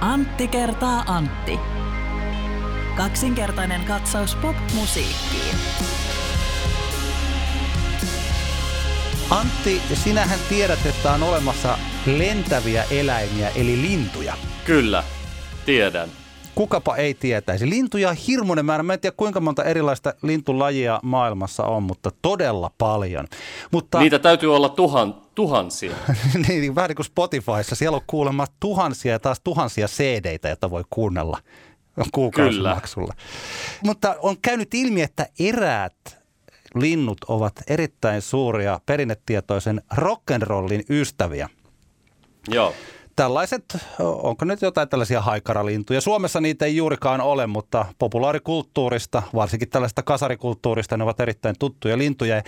Antti 0.00 0.48
kertaa 0.48 1.04
Antti. 1.06 1.58
Kaksinkertainen 2.96 3.84
katsaus 3.84 4.34
pop-musiikkiin. 4.34 5.56
Antti, 9.30 9.82
sinähän 9.94 10.38
tiedät, 10.48 10.86
että 10.86 11.12
on 11.12 11.22
olemassa 11.22 11.78
lentäviä 12.06 12.84
eläimiä, 12.90 13.48
eli 13.48 13.82
lintuja. 13.82 14.36
Kyllä, 14.64 15.04
tiedän. 15.66 16.25
Kukapa 16.56 16.96
ei 16.96 17.14
tietäisi. 17.14 17.70
Lintuja 17.70 18.08
on 18.08 18.16
hirmuinen 18.16 18.64
määrä. 18.64 18.82
Mä 18.82 18.92
en 18.92 19.00
tiedä 19.00 19.14
kuinka 19.16 19.40
monta 19.40 19.64
erilaista 19.64 20.14
lintulajia 20.22 21.00
maailmassa 21.02 21.64
on, 21.64 21.82
mutta 21.82 22.10
todella 22.22 22.70
paljon. 22.78 23.26
Mutta... 23.70 23.98
Niitä 23.98 24.18
täytyy 24.18 24.56
olla 24.56 24.68
tuhan, 24.68 25.14
tuhansia. 25.34 25.96
niin, 26.48 26.74
vähän 26.74 26.88
niin 26.88 26.96
kuin 26.96 27.06
Spotifyssa. 27.06 27.74
Siellä 27.74 27.96
on 27.96 28.02
kuulemma 28.06 28.46
tuhansia 28.60 29.12
ja 29.12 29.18
taas 29.18 29.40
tuhansia 29.44 29.86
CD-tä, 29.86 30.48
joita 30.48 30.70
voi 30.70 30.84
kuunnella 30.90 31.38
kuukausimaksulla. 32.12 33.14
Mutta 33.84 34.16
on 34.22 34.36
käynyt 34.42 34.74
ilmi, 34.74 35.02
että 35.02 35.26
eräät 35.38 36.18
linnut 36.74 37.18
ovat 37.28 37.52
erittäin 37.66 38.22
suuria 38.22 38.80
perinnetietoisen 38.86 39.82
rock'n'rollin 39.94 40.84
ystäviä. 40.90 41.48
Joo. 42.48 42.74
Tällaiset, 43.16 43.78
onko 43.98 44.44
nyt 44.44 44.62
jotain 44.62 44.88
tällaisia 44.88 45.20
haikaralintuja? 45.20 46.00
Suomessa 46.00 46.40
niitä 46.40 46.64
ei 46.64 46.76
juurikaan 46.76 47.20
ole, 47.20 47.46
mutta 47.46 47.86
populaarikulttuurista, 47.98 49.22
varsinkin 49.34 49.70
tällaista 49.70 50.02
kasarikulttuurista, 50.02 50.96
ne 50.96 51.04
ovat 51.04 51.20
erittäin 51.20 51.54
tuttuja 51.58 51.98
lintuja. 51.98 52.42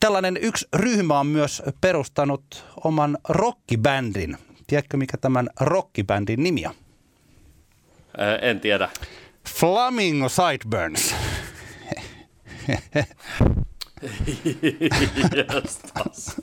Tällainen 0.00 0.36
yksi 0.36 0.68
ryhmä 0.74 1.20
on 1.20 1.26
myös 1.26 1.62
perustanut 1.80 2.64
oman 2.84 3.18
rockibändin. 3.28 4.36
Tiedätkö, 4.66 4.96
mikä 4.96 5.16
tämän 5.16 5.48
rockibändin 5.60 6.42
nimi 6.42 6.66
on? 6.66 6.74
Ää, 8.18 8.36
en 8.36 8.60
tiedä. 8.60 8.88
Flamingo 9.48 10.28
Sideburns. 10.28 11.14
Jestas. 15.36 16.40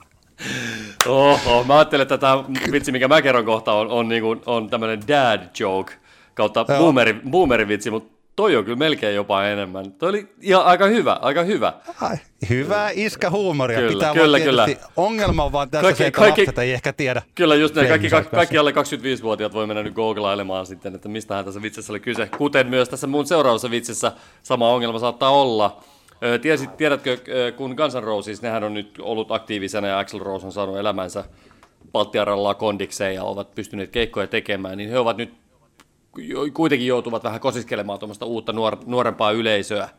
Oho, 1.08 1.63
mä 1.63 1.75
ajattelin, 1.75 2.02
että 2.02 2.17
tämä 2.17 2.44
vitsi, 2.72 2.91
mikä 2.91 3.08
mä 3.08 3.22
kerron 3.22 3.45
kohta, 3.45 3.73
on, 3.73 3.89
on, 3.91 4.08
niin 4.09 4.23
on 4.45 4.69
tämmöinen 4.69 4.99
dad 5.08 5.41
joke 5.59 5.94
kautta 6.33 6.66
boomeri, 6.77 7.13
boomerivitsi, 7.30 7.91
mutta 7.91 8.13
toi 8.36 8.55
on 8.55 8.64
kyllä 8.64 8.77
melkein 8.77 9.16
jopa 9.16 9.45
enemmän. 9.45 9.91
Toi 9.91 10.09
oli 10.09 10.27
ihan 10.41 10.66
aika 10.66 10.86
hyvä, 10.86 11.14
aika 11.21 11.44
hyvä. 11.44 11.73
Ai, 12.02 12.17
hyvää 12.49 12.89
iskähuumoria. 12.94 13.80
Kyllä, 13.80 13.94
Pitää 13.94 14.14
kyllä, 14.14 14.39
kyllä. 14.39 14.67
Ongelma 14.97 15.44
on 15.44 15.52
vaan 15.52 15.69
tässä 15.69 15.81
Kaikki- 15.83 15.97
se, 16.03 16.08
että 16.08 16.19
kaikki- 16.19 16.41
lapset 16.41 16.58
ei 16.58 16.71
ehkä 16.73 16.94
tiedä. 16.94 17.21
Kyllä, 17.36 17.55
just 17.55 17.75
näin. 17.75 17.88
Kaikki, 17.88 18.09
kaikki, 18.09 18.36
kaikki 18.36 18.58
alle 18.58 18.71
25-vuotiaat 18.71 19.53
voi 19.53 19.67
mennä 19.67 19.83
nyt 19.83 19.94
googlailemaan 19.94 20.66
sitten, 20.66 20.95
että 20.95 21.09
mistähän 21.09 21.45
tässä 21.45 21.61
vitsissä 21.61 21.94
oli 21.94 21.99
kyse. 21.99 22.30
Kuten 22.38 22.67
myös 22.67 22.89
tässä 22.89 23.08
mun 23.08 23.25
seuraavassa 23.27 23.71
vitsissä 23.71 24.11
sama 24.44 24.69
ongelma 24.69 24.99
saattaa 24.99 25.30
olla. 25.30 25.83
Tiesit, 26.42 26.78
tiedätkö, 26.78 27.18
kun 27.58 27.76
Guns 27.78 27.96
N' 27.96 28.04
Roses, 28.04 28.42
nehän 28.42 28.64
on 28.64 28.74
nyt 28.74 28.96
ollut 29.00 29.32
aktiivisena 29.32 29.88
ja 29.88 30.00
Axl 30.00 30.20
Rose 30.20 30.46
on 30.46 30.52
saanut 30.52 30.78
elämänsä 30.78 31.24
Baltiaralla 31.92 32.54
kondikseen 32.54 33.16
ja 33.16 33.24
ovat 33.24 33.56
pystyneet 33.56 33.90
keikkoja 33.90 34.28
tekemään, 34.28 34.78
niin 34.78 34.90
he 34.90 35.00
ovat 35.00 35.18
nyt 35.18 35.34
kuitenkin 36.54 36.88
joutuvat 36.88 37.24
vähän 37.24 37.40
kosiskelemaan 37.40 38.00
tuommoista 38.00 38.26
uutta 38.26 38.54
nuor, 38.54 38.78
nuorempaa 38.86 39.32
yleisöä. 39.32 39.90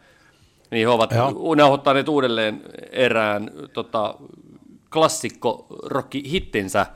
Niin 0.70 0.86
he 0.86 0.88
ovat 0.88 1.10
nauhoittaneet 1.56 2.08
uudelleen 2.08 2.62
erään 2.92 3.50
tota, 3.72 4.14
klassikko 4.92 5.66
hittinsä 6.30 6.86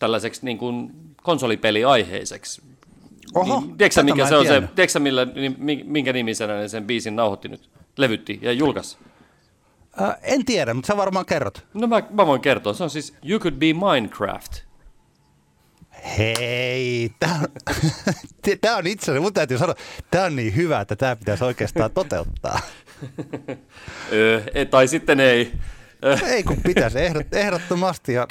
tällaiseksi 0.00 0.44
niin 0.44 0.58
kuin 0.58 0.90
konsolipeliaiheiseksi. 1.22 2.62
Oho, 3.34 3.60
niin, 3.60 3.76
tiedätkö, 3.76 4.02
mikä 4.02 4.26
se 4.26 4.36
on 4.36 4.46
se, 4.46 4.62
tiedätkö, 4.74 4.98
millä, 4.98 5.24
niin, 5.24 5.54
mi- 5.58 5.84
minkä 5.86 6.12
nimisenä 6.12 6.56
ne 6.56 6.68
sen 6.68 6.86
biisin 6.86 7.16
nauhoitti 7.16 7.48
nyt, 7.48 7.70
levytti 7.98 8.38
ja 8.42 8.52
julkaisi? 8.52 8.98
Äh, 10.00 10.16
en 10.22 10.44
tiedä, 10.44 10.74
mutta 10.74 10.86
sä 10.86 10.96
varmaan 10.96 11.26
kerrot. 11.26 11.66
No 11.74 11.86
mä, 11.86 12.02
mä 12.10 12.26
voin 12.26 12.40
kertoa, 12.40 12.74
se 12.74 12.84
on 12.84 12.90
siis 12.90 13.14
You 13.24 13.40
Could 13.40 13.56
Be 13.56 13.66
Minecraft. 13.72 14.52
Hei, 16.18 17.10
tämä 17.20 17.34
on, 17.34 17.46
tää 18.60 18.76
on 18.76 18.86
itse 18.92 19.04
asiassa, 19.04 19.22
mun 19.22 19.34
täytyy 19.34 19.58
sanoa, 19.58 19.74
tämä 20.10 20.24
on 20.24 20.36
niin 20.36 20.56
hyvä, 20.56 20.80
että 20.80 20.96
tämä 20.96 21.16
pitäisi 21.16 21.44
oikeastaan 21.44 21.90
toteuttaa. 21.90 22.60
Öö, 24.12 24.42
e- 24.54 24.64
tai 24.64 24.88
sitten 24.88 25.20
ei. 25.20 25.52
Ei 26.26 26.42
kun 26.42 26.56
pitäisi 26.62 26.98
ehdot, 26.98 27.26
ehdottomasti. 27.34 28.12
Ja 28.12 28.26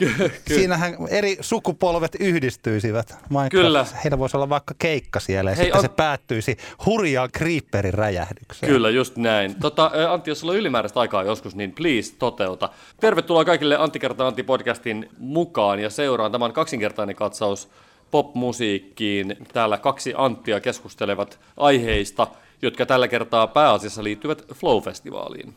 siinähän 0.48 0.96
eri 1.10 1.38
sukupolvet 1.42 2.16
yhdistyisivät. 2.20 3.16
Minecraft. 3.30 3.52
Kyllä. 3.52 3.86
Heillä 4.04 4.20
voisi 4.20 4.38
olla 4.38 4.50
vaikka 4.50 4.74
keikka 4.80 5.20
siellä 5.20 5.50
ja 5.52 5.56
Hei, 5.56 5.66
sitten 5.66 5.78
on- 5.80 5.84
se 5.84 5.90
päättyisi 5.90 6.58
hurjaan 6.86 7.30
Creeperin 7.38 7.94
räjähdykseen. 7.94 8.72
Kyllä, 8.72 8.90
just 8.90 9.18
näin. 9.18 9.56
Tota, 9.56 9.92
Antti, 10.10 10.32
jos 10.32 10.40
sulla 10.40 10.54
on 10.54 10.60
ylimääräistä 10.60 11.00
aikaa 11.00 11.24
joskus, 11.24 11.56
niin 11.56 11.72
please 11.72 12.14
toteuta. 12.20 12.70
Tervetuloa 13.00 13.46
kaikille 13.46 13.78
Antti 13.78 14.00
kertaa 14.00 14.28
Antti 14.28 14.44
podcastin 14.44 15.10
mukaan 15.18 15.80
ja 15.80 15.90
seuraan 15.90 16.32
tämän 16.32 16.54
kaksinkertainen 16.54 17.16
katsaus 17.16 17.70
popmusiikkiin. 18.12 19.38
Täällä 19.54 19.78
kaksi 19.78 20.14
Anttia 20.18 20.60
keskustelevat 20.60 21.40
aiheista, 21.58 22.28
jotka 22.62 22.86
tällä 22.86 23.08
kertaa 23.08 23.48
pääasiassa 23.48 24.04
liittyvät 24.04 24.42
Flow-festivaaliin. 24.54 25.54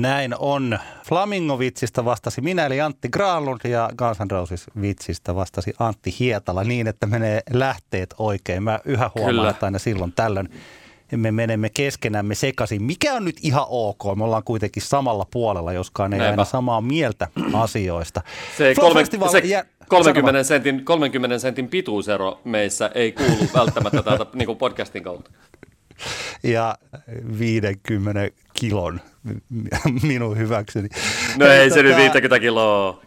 Näin 0.00 0.34
on. 0.38 0.78
Flamingo-vitsistä 1.08 2.04
vastasi 2.04 2.40
minä 2.40 2.66
eli 2.66 2.80
Antti 2.80 3.08
Granlund 3.08 3.60
ja 3.64 3.90
Guns 3.98 4.18
N' 4.18 4.30
Roses-vitsistä 4.30 5.34
vastasi 5.34 5.74
Antti 5.78 6.14
Hietala 6.20 6.64
niin, 6.64 6.86
että 6.86 7.06
menee 7.06 7.40
lähteet 7.52 8.14
oikein. 8.18 8.62
Mä 8.62 8.80
yhä 8.84 9.10
huomaan, 9.14 9.34
Kyllä. 9.34 9.50
että 9.50 9.66
aina 9.66 9.78
silloin 9.78 10.12
tällöin 10.12 10.48
me 11.16 11.30
menemme 11.30 11.70
keskenämme 11.74 12.34
sekaisin, 12.34 12.82
mikä 12.82 13.14
on 13.14 13.24
nyt 13.24 13.36
ihan 13.42 13.66
ok. 13.68 13.98
Me 14.16 14.24
ollaan 14.24 14.44
kuitenkin 14.44 14.82
samalla 14.82 15.26
puolella, 15.32 15.72
joskaan 15.72 16.12
ei 16.12 16.18
Näinpä. 16.18 16.30
aina 16.32 16.44
samaa 16.44 16.80
mieltä 16.80 17.28
asioista. 17.52 18.22
Se, 18.56 18.74
kolme, 18.74 19.04
se 19.30 19.38
jä- 19.38 19.64
30, 19.88 20.42
sentin, 20.42 20.84
30 20.84 21.38
sentin 21.38 21.68
pituusero 21.68 22.40
meissä 22.44 22.90
ei 22.94 23.12
kuulu 23.12 23.48
välttämättä 23.54 24.02
täältä 24.02 24.26
niin 24.34 24.56
podcastin 24.56 25.02
kautta. 25.02 25.30
Ja 26.42 26.78
50 27.38 28.28
kilon 28.54 29.00
minun 30.02 30.38
hyväkseni. 30.38 30.88
No 31.38 31.46
ei 31.46 31.70
se 31.70 31.82
nyt 31.82 31.92
Tota, 31.92 32.02
50 32.02 32.40
kiloa. 32.40 33.02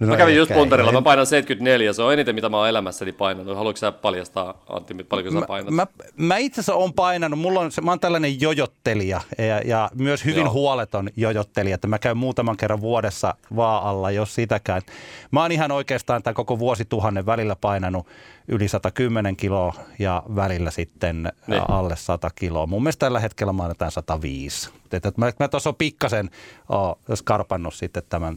No 0.00 0.06
mä 0.06 0.16
kävin 0.16 0.36
just 0.36 0.52
puntarilla, 0.54 0.92
mä 0.92 1.02
painan 1.02 1.26
74, 1.26 1.92
se 1.92 2.02
on 2.02 2.12
eniten 2.12 2.34
mitä 2.34 2.48
mä 2.48 2.58
oon 2.58 2.68
elämässäni 2.68 3.12
painanut. 3.12 3.56
Haluatko 3.56 3.76
sä 3.76 3.92
paljastaa, 3.92 4.62
Antti, 4.68 4.94
paljonko 4.94 5.40
sä 5.40 5.46
painat? 5.46 5.74
Mä, 5.74 5.86
mä 6.16 6.36
itse 6.36 6.60
asiassa 6.60 6.74
olen 6.74 6.92
painanut, 6.92 7.38
mulla 7.38 7.60
on, 7.60 7.70
mä 7.82 7.90
oon 7.90 8.00
tällainen 8.00 8.40
jojottelija 8.40 9.20
ja, 9.38 9.60
ja 9.64 9.90
myös 9.94 10.24
hyvin 10.24 10.44
Joo. 10.44 10.52
huoleton 10.52 11.08
jojottelija, 11.16 11.74
että 11.74 11.86
mä 11.88 11.98
käyn 11.98 12.16
muutaman 12.16 12.56
kerran 12.56 12.80
vuodessa 12.80 13.34
vaa'alla, 13.56 14.10
jos 14.10 14.34
sitäkään. 14.34 14.82
Mä 15.30 15.42
oon 15.42 15.52
ihan 15.52 15.72
oikeastaan 15.72 16.22
tämän 16.22 16.34
koko 16.34 16.58
vuosituhannen 16.58 17.26
välillä 17.26 17.56
painanut 17.56 18.06
yli 18.48 18.68
110 18.68 19.36
kiloa 19.36 19.74
ja 19.98 20.22
välillä 20.36 20.70
sitten 20.70 21.32
Niin. 21.46 21.62
alle 21.68 21.96
100 21.96 22.30
kiloa. 22.34 22.66
Mun 22.66 22.82
mielestä 22.82 23.06
tällä 23.06 23.20
hetkellä 23.20 23.52
mä 23.52 23.62
annetaan 23.62 23.90
105. 23.90 24.70
Et, 24.92 25.06
et 25.06 25.16
mä, 25.18 25.32
mä 25.40 25.48
tuossa 25.48 25.70
on 25.70 25.76
pikkasen 25.76 26.30
o, 26.72 26.98
skarpannut 27.14 27.74
sitten 27.74 28.02
tämän 28.08 28.36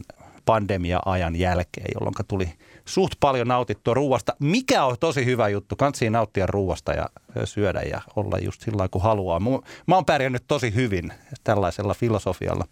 pandemia-ajan 0.50 1.36
jälkeen, 1.36 1.86
jolloin 1.94 2.14
tuli 2.28 2.52
suht 2.84 3.12
paljon 3.20 3.48
nautittua 3.48 3.94
ruuasta, 3.94 4.36
mikä 4.40 4.84
on 4.84 4.96
tosi 5.00 5.24
hyvä 5.24 5.48
juttu. 5.48 5.76
Kansi 5.76 6.10
nauttia 6.10 6.46
ruuasta 6.46 6.92
ja 6.92 7.08
syödä 7.44 7.80
ja 7.80 8.00
olla 8.16 8.38
just 8.38 8.60
sillä 8.62 8.88
kuin 8.88 9.02
haluaa. 9.02 9.40
Mä 9.86 9.94
oon 9.94 10.04
pärjännyt 10.04 10.44
tosi 10.48 10.74
hyvin 10.74 11.12
tällaisella 11.44 11.94
filosofialla 11.94 12.64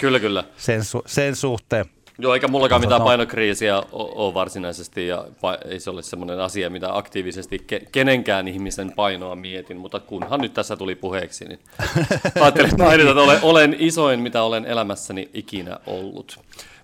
Kyllä, 0.00 0.20
kyllä. 0.20 0.44
sen, 0.56 0.80
su- 0.80 1.02
sen 1.06 1.36
suhteen. 1.36 1.86
Joo, 2.18 2.34
eikä 2.34 2.48
mullakaan 2.48 2.80
mitään 2.80 2.98
No. 2.98 3.04
painokriisiä 3.04 3.82
ole 3.92 4.34
varsinaisesti 4.34 5.06
ja 5.06 5.24
ei 5.68 5.80
se 5.80 5.90
ole 5.90 6.02
semmoinen 6.02 6.40
asia, 6.40 6.70
mitä 6.70 6.96
aktiivisesti 6.96 7.66
ke- 7.72 7.86
kenenkään 7.92 8.48
ihmisen 8.48 8.92
painoa 8.96 9.36
mietin, 9.36 9.76
mutta 9.76 10.00
kunhan 10.00 10.40
nyt 10.40 10.54
tässä 10.54 10.76
tuli 10.76 10.94
puheeksi, 10.94 11.44
niin 11.44 11.58
ajattelin 12.40 12.70
että 12.70 13.22
olen, 13.22 13.38
olen 13.42 13.76
isoin, 13.78 14.20
mitä 14.20 14.42
olen 14.42 14.64
elämässäni 14.64 15.30
ikinä 15.34 15.78
ollut. 15.86 16.40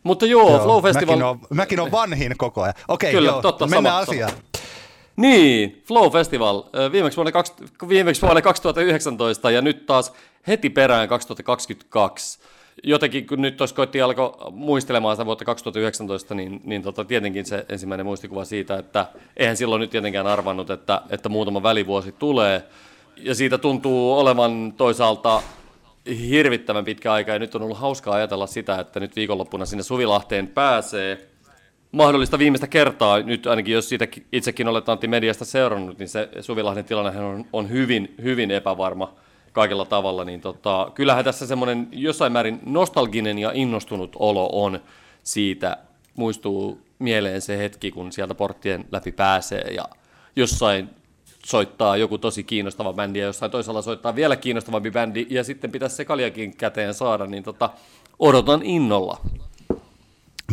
Mutta 0.07 0.27
joo, 0.27 0.51
joo 0.51 0.65
Flow 0.65 0.83
Festival... 0.83 1.17
Mäkin 1.17 1.25
on, 1.25 1.39
mäkin 1.51 1.81
on 1.81 1.91
vanhin 1.91 2.35
koko 2.37 2.63
ajan. 2.63 2.75
Okei, 2.89 3.13
Kyllä, 3.13 3.31
joo, 3.31 3.43
totta, 3.43 3.67
mennään 3.67 4.07
sama, 4.07 4.13
asiaan. 4.13 4.33
Niin, 5.17 5.83
Flow 5.87 6.13
Festival 6.13 6.63
viimeksi 6.93 7.17
vuonna, 7.17 7.33
kaks, 7.33 7.55
viimeksi 7.89 8.23
vuonna 8.23 8.43
2019 8.43 9.51
ja 9.51 9.63
nyt 9.63 9.87
taas 9.87 10.13
heti 10.47 10.71
perään 10.71 11.09
2022. 11.09 12.39
Jotenkin 12.83 13.27
kun 13.27 13.43
nyt 13.43 13.57
tuossa 13.57 13.77
koitti 13.77 14.03
alkoi 14.03 14.33
muistelemaan 14.51 15.17
sitä 15.17 15.27
vuotta 15.27 15.45
2019, 15.45 16.35
niin, 16.35 16.61
niin 16.65 16.83
tota, 16.83 17.05
tietenkin 17.05 17.47
se 17.47 17.67
ensimmäinen 17.69 18.07
muistikuva 18.07 18.45
siitä, 18.45 18.79
että 18.79 19.07
eihän 19.37 19.57
silloin 19.57 19.81
nyt 19.81 19.91
tietenkään 19.91 20.27
arvannut, 20.27 20.71
että, 20.71 21.03
että 21.11 21.29
muutama 21.29 21.63
välivuosi 21.63 22.13
tulee. 22.13 22.63
Ja 23.17 23.35
siitä 23.35 23.59
tuntuu 23.59 24.19
olevan 24.19 24.75
toisaalta 24.77 25.43
hirvittävän 26.07 26.85
pitkä 26.85 27.13
aika 27.13 27.33
ja 27.33 27.39
nyt 27.39 27.55
on 27.55 27.63
ollut 27.63 27.79
hauskaa 27.79 28.15
ajatella 28.15 28.47
sitä, 28.47 28.81
että 28.81 29.01
nyt 29.01 29.17
viikonloppuna 29.17 29.67
sinne 29.67 29.83
Suvilahteen 29.83 30.49
pääsee. 30.49 31.29
mahdollista 31.93 32.39
viimeistä 32.39 32.67
kertaa, 32.67 33.19
nyt 33.19 33.47
ainakin 33.47 33.75
jos 33.75 33.89
siitä 33.89 34.09
itsekin 34.33 34.69
olet 34.69 34.89
Antti 34.89 35.09
Mediasta 35.09 35.45
seurannut, 35.45 35.99
niin 35.99 36.09
se 36.09 36.29
Suvilahden 36.41 36.85
tilanne 36.85 37.21
on, 37.21 37.45
on 37.53 37.71
hyvin, 37.71 38.15
hyvin 38.23 38.51
epävarma 38.51 39.15
kaikella 39.53 39.85
tavalla, 39.85 40.25
niin 40.25 40.41
tota, 40.41 40.93
kyllähän 40.95 41.25
tässä 41.25 41.47
semmoinen 41.47 41.89
jossain 41.93 42.33
määrin 42.33 42.61
nostalginen 42.67 43.39
ja 43.39 43.51
innostunut 43.55 44.17
olo 44.19 44.51
on 44.53 44.81
siitä, 45.23 45.77
muistuu 46.15 46.81
mieleen 46.99 47.41
se 47.41 47.59
hetki, 47.59 47.91
kun 47.91 48.13
sieltä 48.13 48.35
porttien 48.35 48.85
läpi 48.93 49.13
pääsee 49.13 49.75
ja 49.75 49.85
jossain 50.37 50.91
soittaa 51.47 51.97
joku 51.97 52.19
tosi 52.19 52.45
kiinnostava 52.45 52.93
bändi 52.93 53.19
ja 53.19 53.27
jossain 53.27 53.51
toisella 53.51 53.83
soittaa 53.83 54.15
vielä 54.15 54.37
kiinnostavampi 54.37 54.91
bändi 54.91 55.27
ja 55.31 55.45
sitten 55.45 55.73
pitäisi 55.73 55.97
sekaliakin 55.97 56.57
käteen 56.57 56.95
saada, 56.95 57.27
niin 57.27 57.43
tota, 57.43 57.71
odotan 58.19 58.63
innolla. 58.63 59.21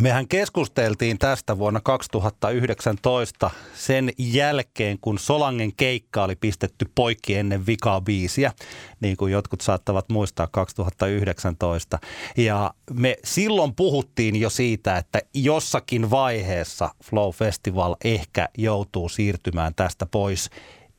Mehän 0.00 0.28
keskusteltiin 0.28 1.18
tästä 1.18 1.58
vuonna 1.58 1.80
2019 1.80 3.50
sen 3.74 4.10
jälkeen, 4.18 4.98
kun 5.00 5.18
Solangen 5.18 5.72
keikka 5.76 6.24
oli 6.24 6.36
pistetty 6.36 6.90
poikki 6.94 7.34
ennen 7.34 7.66
vikaa 7.66 8.00
biisiä, 8.00 8.52
niin 9.00 9.16
kuin 9.16 9.32
jotkut 9.32 9.60
saattavat 9.60 10.08
muistaa 10.08 10.46
2019. 10.46 11.98
Ja 12.36 12.74
me 12.92 13.16
silloin 13.24 13.74
puhuttiin 13.74 14.36
jo 14.36 14.50
siitä, 14.50 14.96
että 14.96 15.20
jossakin 15.34 16.10
vaiheessa 16.10 16.90
Flow 17.04 17.30
Festival 17.30 17.96
ehkä 18.04 18.48
joutuu 18.58 19.08
siirtymään 19.08 19.74
tästä 19.74 20.06
pois 20.06 20.50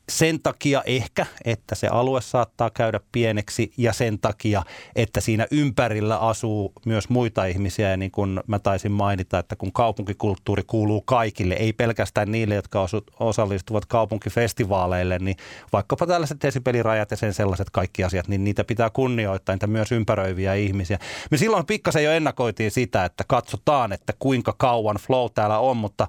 sen 0.09 0.39
takia 0.41 0.83
ehkä, 0.85 1.25
että 1.45 1.75
se 1.75 1.87
alue 1.87 2.21
saattaa 2.21 2.69
käydä 2.69 2.99
pieneksi 3.11 3.71
ja 3.77 3.93
sen 3.93 4.19
takia, 4.19 4.63
että 4.95 5.21
siinä 5.21 5.47
ympärillä 5.51 6.17
asuu 6.17 6.73
myös 6.85 7.09
muita 7.09 7.45
ihmisiä. 7.45 7.89
Ja 7.89 7.97
niin 7.97 8.11
kuin 8.11 8.41
mä 8.47 8.59
taisin 8.59 8.91
mainita, 8.91 9.39
että 9.39 9.55
kun 9.55 9.71
kaupunkikulttuuri 9.71 10.63
kuuluu 10.67 11.01
kaikille, 11.01 11.53
ei 11.53 11.73
pelkästään 11.73 12.31
niille, 12.31 12.55
jotka 12.55 12.87
osallistuvat 13.19 13.85
kaupunkifestivaaleille, 13.85 15.19
niin 15.19 15.37
vaikkapa 15.73 16.07
tällaiset 16.07 16.41
desibelirajat 16.41 17.11
ja 17.11 17.17
sen 17.17 17.33
sellaiset 17.33 17.69
kaikki 17.69 18.03
asiat, 18.03 18.27
niin 18.27 18.43
niitä 18.43 18.63
pitää 18.63 18.89
kunnioittaa, 18.89 19.55
niitä 19.55 19.67
myös 19.67 19.91
ympäröiviä 19.91 20.53
ihmisia. 20.53 20.97
Me 21.31 21.37
silloin 21.37 21.65
pikkasen 21.65 22.03
jo 22.03 22.11
ennakoitiin 22.11 22.71
sitä, 22.71 23.05
että 23.05 23.23
katsotaan, 23.27 23.93
että 23.93 24.13
kuinka 24.19 24.55
kauan 24.57 24.95
flow 24.95 25.31
täällä 25.33 25.59
on, 25.59 25.77
mutta 25.77 26.07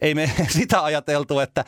ei 0.00 0.14
me 0.14 0.30
sitä 0.48 0.84
ajateltu, 0.84 1.40
että 1.40 1.64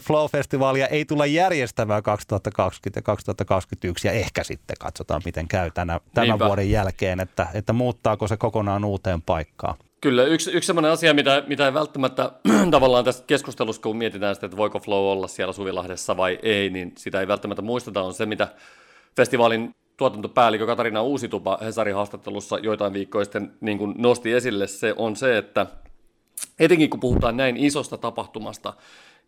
Flow-festivaalia 0.00 0.86
ei 0.86 1.04
tulla 1.04 1.26
järjestämään 1.26 2.02
2020 2.02 2.98
ja 2.98 3.02
2021 3.02 4.08
ja 4.08 4.12
ehkä 4.12 4.44
sitten 4.44 4.76
katsotaan, 4.80 5.22
miten 5.24 5.48
käy 5.48 5.70
tänä, 5.70 6.00
tämän 6.14 6.38
vuoden 6.38 6.70
jälkeen, 6.70 7.20
että, 7.20 7.46
että 7.54 7.72
muuttaako 7.72 8.28
se 8.28 8.36
kokonaan 8.36 8.84
uuteen 8.84 9.22
paikkaan. 9.22 9.76
Kyllä, 10.00 10.24
yksi, 10.24 10.50
yksi 10.50 10.66
sellainen 10.66 10.90
asia, 10.90 11.14
mitä, 11.14 11.42
mitä 11.46 11.66
ei 11.66 11.74
välttämättä 11.74 12.32
tavallaan 12.70 13.04
tässä 13.04 13.24
keskustelussa, 13.26 13.82
kun 13.82 13.96
mietitään 13.96 14.34
sitä, 14.34 14.46
että 14.46 14.56
voiko 14.56 14.78
Flow 14.78 15.04
olla 15.04 15.28
siellä 15.28 15.52
Suvilahdessa 15.52 16.16
vai 16.16 16.38
ei, 16.42 16.70
niin 16.70 16.92
sitä 16.98 17.20
ei 17.20 17.28
välttämättä 17.28 17.62
muisteta, 17.62 18.02
on 18.02 18.14
se, 18.14 18.26
mitä 18.26 18.48
festivaalin 19.16 19.74
tuotantopäällikö 19.96 20.66
Katarina 20.66 21.02
Uusitupa 21.02 21.58
Hesarin 21.60 21.94
haastattelussa 21.94 22.58
joitain 22.58 22.92
viikkoja 22.92 23.24
sitten 23.24 23.52
niin 23.60 23.78
kuin 23.78 23.94
nosti 23.98 24.32
esille, 24.32 24.66
se 24.66 24.94
on 24.96 25.16
se, 25.16 25.38
että 25.38 25.66
etenkin 26.58 26.90
kun 26.90 27.00
puhutaan 27.00 27.36
näin 27.36 27.56
isosta 27.56 27.98
tapahtumasta, 27.98 28.72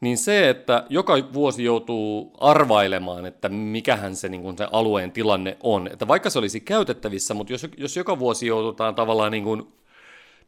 niin 0.00 0.19
se, 0.19 0.50
että 0.50 0.84
joka 0.88 1.14
vuosi 1.32 1.64
joutuu 1.64 2.32
arvailemaan, 2.40 3.26
että 3.26 3.49
mikähän 3.49 4.17
se, 4.17 4.28
niin 4.28 4.43
kuin 4.43 4.58
se 4.58 4.67
alueen 4.73 5.12
tilanne 5.12 5.56
on. 5.62 5.88
Että 5.93 6.08
vaikka 6.08 6.31
se 6.31 6.38
olisi 6.38 6.61
käytettävissä, 6.61 7.34
mutta 7.34 7.52
jos, 7.52 7.67
jos 7.76 7.96
joka 7.96 8.19
vuosi 8.19 8.46
joudutaan 8.46 8.94
tavallaan 8.94 9.32
niin 9.32 9.44
kuin 9.44 9.67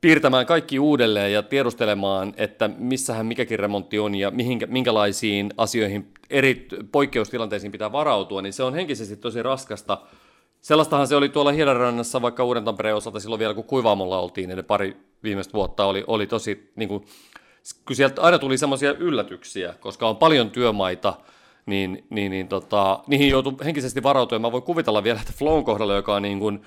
piirtämään 0.01 0.47
kaikki 0.47 0.79
uudelleen 0.79 1.33
ja 1.33 1.43
tiedustelemaan, 1.43 2.35
että 2.37 2.71
missähän 2.79 3.27
mikäkin 3.27 3.59
remontti 3.59 3.99
on 3.99 4.15
ja 4.15 4.31
mihinkä, 4.31 4.67
minkälaisiin 4.67 5.51
asioihin 5.57 6.13
eri 6.31 6.69
poikkeustilanteisiin 6.93 7.73
pitää 7.73 7.93
varautua, 7.93 8.43
niin 8.43 8.53
se 8.53 8.63
on 8.63 8.75
henkisesti 8.75 9.17
tosi 9.17 9.43
raskasta. 9.43 9.99
Sellaistahan 10.61 11.07
se 11.07 11.17
oli 11.17 11.29
tuolla 11.29 11.53
Hiedanrannassa 11.53 12.23
vaikka 12.23 12.45
Uuden 12.45 12.65
Tampereen 12.65 12.97
osalta 12.97 13.21
silloin 13.21 13.39
vielä, 13.39 13.55
kun 13.55 13.65
Kuivaamolla 13.65 14.21
oltiin, 14.21 14.49
ne 14.49 14.63
pari 14.63 14.97
viimeistä 15.23 15.53
vuotta 15.53 15.85
oli, 15.85 16.05
oli 16.07 16.27
tosi, 16.27 16.73
niin 16.77 16.89
kuin, 16.89 17.05
kun 17.87 17.97
sieltä 17.97 18.23
aina 18.23 18.39
tuli 18.39 18.59
semmoisia 18.59 18.93
yllätyksiä, 18.93 19.75
koska 19.81 20.09
on 20.09 20.17
paljon 20.17 20.51
työmaita, 20.51 21.15
niin, 21.67 22.07
niin, 22.11 22.31
niin 22.31 22.49
tota, 22.49 23.01
niihin 23.07 23.29
joutuu 23.29 23.61
henkisesti 23.65 24.03
varautua. 24.03 24.39
Mä 24.39 24.53
voin 24.53 24.63
kuvitella 24.63 25.05
vielä, 25.05 25.21
että 25.21 25.33
Flown 25.37 25.65
kohdalla, 25.65 25.95
joka 25.95 26.15
on 26.15 26.23
niin 26.23 26.39
kuin 26.39 26.63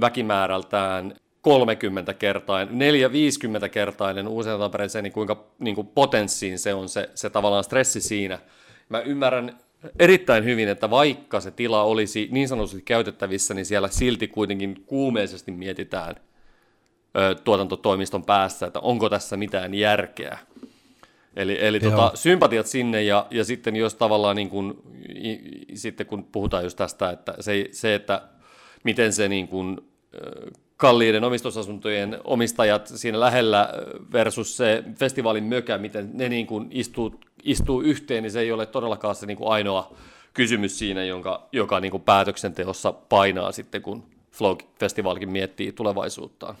väkimäärältään 0.00 1.14
30 1.42 2.14
kertainen, 2.14 2.74
4-50 3.66 3.68
kertainen 3.68 4.28
uusen 4.28 4.58
Tampereeseen, 4.58 5.02
niin 5.02 5.12
kuinka 5.12 5.44
niin 5.58 5.74
kuin 5.74 5.86
potenssiin 5.86 6.58
se 6.58 6.74
on 6.74 6.88
se, 6.88 7.10
se 7.14 7.30
tavallaan 7.30 7.64
stressi 7.64 8.00
siinä. 8.00 8.38
Mä 8.88 9.00
ymmärrän 9.00 9.58
erittäin 9.98 10.44
hyvin, 10.44 10.68
että 10.68 10.90
vaikka 10.90 11.40
se 11.40 11.50
tila 11.50 11.82
olisi 11.82 12.28
niin 12.30 12.48
sanotusti 12.48 12.82
käytettävissä, 12.82 13.54
niin 13.54 13.66
siellä 13.66 13.88
silti 13.88 14.28
kuitenkin 14.28 14.84
kuumeisesti 14.86 15.50
mietitään 15.52 16.14
ö, 17.18 17.34
tuotantotoimiston 17.34 18.24
päässä, 18.24 18.66
että 18.66 18.80
onko 18.80 19.08
tässä 19.08 19.36
mitään 19.36 19.74
järkeä. 19.74 20.38
Eli, 21.36 21.66
eli 21.66 21.80
tota, 21.80 22.10
sympatiat 22.14 22.66
sinne 22.66 23.02
ja, 23.02 23.26
ja 23.30 23.44
sitten 23.44 23.76
jos 23.76 23.94
tavallaan 23.94 24.36
niin 24.36 24.50
kun, 24.50 24.82
i, 25.24 25.38
sitten 25.74 26.06
kun 26.06 26.24
puhutaan 26.24 26.62
just 26.62 26.76
tästä, 26.76 27.10
että 27.10 27.34
se, 27.40 27.68
se 27.72 27.94
että 27.94 28.22
miten 28.84 29.12
se 29.12 29.28
niin 29.28 29.48
kun, 29.48 29.88
kalliiden 30.78 31.24
omistusasuntojen 31.24 32.18
omistajat 32.24 32.86
siinä 32.86 33.20
lähellä 33.20 33.68
versus 34.12 34.56
se 34.56 34.84
festivaalin 34.94 35.44
mökä, 35.44 35.78
miten 35.78 36.10
ne 36.14 36.28
niin 36.28 36.46
kuin 36.46 36.68
istuu, 36.70 37.20
istuu 37.42 37.80
yhteen, 37.80 38.22
niin 38.22 38.30
se 38.30 38.40
ei 38.40 38.52
ole 38.52 38.66
todellakaan 38.66 39.14
se 39.14 39.26
niin 39.26 39.36
kuin 39.36 39.52
ainoa 39.52 39.94
kysymys 40.34 40.78
siinä, 40.78 41.04
jonka, 41.04 41.48
joka 41.52 41.80
niin 41.80 41.90
kuin 41.90 42.02
päätöksenteossa 42.02 42.92
painaa 42.92 43.52
sitten, 43.52 43.82
kun 43.82 44.04
Flow-festivaalikin 44.32 45.28
miettii 45.28 45.72
tulevaisuuttaan. 45.72 46.54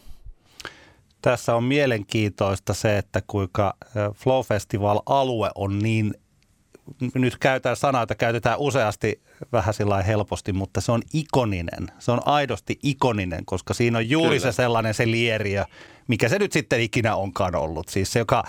Tässä 1.22 1.54
on 1.54 1.64
mielenkiintoista 1.64 2.74
se, 2.74 2.98
että 2.98 3.22
kuinka 3.26 3.74
Flow 4.14 4.44
Festival-alue 4.44 5.50
on 5.54 5.78
niin 5.78 6.14
nyt 7.14 7.38
käytetään 7.38 7.76
sanaa, 7.76 8.02
jota 8.02 8.14
käytetään 8.14 8.58
useasti 8.58 9.22
vähän 9.52 9.74
sillä 9.74 10.02
helposti, 10.02 10.52
mutta 10.52 10.80
se 10.80 10.92
on 10.92 11.02
ikoninen. 11.12 11.86
Se 11.98 12.12
on 12.12 12.20
aidosti 12.24 12.78
ikoninen, 12.82 13.44
koska 13.44 13.74
siinä 13.74 13.98
on 13.98 14.10
juuri 14.10 14.38
Kyllä. 14.38 14.52
se 14.52 14.56
sellainen 14.56 14.94
se 14.94 15.06
lieriö, 15.06 15.64
mikä 16.08 16.28
se 16.28 16.38
nyt 16.38 16.52
sitten 16.52 16.80
ikinä 16.80 17.16
onkaan 17.16 17.54
ollut. 17.54 17.88
Siis 17.88 18.12
se, 18.12 18.18
joka 18.18 18.44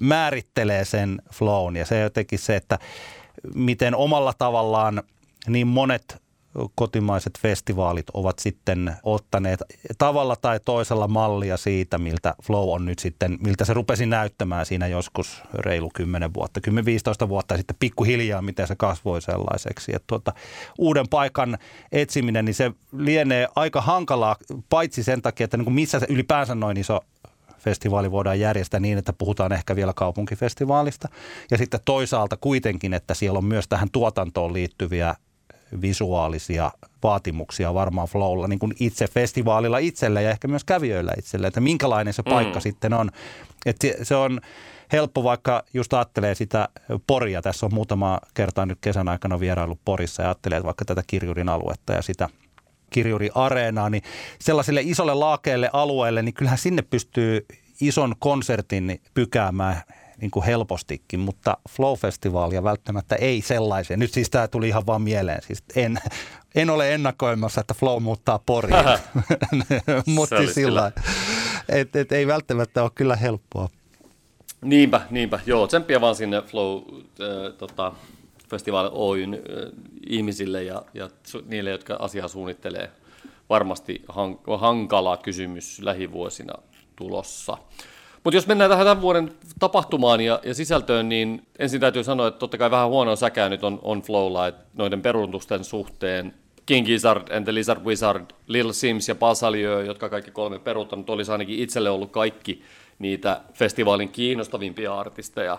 määrittelee 0.00 0.84
sen 0.84 1.22
flown 1.32 1.76
ja 1.76 1.86
se 1.86 2.00
jotenkin 2.00 2.38
se, 2.38 2.56
että 2.56 2.78
miten 3.54 3.94
omalla 3.94 4.32
tavallaan 4.38 5.02
niin 5.48 5.66
monet 5.66 6.22
kotimaiset 6.74 7.38
festivaalit 7.38 8.06
ovat 8.14 8.38
sitten 8.38 8.96
ottaneet 9.02 9.62
tavalla 9.98 10.36
tai 10.36 10.60
toisella 10.64 11.08
mallia 11.08 11.56
siitä, 11.56 11.98
miltä 11.98 12.34
Flow 12.42 12.74
on 12.74 12.84
nyt 12.84 12.98
sitten, 12.98 13.38
miltä 13.40 13.64
se 13.64 13.74
rupesi 13.74 14.06
näyttämään 14.06 14.66
siinä 14.66 14.86
joskus 14.86 15.42
reilu 15.54 15.90
10 15.94 16.34
vuotta, 16.34 16.60
10-15 17.24 17.28
vuotta 17.28 17.54
ja 17.54 17.58
sitten 17.58 17.76
pikkuhiljaa, 17.78 18.42
miten 18.42 18.66
se 18.66 18.76
kasvoi 18.76 19.22
sellaiseksi. 19.22 19.92
Että 19.94 20.06
tuota, 20.06 20.32
uuden 20.78 21.08
paikan 21.08 21.58
etsiminen, 21.92 22.44
niin 22.44 22.54
se 22.54 22.72
lienee 22.96 23.48
aika 23.56 23.80
hankalaa, 23.80 24.36
paitsi 24.68 25.02
sen 25.02 25.22
takia, 25.22 25.44
että 25.44 25.56
niin 25.56 25.64
kuin 25.64 25.74
missä 25.74 26.00
se 26.00 26.06
ylipäänsä 26.08 26.54
noin 26.54 26.76
iso 26.76 27.00
festivaali 27.58 28.10
voidaan 28.10 28.40
järjestää 28.40 28.80
niin, 28.80 28.98
että 28.98 29.12
puhutaan 29.12 29.52
ehkä 29.52 29.76
vielä 29.76 29.92
kaupunkifestivaalista. 29.92 31.08
Ja 31.50 31.58
sitten 31.58 31.80
toisaalta 31.84 32.36
kuitenkin, 32.36 32.94
että 32.94 33.14
siellä 33.14 33.38
on 33.38 33.44
myös 33.44 33.68
tähän 33.68 33.88
tuotantoon 33.92 34.52
liittyviä 34.52 35.14
visuaalisia 35.82 36.72
vaatimuksia 37.02 37.74
varmaan 37.74 38.08
Flowlla 38.08 38.48
niin 38.48 38.58
kuin 38.58 38.72
itse 38.80 39.06
festivaalilla 39.06 39.78
itselle 39.78 40.22
ja 40.22 40.30
ehkä 40.30 40.48
myös 40.48 40.64
kävijöillä 40.64 41.12
itselle, 41.18 41.46
että 41.46 41.60
minkälainen 41.60 42.14
se 42.14 42.22
paikka 42.22 42.58
mm. 42.58 42.62
sitten 42.62 42.92
on. 42.92 43.10
Että 43.66 43.86
se 44.02 44.16
on 44.16 44.40
helppo, 44.92 45.24
vaikka 45.24 45.64
just 45.74 45.94
ajattelee 45.94 46.34
sitä 46.34 46.68
Poria, 47.06 47.42
tässä 47.42 47.66
on 47.66 47.74
muutama 47.74 48.20
kertaa 48.34 48.66
nyt 48.66 48.78
kesän 48.80 49.08
aikana 49.08 49.40
vierailu 49.40 49.78
Porissa 49.84 50.22
ja 50.22 50.28
ajattelee 50.28 50.62
vaikka 50.64 50.84
tätä 50.84 51.02
Kirjurin 51.06 51.48
aluetta 51.48 51.92
ja 51.92 52.02
sitä 52.02 52.28
Kirjuri 52.90 53.30
Areenaa, 53.34 53.90
niin 53.90 54.02
sellaiselle 54.40 54.80
isolle 54.84 55.14
laakeelle 55.14 55.70
alueelle, 55.72 56.22
niin 56.22 56.34
kyllähän 56.34 56.58
sinne 56.58 56.82
pystyy 56.82 57.46
ison 57.80 58.14
konsertin 58.18 59.00
pykäämään 59.14 59.82
niin 60.20 60.30
kuin 60.30 60.44
helpostikin, 60.44 61.20
mutta 61.20 61.56
Flow-festivaalia 61.68 62.62
välttämättä 62.62 63.16
ei 63.16 63.42
sellaisen. 63.42 63.98
Nyt 63.98 64.12
siis 64.12 64.30
tämä 64.30 64.48
tuli 64.48 64.68
ihan 64.68 64.86
vaan 64.86 65.02
mieleen. 65.02 65.42
Siis 65.42 65.62
en, 65.76 65.98
en 66.54 66.70
ole 66.70 66.94
ennakoimassa, 66.94 67.60
että 67.60 67.74
Flow 67.74 68.02
muuttaa 68.02 68.38
poriin, 68.46 68.76
mutta 70.06 70.36
siis 70.36 70.54
sillä 70.54 70.92
et, 71.68 71.96
et, 71.96 72.12
ei 72.12 72.26
välttämättä 72.26 72.82
ole 72.82 72.90
kyllä 72.94 73.16
helppoa. 73.16 73.68
Niinpä, 74.62 75.00
niinpä. 75.10 75.40
Joo, 75.46 75.66
tsemppiä 75.66 76.00
vaan 76.00 76.14
sinne 76.14 76.42
Flow 76.42 76.76
äh, 76.78 77.52
tota, 77.58 77.92
Festival 78.50 78.90
Oyn 78.92 79.34
äh, 79.34 79.40
ihmisille 80.06 80.62
ja, 80.62 80.82
ja 80.94 81.10
niille, 81.46 81.70
jotka 81.70 81.96
asiaa 81.98 82.28
suunnittelee. 82.28 82.90
Varmasti 83.48 84.04
hank- 84.08 84.58
hankala 84.58 85.16
kysymys 85.16 85.80
lähivuosina 85.80 86.54
tulossa. 86.96 87.58
Mutta 88.26 88.36
jos 88.36 88.46
mennään 88.46 88.70
tähän 88.70 88.86
tämän 88.86 89.02
vuoden 89.02 89.32
tapahtumaan 89.58 90.20
ja, 90.20 90.40
ja 90.44 90.54
sisältöön, 90.54 91.08
niin 91.08 91.46
ensin 91.58 91.80
täytyy 91.80 92.04
sanoa, 92.04 92.28
että 92.28 92.38
totta 92.38 92.58
kai 92.58 92.70
vähän 92.70 92.88
huonoa 92.88 93.16
säkää 93.16 93.48
nyt 93.48 93.64
on, 93.64 93.78
on 93.82 94.02
Flowlla, 94.02 94.46
että 94.46 94.64
noiden 94.74 95.02
peruutusten 95.02 95.64
suhteen 95.64 96.34
King 96.66 96.86
Gizzard 96.86 97.36
and 97.36 97.44
the 97.44 97.54
Lizard 97.54 97.84
Wizard, 97.84 98.24
Lil 98.46 98.72
Sims 98.72 99.08
ja 99.08 99.14
Pasalio, 99.14 99.80
jotka 99.80 100.08
kaikki 100.08 100.30
kolme 100.30 100.58
peruuttanut, 100.58 101.10
olisi 101.10 101.32
ainakin 101.32 101.58
itselle 101.58 101.90
ollut 101.90 102.10
kaikki 102.10 102.62
niitä 102.98 103.40
festivaalin 103.54 104.08
kiinnostavimpia 104.08 104.98
artisteja. 104.98 105.58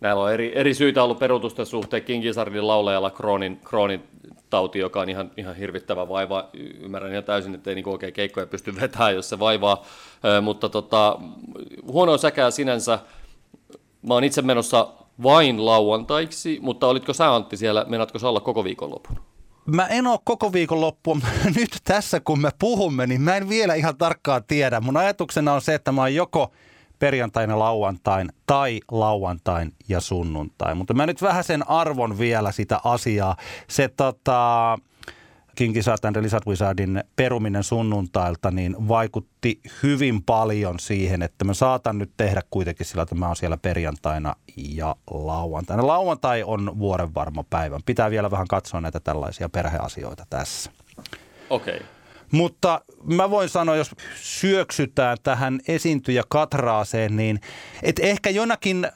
Näillä 0.00 0.22
on 0.22 0.32
eri, 0.32 0.52
eri 0.54 0.74
syitä 0.74 1.02
ollut 1.02 1.18
peruutusten 1.18 1.66
suhteen. 1.66 2.02
King 2.02 2.22
Gizzardin 2.22 2.66
laulajalla 2.66 3.10
Kroonin, 3.10 3.60
Kroonin 3.64 4.02
tauti, 4.50 4.78
joka 4.78 5.00
on 5.00 5.08
ihan, 5.08 5.30
ihan 5.36 5.56
hirvittävä 5.56 6.08
vaiva. 6.08 6.48
Ymmärrän 6.80 7.12
ihan 7.12 7.24
täysin, 7.24 7.54
että 7.54 7.70
ei 7.70 7.74
niin 7.74 7.88
oikein 7.88 8.12
keikkoja 8.12 8.46
pysty 8.46 8.76
vetämään, 8.80 9.14
jos 9.14 9.28
se 9.28 9.38
vaivaa. 9.38 9.84
Ö, 10.24 10.40
mutta 10.40 10.68
tota, 10.68 11.18
huonoa 11.82 12.18
säkää 12.18 12.50
sinänsä. 12.50 12.98
Mä 14.02 14.14
oon 14.14 14.24
itse 14.24 14.42
menossa 14.42 14.88
vain 15.22 15.66
lauantaiksi, 15.66 16.58
mutta 16.62 16.86
olitko 16.86 17.12
sä 17.12 17.34
Antti 17.34 17.56
siellä, 17.56 17.84
menatko 17.88 18.18
olla 18.22 18.40
koko 18.40 18.64
viikonlopun? 18.64 19.18
Mä 19.66 19.86
en 19.86 20.06
ole 20.06 20.18
koko 20.24 20.52
viikon 20.52 20.80
loppuun. 20.80 21.22
Nyt 21.56 21.70
tässä 21.84 22.20
kun 22.20 22.40
me 22.40 22.50
puhumme, 22.58 23.06
niin 23.06 23.20
mä 23.20 23.36
en 23.36 23.48
vielä 23.48 23.74
ihan 23.74 23.96
tarkkaan 23.96 24.44
tiedä. 24.44 24.80
Mun 24.80 24.96
ajatuksena 24.96 25.52
on 25.52 25.60
se, 25.60 25.74
että 25.74 25.92
mä 25.92 26.00
oon 26.00 26.14
joko 26.14 26.52
perjantaina 26.98 27.58
lauantain 27.58 28.28
tai 28.46 28.80
lauantain 28.90 29.72
ja 29.88 30.00
sunnuntain. 30.00 30.76
Mutta 30.76 30.94
mä 30.94 31.06
nyt 31.06 31.22
vähän 31.22 31.44
sen 31.44 31.70
arvon 31.70 32.18
vielä 32.18 32.52
sitä 32.52 32.80
asiaa. 32.84 33.36
Se 33.68 33.88
tota, 33.88 34.78
Kinky 35.54 35.82
Satan 35.82 36.14
Lizard 36.22 36.42
Wizardin 36.46 37.04
peruminen 37.16 37.62
sunnuntailta 37.62 38.50
niin 38.50 38.88
vaikutti 38.88 39.60
hyvin 39.82 40.22
paljon 40.22 40.78
siihen, 40.78 41.22
että 41.22 41.44
mä 41.44 41.54
saatan 41.54 41.98
nyt 41.98 42.10
tehdä 42.16 42.42
kuitenkin 42.50 42.86
sillä, 42.86 43.02
että 43.02 43.14
mä 43.14 43.26
oon 43.26 43.36
siellä 43.36 43.56
perjantaina 43.56 44.34
ja 44.56 44.96
lauantaina. 45.10 45.86
Lauantai 45.86 46.42
on 46.42 46.78
vuoren 46.78 47.14
varma 47.14 47.44
päivä. 47.50 47.80
Pitää 47.86 48.10
vielä 48.10 48.30
vähän 48.30 48.48
katsoa 48.48 48.80
näitä 48.80 49.00
tällaisia 49.00 49.48
perheasioita 49.48 50.26
tässä. 50.30 50.70
Okei. 51.50 51.76
Okay. 51.76 51.95
Mutta 52.32 52.80
mä 53.04 53.30
voin 53.30 53.48
sanoa, 53.48 53.76
jos 53.76 53.90
syöksytään 54.22 55.16
tähän 55.22 55.60
esiintyjä 55.68 56.22
Katraaseen, 56.28 57.16
niin 57.16 57.40
että 57.82 58.02
ehkä 58.02 58.30
jonakin 58.30 58.88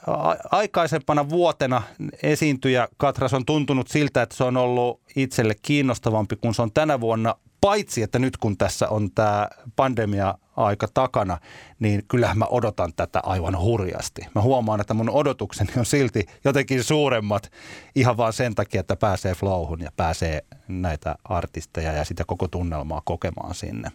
aikaisempana 0.51 1.29
vuotena 1.29 1.83
esiintyjä 2.23 2.89
Katras 2.97 3.35
on 3.35 3.47
tuntunut 3.47 3.89
siltä, 3.89 4.23
että 4.23 4.37
se 4.37 4.45
on 4.45 4.57
ollut 4.57 5.01
itselle 5.17 5.55
kiinnostavampi 5.63 6.37
kuin 6.37 6.55
se 6.55 6.63
on 6.63 6.73
tänä 6.73 7.01
vuonna 7.01 7.35
paitsi 7.61 8.03
että 8.03 8.19
nyt 8.19 8.37
kun 8.37 8.57
tässä 8.59 8.89
on 8.89 9.11
tämä 9.11 9.49
pandemia-aika 9.77 10.89
takana, 10.95 11.39
niin 11.79 12.03
kyllähän 12.09 12.39
mä 12.39 12.45
odotan 12.45 12.93
tätä 12.97 13.21
aivan 13.23 13.59
hurjasti. 13.59 14.23
Mä 14.35 14.43
huomaan, 14.43 14.81
että 14.81 14.95
mun 14.95 15.11
odotukseni 15.11 15.73
on 15.77 15.87
silti 15.87 16.27
jotenkin 16.45 16.85
suuremmat 16.85 17.53
ihan 17.95 18.17
vaan 18.17 18.33
sen 18.33 18.55
takia, 18.55 18.81
että 18.81 18.97
pääsee 18.97 19.35
flowhun 19.35 19.81
ja 19.81 19.91
pääsee 19.97 20.45
näitä 20.69 21.15
artisteja 21.25 21.93
ja 21.93 22.05
sitä 22.05 22.25
koko 22.27 22.49
tunnelmaa 22.49 23.03
kokemaan 23.05 23.55
sinne. 23.55 23.93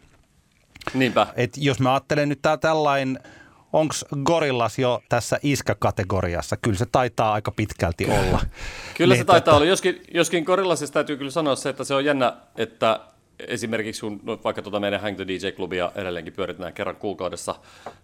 Niinpä. 0.94 1.28
Et 1.36 1.58
jos 1.58 1.80
mä 1.80 1.94
ajattelen 1.94 2.30
nyt 2.30 2.42
tää 2.42 2.58
tällainen 2.58 3.20
onko 3.74 3.96
Gorillas 4.24 4.80
jo 4.80 5.02
tässä 5.10 5.40
iskä-kategoriassa? 5.44 6.58
Kyllä 6.58 6.78
se 6.78 6.86
taitaa 6.86 7.34
aika 7.34 7.52
pitkälti 7.52 8.06
olla. 8.06 8.42
kyllä 8.98 9.14
niin, 9.14 9.22
se 9.22 9.26
taitaa 9.26 9.46
tota... 9.46 9.56
olla. 9.56 9.66
Joskin, 9.66 10.02
joskin 10.14 10.44
Gorillasista 10.44 10.94
täytyy 10.94 11.18
kyllä 11.18 11.32
sanoa 11.32 11.56
se, 11.56 11.70
että 11.70 11.84
se 11.84 11.94
on 11.94 12.06
jännä, 12.06 12.34
että 12.56 13.00
esimerkiksi 13.39 14.01
kun 14.01 14.20
no, 14.24 14.39
vaikka 14.44 14.62
tuota 14.62 14.80
meidän 14.80 15.01
Hang 15.01 15.15
the 15.15 15.25
DJ-klubia 15.27 15.92
edelleenkin 15.96 16.34
pyöritetään 16.34 16.74
kerran 16.74 16.96
kuukaudessa 16.96 17.56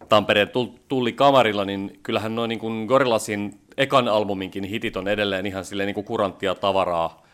Tampereen 0.10 0.52
tulli 0.88 1.14
kamarilla, 1.14 1.66
niin 1.66 2.00
kyllähän 2.04 2.36
noin 2.36 2.50
niin 2.50 2.86
Gorillasin 2.88 3.60
ekan 3.78 4.08
albuminkin 4.08 4.64
hitit 4.64 4.98
on 4.98 5.08
edelleen 5.08 5.46
ihan 5.46 5.66
silleen 5.66 5.94
niin 5.96 6.06
kuranttia 6.06 6.56
tavaraa. 6.56 7.26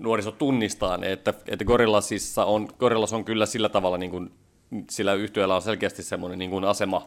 Nuoriso 0.00 0.32
tunnistaa 0.32 0.96
ne, 0.96 1.12
että, 1.12 1.34
että 1.48 1.64
Gorillasissa 1.64 2.44
on, 2.44 2.68
Gorillas 2.78 3.12
on 3.12 3.24
kyllä 3.24 3.46
sillä 3.46 3.68
tavalla, 3.68 3.98
niin 3.98 4.10
kuin, 4.10 4.30
sillä 4.90 5.14
yhtiöllä 5.14 5.56
on 5.56 5.62
selkeästi 5.62 6.02
semmoinen 6.02 6.38
niin 6.38 6.64
asema, 6.64 7.06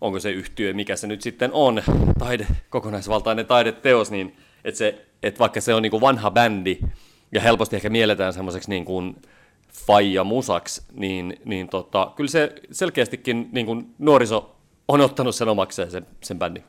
onko 0.00 0.20
se 0.20 0.30
yhtiö, 0.30 0.72
mikä 0.74 0.96
se 0.96 1.06
nyt 1.06 1.22
sitten 1.22 1.50
on, 1.52 1.82
taide, 2.18 2.46
kokonaisvaltainen 2.70 3.46
taideteos, 3.46 4.10
niin 4.10 4.36
että, 4.64 4.78
se, 4.78 5.06
että 5.22 5.38
vaikka 5.38 5.60
se 5.60 5.74
on 5.74 5.82
niin 5.82 5.90
kuin 5.90 6.00
vanha 6.00 6.30
bändi, 6.30 6.78
ja 7.32 7.40
helposti 7.40 7.76
ehkä 7.76 7.90
mielletään 7.90 8.32
semmoiseksi 8.32 8.70
niin 8.70 8.84
kuin 8.84 9.16
faija 9.86 10.24
musaksi, 10.24 10.82
niin, 10.92 11.40
niin 11.44 11.68
tota, 11.68 12.12
kyllä 12.16 12.30
se 12.30 12.54
selkeästikin 12.72 13.48
niin 13.52 13.66
kuin 13.66 13.94
nuoriso 13.98 14.56
on 14.88 15.00
ottanut 15.00 15.34
sen 15.34 15.48
omakseen 15.48 15.90
sen, 15.90 16.06
sen 16.22 16.38
bändin. 16.38 16.64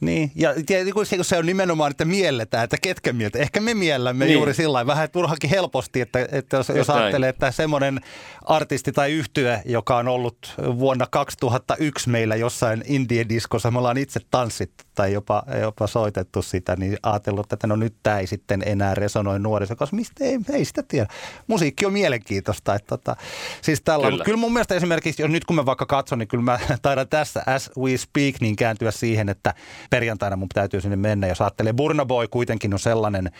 Niin, 0.00 0.32
ja 0.34 0.54
kun 0.94 1.06
se 1.22 1.38
on 1.38 1.46
nimenomaan, 1.46 1.90
että 1.90 2.04
mielletään, 2.04 2.64
että 2.64 2.76
ketkä 2.82 3.12
mieltä. 3.12 3.38
Ehkä 3.38 3.60
me 3.60 3.74
miellämme 3.74 4.24
niin. 4.24 4.34
juuri 4.34 4.54
sillä 4.54 4.86
vähän 4.86 5.10
turhankin 5.10 5.50
helposti, 5.50 6.00
että, 6.00 6.28
että 6.32 6.56
jos, 6.56 6.68
jos 6.68 6.90
ajattelee, 6.90 7.28
että 7.28 7.50
semmoinen 7.50 8.00
artisti 8.44 8.92
tai 8.92 9.12
yhtye, 9.12 9.62
joka 9.64 9.96
on 9.96 10.08
ollut 10.08 10.54
vuonna 10.58 11.06
2001 11.10 12.10
meillä 12.10 12.36
jossain 12.36 12.84
indie-diskossa, 12.86 13.70
me 13.70 13.78
ollaan 13.78 13.98
itse 13.98 14.20
tanssittu 14.30 14.84
tai 15.00 15.12
jopa, 15.12 15.42
jopa 15.60 15.86
soitettu 15.86 16.42
sitä, 16.42 16.76
niin 16.76 16.96
ajatellut, 17.02 17.52
että 17.52 17.66
no 17.66 17.76
nyt 17.76 17.94
tämä 18.02 18.18
ei 18.18 18.26
sitten 18.26 18.62
enää 18.66 18.94
resonoi 18.94 19.38
nuoriso, 19.38 19.76
koska 19.76 19.96
mistä 19.96 20.24
ei, 20.24 20.38
ei 20.52 20.64
sitä 20.64 20.82
tiedä. 20.82 21.06
Musiikki 21.46 21.86
on 21.86 21.92
mielenkiintoista. 21.92 22.74
Että, 22.74 22.86
tota, 22.86 23.16
siis 23.62 23.80
tällä, 23.80 24.08
kyllä. 24.10 24.24
Kyllä 24.24 24.36
mun 24.36 24.52
mielestä 24.52 24.74
esimerkiksi, 24.74 25.22
jos 25.22 25.30
nyt 25.30 25.44
kun 25.44 25.56
mä 25.56 25.66
vaikka 25.66 25.86
katson, 25.86 26.18
niin 26.18 26.28
kyllä 26.28 26.44
mä 26.44 26.58
taidan 26.82 27.08
tässä 27.08 27.42
as 27.46 27.70
we 27.78 27.96
speak, 27.96 28.34
niin 28.40 28.56
kääntyä 28.56 28.90
siihen, 28.90 29.28
että 29.28 29.54
perjantaina 29.90 30.36
mun 30.36 30.48
täytyy 30.54 30.80
sinne 30.80 30.96
mennä. 30.96 31.26
Jos 31.26 31.40
ajattelee, 31.40 31.72
Burna 31.72 32.04
Boy 32.04 32.28
kuitenkin 32.28 32.72
on 32.72 32.78
sellainen 32.78 33.30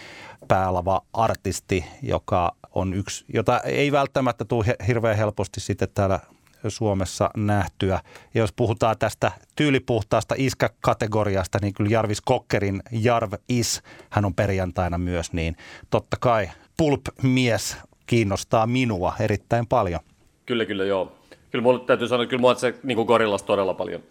päälava 0.48 1.00
artisti, 1.12 1.84
joka 2.02 2.56
on 2.74 2.94
yksi, 2.94 3.24
jota 3.34 3.60
ei 3.60 3.92
välttämättä 3.92 4.44
tule 4.44 4.64
hirveän 4.86 5.16
helposti 5.16 5.60
sitten 5.60 5.88
täällä 5.94 6.20
Suomessa 6.68 7.30
nähtyä. 7.36 8.00
Ja 8.34 8.40
jos 8.40 8.52
puhutaan 8.52 8.98
tästä 8.98 9.32
tyylipuhtaasta 9.56 10.34
iskäkategoriasta, 10.38 11.58
niin 11.62 11.74
kyllä 11.74 11.90
Jarvis 11.90 12.20
Kokkerin 12.20 12.82
Jarv 12.92 13.32
Is, 13.48 13.82
hän 14.10 14.24
on 14.24 14.34
perjantaina 14.34 14.98
myös, 14.98 15.32
niin 15.32 15.56
totta 15.90 16.16
kai 16.20 16.50
pulp-mies 16.76 17.76
kiinnostaa 18.06 18.66
minua 18.66 19.14
erittäin 19.20 19.66
paljon. 19.66 20.00
Kyllä, 20.46 20.64
kyllä, 20.64 20.84
joo. 20.84 21.12
Kyllä 21.50 21.62
mulle 21.62 21.80
täytyy 21.80 22.08
sanoa, 22.08 22.22
että 22.22 22.30
kyllä 22.30 22.40
mua 22.40 22.54
se 22.54 22.74
niin 22.82 22.98
Gorillas 23.06 23.42
todella 23.42 23.74
paljon, 23.74 24.02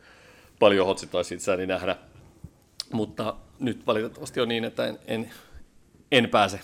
paljon 0.60 0.86
hotsittaisi 0.86 1.36
itseäni 1.36 1.66
nähdä. 1.66 1.96
Mutta 2.94 3.36
nyt 3.60 3.88
valitettavasti 3.88 4.42
on 4.42 4.48
niin, 4.48 4.64
että 4.64 4.86
en, 4.86 5.00
en, 5.08 5.32
en 6.12 6.30
pääse, 6.30 6.60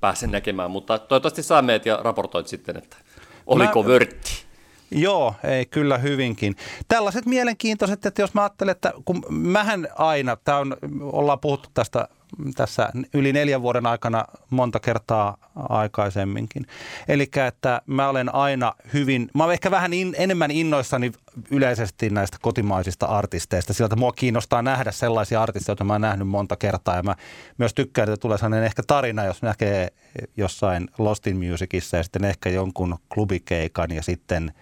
pääse 0.00 0.26
näkemään, 0.26 0.70
mutta 0.70 0.98
toivottavasti 0.98 1.42
saa 1.42 1.62
meet 1.62 1.86
ja 1.86 1.98
raportoit 2.02 2.46
sitten, 2.46 2.76
että 2.76 2.96
oliko 3.46 3.82
Mä, 3.82 3.88
vörtti. 3.88 4.47
Joo, 4.90 5.34
ei 5.44 5.66
kyllä 5.66 5.98
hyvinkin. 5.98 6.56
Tällaiset 6.88 7.26
mielenkiintoiset, 7.26 8.06
että 8.06 8.22
jos 8.22 8.34
mä 8.34 8.42
ajattelen, 8.42 8.72
että 8.72 8.92
kun 9.04 9.22
mähän 9.30 9.88
aina, 9.94 10.36
tämä 10.36 10.58
on, 10.58 10.76
ollaan 11.00 11.40
puhuttu 11.40 11.68
tästä 11.74 12.08
tässä 12.54 12.88
yli 13.14 13.32
neljän 13.32 13.62
vuoden 13.62 13.86
aikana 13.86 14.24
monta 14.50 14.80
kertaa 14.80 15.36
aikaisemminkin. 15.68 16.66
Eli 17.08 17.30
että 17.46 17.82
mä 17.86 18.08
olen 18.08 18.34
aina 18.34 18.74
hyvin, 18.92 19.30
mä 19.34 19.44
olen 19.44 19.54
ehkä 19.54 19.70
vähän 19.70 19.92
in, 19.92 20.14
enemmän 20.18 20.50
innoissani 20.50 21.12
yleisesti 21.50 22.10
näistä 22.10 22.36
kotimaisista 22.40 23.06
artisteista, 23.06 23.72
sillä 23.72 23.86
että 23.86 23.96
mua 23.96 24.12
kiinnostaa 24.12 24.62
nähdä 24.62 24.92
sellaisia 24.92 25.42
artisteja, 25.42 25.72
joita 25.72 25.84
mä 25.84 25.92
oon 25.92 26.00
nähnyt 26.00 26.28
monta 26.28 26.56
kertaa. 26.56 26.96
Ja 26.96 27.02
mä 27.02 27.14
myös 27.58 27.74
tykkään, 27.74 28.08
että 28.08 28.20
tulee 28.20 28.38
sellainen 28.38 28.64
ehkä 28.64 28.82
tarina, 28.86 29.24
jos 29.24 29.42
näkee 29.42 29.88
jossain 30.36 30.88
Lost 30.98 31.26
in 31.26 31.36
Musicissa 31.36 31.96
ja 31.96 32.02
sitten 32.02 32.24
ehkä 32.24 32.50
jonkun 32.50 32.98
klubikeikan 33.14 33.90
ja 33.90 34.02
sitten– 34.02 34.52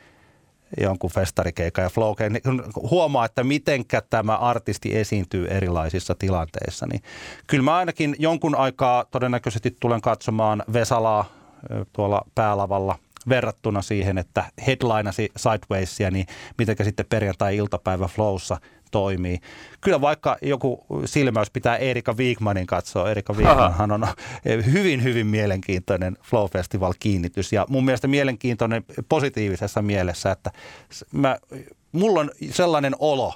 jonkun 0.81 1.11
festarikeikan 1.11 1.83
ja 1.83 1.91
flowkeikan, 1.91 2.33
niin 2.33 2.63
huomaa, 2.91 3.25
että 3.25 3.45
mitenkä 3.45 4.03
tämä 4.11 4.37
artisti 4.37 4.97
esiintyy 4.97 5.47
erilaisissa 5.47 6.15
tilanteissa, 6.15 6.87
niin 6.87 7.03
kyllä 7.47 7.65
mä 7.65 7.77
ainakin 7.77 8.17
jonkun 8.19 8.55
aikaa 8.55 9.05
todennäköisesti 9.05 9.77
tulen 9.81 10.01
katsomaan 10.01 10.63
Vesalaa 10.73 11.25
tuolla 11.93 12.23
päälavalla 12.35 12.99
verrattuna 13.29 13.83
siihen, 13.83 14.19
että 14.19 14.45
headlinasi 14.67 15.31
Sidewaysia, 15.37 16.11
niin 16.11 16.27
mitenkä 16.59 16.85
sitten 16.85 17.07
perjantai-iltapäivä 17.09 18.07
Flowssa– 18.07 18.61
toimii. 18.97 19.39
Kyllä 19.81 20.01
vaikka 20.01 20.37
joku 20.43 20.87
silmäys 21.05 21.51
pitää 21.51 21.77
Erika 21.77 22.13
Wigmanin 22.13 22.67
katsoa. 22.67 23.11
Erika 23.11 23.33
Wigmanhan 23.33 23.93
on 23.93 24.07
hyvin, 24.73 25.03
hyvin 25.03 25.27
mielenkiintoinen 25.27 26.17
Flow 26.23 26.47
Festival 26.51 26.95
kiinnitys 26.99 27.53
ja 27.53 27.67
mun 27.69 27.85
mielestä 27.85 28.09
mielenkiintoinen 28.09 28.85
positiivisessa 29.09 29.83
mielessä, 29.83 30.31
että 30.31 30.51
mä, 31.13 31.37
mulla 31.93 32.21
on 32.21 32.31
sellainen 32.51 32.93
olo, 32.99 33.35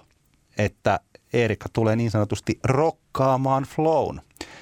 että 0.59 1.01
Erika 1.33 1.69
tulee 1.73 1.97
niin 1.97 2.11
sanotusti 2.11 2.59
rokkaamaan 2.65 3.63
flown. 3.63 4.21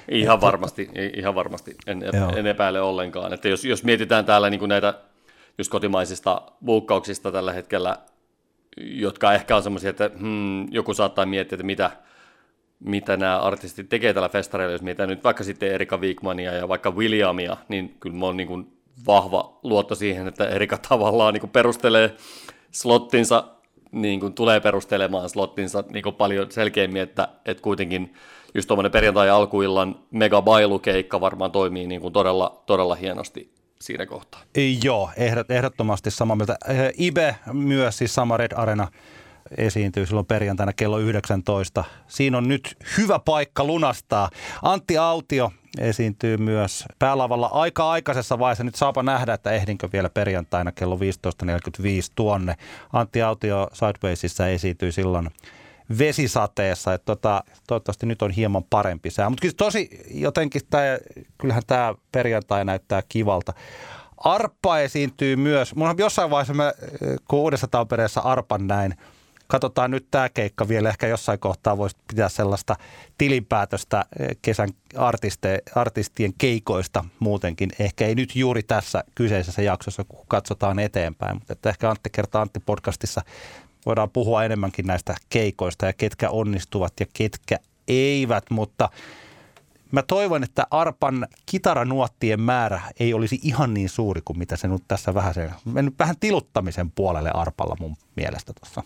Ihan 0.08 0.34
että, 0.34 0.46
varmasti, 0.46 0.90
ihan 1.16 1.34
varmasti. 1.34 1.74
En, 1.86 2.02
en 2.36 2.46
epäile 2.46 2.80
ollenkaan. 2.80 3.32
Että 3.32 3.48
jos, 3.48 3.64
jos 3.64 3.84
mietitään 3.84 4.24
täällä 4.24 4.50
niin 4.50 4.58
kuin 4.58 4.68
näitä 4.68 4.94
just 5.58 5.70
kotimaisista 5.70 6.42
buukkauksista 6.64 7.32
tällä 7.32 7.52
hetkellä 7.52 7.96
jotka 8.80 9.34
ehkä 9.34 9.56
on 9.56 9.62
semmoisia, 9.62 9.90
että 9.90 10.10
hmm, 10.18 10.72
joku 10.72 10.94
saattaa 10.94 11.26
miettiä, 11.26 11.56
että 11.56 11.66
mitä, 11.66 11.90
mitä 12.80 13.16
nämä 13.16 13.38
artistit 13.38 13.88
tekee 13.88 14.14
tällä 14.14 14.28
festareilla, 14.28 14.72
jos 14.72 14.82
mitä 14.82 15.06
nyt 15.06 15.24
vaikka 15.24 15.44
sitten 15.44 15.72
Erika 15.72 15.96
Wigmania 15.96 16.52
ja 16.52 16.68
vaikka 16.68 16.90
Williamia, 16.90 17.56
niin 17.68 17.96
kyllä 18.00 18.16
mä 18.16 18.26
oon 18.26 18.36
niin 18.36 18.46
kuin 18.48 18.72
vahva 19.06 19.58
luotto 19.62 19.94
siihen, 19.94 20.28
että 20.28 20.48
Erika 20.48 20.78
tavallaan 20.88 21.34
niin 21.34 21.40
kuin 21.40 21.50
perustelee 21.50 22.16
slottinsa, 22.70 23.44
niin 23.92 24.20
kuin 24.20 24.32
tulee 24.32 24.60
perustelemaan 24.60 25.28
slottinsa 25.28 25.84
niin 25.90 26.02
kuin 26.02 26.14
paljon 26.14 26.50
selkeämmin, 26.50 27.02
että, 27.02 27.28
että 27.44 27.62
kuitenkin 27.62 28.14
just 28.54 28.66
tuommoinen 28.66 28.92
perjantai-alkuillan 28.92 29.96
megabailukeikka 30.10 31.20
varmaan 31.20 31.50
toimii 31.50 31.86
niin 31.86 32.00
kuin 32.00 32.12
todella, 32.12 32.62
todella 32.66 32.94
hienosti 32.94 33.57
siinä 33.80 34.06
kohtaa. 34.06 34.40
Joo, 34.84 35.10
ehdot, 35.16 35.50
ehdottomasti 35.50 36.10
samaa 36.10 36.36
mieltä. 36.36 36.56
Eh, 36.68 36.92
Ibe 36.98 37.36
myös, 37.52 37.98
siis 37.98 38.14
sama 38.14 38.36
Red 38.36 38.52
Arena 38.56 38.88
esiintyy 39.56 40.06
silloin 40.06 40.26
perjantaina 40.26 40.72
kello 40.72 40.98
19. 40.98 41.84
Siinä 42.08 42.38
on 42.38 42.48
nyt 42.48 42.76
hyvä 42.98 43.18
paikka 43.18 43.64
lunastaa. 43.64 44.30
Antti 44.62 44.98
Autio 44.98 45.52
esiintyy 45.78 46.36
myös 46.36 46.84
päälavalla 46.98 47.46
aika 47.46 47.90
aikaisessa 47.90 48.38
vaiheessa. 48.38 48.64
Nyt 48.64 48.74
saapa 48.74 49.02
nähdä, 49.02 49.34
että 49.34 49.50
ehdinkö 49.50 49.88
vielä 49.92 50.10
perjantaina 50.10 50.72
kello 50.72 50.96
15.45 50.96 51.00
tuonne. 52.14 52.54
Antti 52.92 53.22
Autio 53.22 53.68
Sidewaysissa 53.72 54.48
esiintyy 54.48 54.92
silloin 54.92 55.30
vesisateessa. 55.98 56.94
Että 56.94 57.04
tota, 57.04 57.44
toivottavasti 57.66 58.06
nyt 58.06 58.22
on 58.22 58.30
hieman 58.30 58.64
parempi 58.70 59.10
sää. 59.10 59.30
Mutta 59.30 59.46
tosi 59.56 59.90
jotenkin 60.10 60.62
tämä, 60.70 60.98
kyllähän 61.38 61.62
tämä 61.66 61.94
perjantai 62.12 62.64
näyttää 62.64 63.02
kivalta. 63.08 63.52
Arppa 64.16 64.78
esiintyy 64.78 65.36
myös. 65.36 65.74
Mulla 65.74 65.94
jossain 65.98 66.30
vaiheessa, 66.30 66.54
mä, 66.54 66.72
kun 67.28 67.38
Uudessa 67.38 67.66
Tampereessa 67.66 68.20
Arpan 68.20 68.66
näin, 68.66 68.94
katsotaan 69.46 69.90
nyt 69.90 70.06
tämä 70.10 70.28
keikka 70.28 70.68
vielä. 70.68 70.88
Ehkä 70.88 71.06
jossain 71.06 71.38
kohtaa 71.38 71.78
voisi 71.78 71.96
pitää 72.08 72.28
sellaista 72.28 72.76
tilinpäätöstä 73.18 74.04
kesän 74.42 74.68
artiste, 74.96 75.62
artistien 75.74 76.32
keikoista 76.38 77.04
muutenkin. 77.18 77.70
Ehkä 77.78 78.06
ei 78.06 78.14
nyt 78.14 78.36
juuri 78.36 78.62
tässä 78.62 79.04
kyseisessä 79.14 79.62
jaksossa, 79.62 80.04
kun 80.04 80.24
katsotaan 80.28 80.78
eteenpäin. 80.78 81.36
Mutta 81.36 81.52
että 81.52 81.68
ehkä 81.68 81.90
Antti 81.90 82.10
kertaa 82.10 82.42
Antti 82.42 82.60
podcastissa 82.60 83.22
voidaan 83.88 84.10
puhua 84.10 84.44
enemmänkin 84.44 84.86
näistä 84.86 85.14
keikoista 85.28 85.86
ja 85.86 85.92
ketkä 85.92 86.30
onnistuvat 86.30 86.92
ja 87.00 87.06
ketkä 87.12 87.58
eivät, 87.88 88.44
mutta 88.50 88.88
mä 89.92 90.02
toivon, 90.02 90.42
että 90.42 90.66
Arpan 90.70 91.26
kitaranuottien 91.46 92.40
määrä 92.40 92.80
ei 93.00 93.14
olisi 93.14 93.38
ihan 93.42 93.74
niin 93.74 93.88
suuri 93.88 94.20
kuin 94.24 94.38
mitä 94.38 94.56
se 94.56 94.68
nyt 94.68 94.82
tässä 94.88 95.14
vähän 95.14 95.34
se, 95.34 95.50
mennyt 95.64 95.94
vähän 95.98 96.16
tiluttamisen 96.20 96.90
puolelle 96.90 97.30
Arpalla 97.34 97.76
mun 97.80 97.96
mielestä 98.16 98.52
tuossa. 98.60 98.82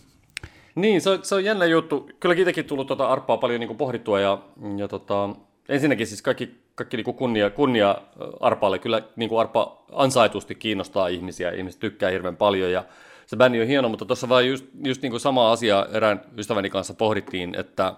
Niin, 0.75 1.01
se 1.01 1.09
on, 1.09 1.19
se 1.23 1.35
on 1.35 1.43
jännä 1.43 1.65
juttu. 1.65 2.09
Kyllä 2.19 2.35
itsekin 2.35 2.65
tullut 2.65 2.87
tuota 2.87 3.07
Arpaa 3.07 3.37
paljon 3.37 3.59
niin 3.59 3.67
kuin 3.67 3.77
pohdittua 3.77 4.19
ja, 4.19 4.37
ja 4.77 4.87
tota, 4.87 5.29
ensinnäkin 5.69 6.07
siis 6.07 6.21
kaikki, 6.21 6.61
kaikki 6.75 6.97
niin 6.97 7.05
kuin 7.05 7.17
kunnia, 7.17 7.49
kunnia 7.49 7.97
Arpaalle. 8.39 8.79
Kyllä 8.79 9.01
niin 9.15 9.29
kuin 9.29 9.39
Arpa 9.39 9.83
ansaitusti 9.91 10.55
kiinnostaa 10.55 11.07
ihmisiä, 11.07 11.51
ihmiset 11.51 11.79
tykkää 11.79 12.09
hirveän 12.09 12.37
paljon 12.37 12.71
ja 12.71 12.83
se 13.33 13.37
bändi 13.37 13.61
on 13.61 13.67
hieno, 13.67 13.89
mutta 13.89 14.05
tuossa 14.05 14.29
vaan 14.29 14.47
just, 14.47 14.65
just 14.85 15.01
niin 15.01 15.11
kuin 15.11 15.19
sama 15.19 15.51
asia 15.51 15.87
erään 15.91 16.21
ystäväni 16.37 16.69
kanssa 16.69 16.93
pohdittiin, 16.93 17.55
että 17.55 17.93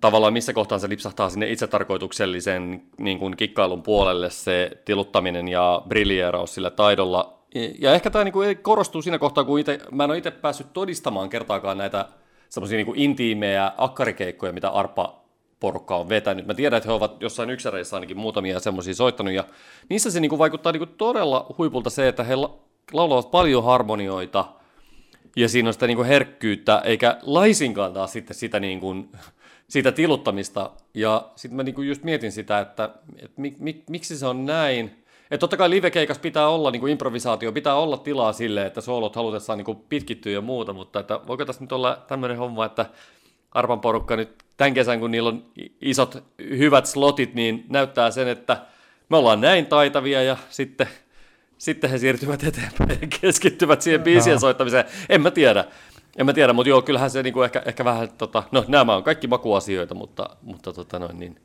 tavallaan 0.00 0.32
missä 0.32 0.52
kohtaan 0.52 0.80
se 0.80 0.88
lipsahtaa 0.88 1.30
sinne 1.30 1.50
itsetarkoituksellisen 1.50 2.82
niin 2.98 3.18
kuin 3.18 3.36
kikkailun 3.36 3.82
puolelle 3.82 4.30
se 4.30 4.70
tiluttaminen 4.84 5.48
ja 5.48 5.82
brillieraus 5.88 6.54
sillä 6.54 6.70
taidolla. 6.70 7.38
Ja 7.78 7.94
ehkä 7.94 8.10
tämä 8.10 8.24
niin 8.24 8.32
kuin 8.32 8.58
korostuu 8.58 9.02
siinä 9.02 9.18
kohtaa, 9.18 9.44
kun 9.44 9.60
ite, 9.60 9.78
mä 9.90 10.04
en 10.04 10.10
ole 10.10 10.18
itse 10.18 10.30
päässyt 10.30 10.72
todistamaan 10.72 11.28
kertaakaan 11.28 11.78
näitä 11.78 12.08
semmoisia 12.48 12.84
niin 12.84 12.96
intiimejä 12.96 13.72
akkarikeikkoja, 13.76 14.52
mitä 14.52 14.68
Arpa 14.68 15.20
porukka 15.60 15.96
on 15.96 16.08
vetänyt. 16.08 16.46
Mä 16.46 16.54
tiedän, 16.54 16.76
että 16.76 16.88
he 16.88 16.92
ovat 16.92 17.22
jossain 17.22 17.50
yksäreissä 17.50 17.96
ainakin 17.96 18.16
muutamia 18.18 18.60
semmoisia 18.60 18.94
soittanut, 18.94 19.32
ja 19.32 19.44
niissä 19.88 20.10
se 20.10 20.20
niin 20.20 20.28
kuin 20.28 20.38
vaikuttaa 20.38 20.72
niin 20.72 20.80
kuin 20.80 20.94
todella 20.98 21.54
huipulta 21.58 21.90
se, 21.90 22.08
että 22.08 22.24
he 22.24 22.34
laulavat 22.92 23.30
paljon 23.30 23.64
harmonioita 23.64 24.44
ja 25.36 25.48
siinä 25.48 25.68
on 25.68 25.72
sitä 25.72 25.86
niin 25.86 25.96
kuin 25.96 26.08
herkkyyttä, 26.08 26.82
eikä 26.84 27.18
laisinkaan 27.22 27.92
taas 27.92 28.12
sitten 28.12 28.36
sitä, 28.36 28.60
niin 28.60 28.80
kuin, 28.80 29.08
sitä 29.68 29.92
tiluttamista. 29.92 30.70
Ja 30.94 31.28
sitten 31.36 31.56
mä 31.56 31.62
niin 31.62 31.74
kuin 31.74 31.88
just 31.88 32.02
mietin 32.02 32.32
sitä, 32.32 32.60
että, 32.60 32.90
että 33.16 33.40
mik, 33.40 33.58
mik, 33.58 33.82
miksi 33.90 34.18
se 34.18 34.26
on 34.26 34.46
näin. 34.46 35.04
Että 35.30 35.38
totta 35.38 35.56
kai 35.56 35.70
livekeikas 35.70 36.18
pitää 36.18 36.48
olla, 36.48 36.70
niin 36.70 36.80
kuin 36.80 36.90
improvisaatio, 36.90 37.52
pitää 37.52 37.74
olla 37.74 37.96
tilaa 37.96 38.32
sille, 38.32 38.66
että 38.66 38.80
soolot 38.80 39.16
halutessaan 39.16 39.58
niin 39.58 39.64
kuin 39.64 39.78
pitkittyä 39.88 40.32
ja 40.32 40.40
muuta, 40.40 40.72
mutta 40.72 41.00
että 41.00 41.20
voiko 41.26 41.44
tässä 41.44 41.62
nyt 41.62 41.72
olla 41.72 42.04
tämmöinen 42.06 42.38
homma, 42.38 42.64
että 42.64 42.86
Arpan 43.52 43.80
porukka 43.80 44.16
nyt 44.16 44.30
tämän 44.56 44.74
kesän, 44.74 45.00
kun 45.00 45.10
niillä 45.10 45.28
on 45.28 45.44
isot 45.80 46.24
hyvät 46.38 46.86
slotit, 46.86 47.34
niin 47.34 47.64
näyttää 47.68 48.10
sen, 48.10 48.28
että 48.28 48.62
me 49.08 49.16
ollaan 49.16 49.40
näin 49.40 49.66
taitavia 49.66 50.22
ja 50.22 50.36
sitten 50.50 50.88
sitten 51.58 51.90
he 51.90 51.98
siirtyvät 51.98 52.44
eteenpäin 52.44 52.98
ja 53.00 53.08
keskittyvät 53.20 53.82
siihen 53.82 54.02
biisien 54.02 54.34
no. 54.34 54.40
soittamiseen. 54.40 54.84
En 55.08 55.22
mä 55.22 55.30
tiedä. 55.30 55.64
En 56.16 56.26
mä 56.26 56.32
tiedä, 56.32 56.52
mutta 56.52 56.68
joo, 56.68 56.82
kyllähän 56.82 57.10
se 57.10 57.22
niinku 57.22 57.42
ehkä, 57.42 57.62
ehkä 57.66 57.84
vähän, 57.84 58.08
tota, 58.18 58.42
no 58.52 58.64
nämä 58.68 58.96
on 58.96 59.02
kaikki 59.02 59.26
makuasioita, 59.26 59.94
mutta, 59.94 60.36
mutta 60.42 60.72
tota 60.72 60.98
noin, 60.98 61.18
niin, 61.18 61.40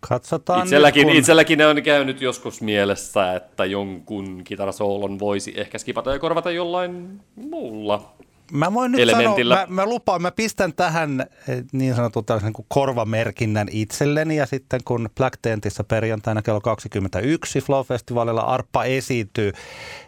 Katsotaan 0.00 0.62
itselläkin, 0.62 1.06
nyt, 1.06 1.12
kun... 1.12 1.18
itselläkin 1.18 1.58
ne 1.58 1.66
on 1.66 1.82
käynyt 1.82 2.20
joskus 2.20 2.62
mielessä, 2.62 3.34
että 3.34 3.64
jonkun 3.64 4.42
kitarasoolon 4.44 5.18
voisi 5.18 5.52
ehkä 5.56 5.78
skipata 5.78 6.12
ja 6.12 6.18
korvata 6.18 6.50
jollain 6.50 7.20
muulla 7.34 8.12
Mä 8.52 8.74
voin 8.74 8.92
nyt 8.92 9.00
elementillä. 9.00 9.54
sanoa, 9.54 9.66
mä, 9.68 9.82
mä 9.82 9.88
lupaan, 9.88 10.22
mä 10.22 10.30
pistän 10.30 10.72
tähän 10.72 11.20
eh, 11.48 11.64
niin 11.72 11.94
sanotun 11.94 12.24
tällaisen 12.24 12.52
niin 12.52 12.66
korvamerkinnän 12.68 13.68
itselleni 13.70 14.36
ja 14.36 14.46
sitten 14.46 14.80
kun 14.84 15.10
Black 15.16 15.38
Tentissä 15.42 15.84
perjantaina 15.84 16.42
kello 16.42 16.60
21 16.60 17.58
Flow-festivaalilla 17.60 18.40
Arppa 18.40 18.84
esiintyy, 18.84 19.52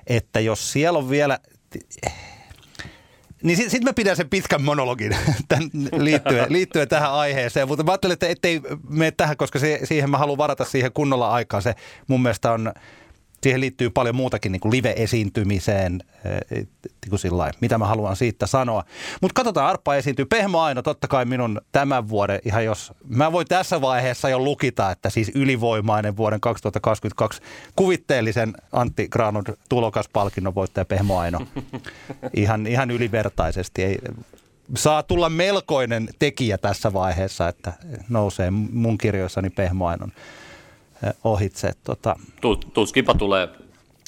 että 0.07 0.41
jos 0.41 0.73
siellä 0.73 0.99
on 0.99 1.11
vielä 1.11 1.39
niin 3.43 3.57
sitten 3.57 3.71
sit 3.71 3.85
mä 3.85 3.93
pidän 3.93 4.17
sen 4.17 4.29
pitkän 4.29 4.63
monologin 4.63 5.17
tämän 5.49 5.71
liittyen, 5.97 6.47
liittyen 6.53 6.89
tähän 6.89 7.13
aiheeseen, 7.13 7.69
mutta 7.69 7.85
mä 7.85 7.91
ajattelin, 7.91 8.13
että 8.13 8.29
ettei 8.29 8.61
mene 8.89 9.11
tähän, 9.11 9.37
koska 9.37 9.59
se, 9.59 9.81
siihen 9.85 10.11
mä 10.11 10.19
haluan 10.19 10.39
varata 10.39 10.65
siihen 10.65 10.93
kunnolla 10.93 11.31
aikaa. 11.31 11.61
Se 11.61 11.75
mun 12.07 12.23
mielestä 12.23 12.53
on 12.53 12.73
siihen 13.43 13.61
liittyy 13.61 13.91
paljon 13.91 14.17
muutakin 14.17 14.53
niin 14.53 14.61
kuin 14.61 14.73
live-esiintymiseen, 14.73 16.05
eh, 16.25 16.41
niin 16.51 17.11
kuin 17.11 17.19
sillain, 17.19 17.53
mitä 17.61 17.79
mä 17.79 17.87
haluan 17.87 18.17
siitä 18.17 18.47
sanoa. 18.47 18.85
Mutta 19.21 19.35
katsotaan, 19.35 19.71
Arppa 19.71 19.95
esiintyy. 19.95 20.25
Pehmo 20.25 20.61
Aino, 20.61 20.83
totta 20.83 21.09
kai 21.09 21.25
minun 21.25 21.61
tämän 21.73 22.09
vuoden, 22.09 22.41
ihan 22.45 22.65
jos, 22.65 22.93
mä 23.09 23.33
voin 23.33 23.47
tässä 23.47 23.81
vaiheessa 23.81 24.29
jo 24.29 24.39
lukita, 24.39 24.91
että 24.91 25.11
siis 25.11 25.33
ylivoimainen 25.35 26.17
vuoden 26.17 26.41
2022 26.41 27.43
kuvitteellisen 27.77 28.53
Antti 28.73 29.09
Granud 29.09 29.47
tulokaspalkinnon 29.69 30.55
voittaja 30.55 30.85
Pehmo 30.85 31.19
Aino. 31.19 31.41
Ihan, 32.37 32.67
ihan 32.67 32.91
ylivertaisesti. 32.91 33.85
Ei, 33.85 33.99
saa 34.77 35.03
tulla 35.03 35.29
melkoinen 35.29 36.09
tekijä 36.19 36.59
tässä 36.59 36.93
vaiheessa, 36.93 37.49
että 37.49 37.73
nousee 38.09 38.51
mun 38.51 38.99
kirjoissani 38.99 39.51
Pehmo 39.51 39.87
Ainon 39.87 40.13
ohitse. 41.25 41.73
Tota. 41.85 42.17
Tuskinpa 42.75 43.15
tulee, 43.15 43.49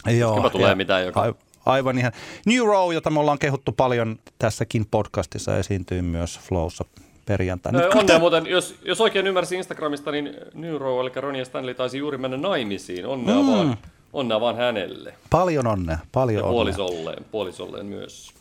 Joo, 0.06 0.30
tuskinpa 0.30 0.50
tulee 0.50 0.74
mitään 0.74 1.04
joka... 1.04 1.34
Aivan 1.66 1.98
ihan. 1.98 2.12
New 2.46 2.66
Row, 2.66 2.94
jota 2.94 3.10
me 3.10 3.20
ollaan 3.20 3.38
kehuttu 3.38 3.72
paljon 3.72 4.18
tässäkin 4.38 4.86
podcastissa, 4.90 5.58
esiintyy 5.58 6.02
myös 6.02 6.38
Flowssa 6.38 6.84
perjantaina. 7.26 7.78
Nyt 7.78 7.94
Onnea 7.94 8.18
muuten, 8.18 8.46
jos, 8.46 8.74
jos 8.82 9.00
oikein 9.00 9.26
ymmärsin 9.26 9.58
Instagramista, 9.58 10.10
niin 10.10 10.34
New 10.54 10.76
Row, 10.76 11.00
eli 11.00 11.10
Ronja 11.16 11.44
Stanley 11.44 11.74
taisi 11.74 11.98
juuri 11.98 12.18
mennä 12.18 12.36
naimisiin. 12.36 13.06
Onnea, 13.06 13.34
mm. 13.34 13.46
vaan, 13.46 13.78
onnea 14.12 14.40
vaan 14.40 14.56
hänelle. 14.56 15.14
Paljon 15.30 15.66
onnea, 15.66 15.98
paljon 16.12 16.44
ja 16.44 16.50
puolisolleen, 16.50 17.24
puolisolleen 17.30 17.86
myös. 17.86 18.32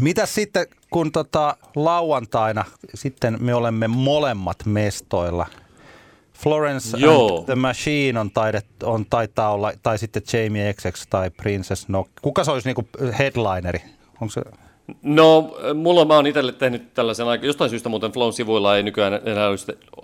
Mitä 0.00 0.26
sitten, 0.26 0.66
kun 0.90 1.12
tota, 1.12 1.56
lauantaina 1.76 2.64
sitten 2.94 3.36
me 3.40 3.54
olemme 3.54 3.88
molemmat 3.88 4.58
mestoilla– 4.66 5.46
Florence 6.42 6.96
Joo. 6.96 7.36
and 7.36 7.44
the 7.44 7.54
Machine 7.54 8.20
on, 8.20 8.30
taidet, 8.30 8.66
on 8.82 9.06
taitaa 9.10 9.52
olla, 9.52 9.72
tai 9.82 9.98
sitten 9.98 10.22
Jamie 10.32 10.72
XX 10.72 11.06
tai 11.10 11.30
Princess 11.30 11.88
No. 11.88 12.06
Kuka 12.22 12.44
se 12.44 12.50
olisi 12.50 12.68
niinku 12.68 12.88
headlineri? 13.18 13.82
Onko 14.20 14.32
se... 14.32 14.42
No, 15.02 15.56
mulla 15.74 16.04
mä 16.04 16.14
oon 16.14 16.26
itselle 16.26 16.52
tehnyt 16.52 16.94
tällaisen 16.94 17.28
aika, 17.28 17.46
jostain 17.46 17.70
syystä 17.70 17.88
muuten 17.88 18.12
Flown 18.12 18.32
sivuilla 18.32 18.76
ei 18.76 18.82
nykyään 18.82 19.20
enää 19.24 19.48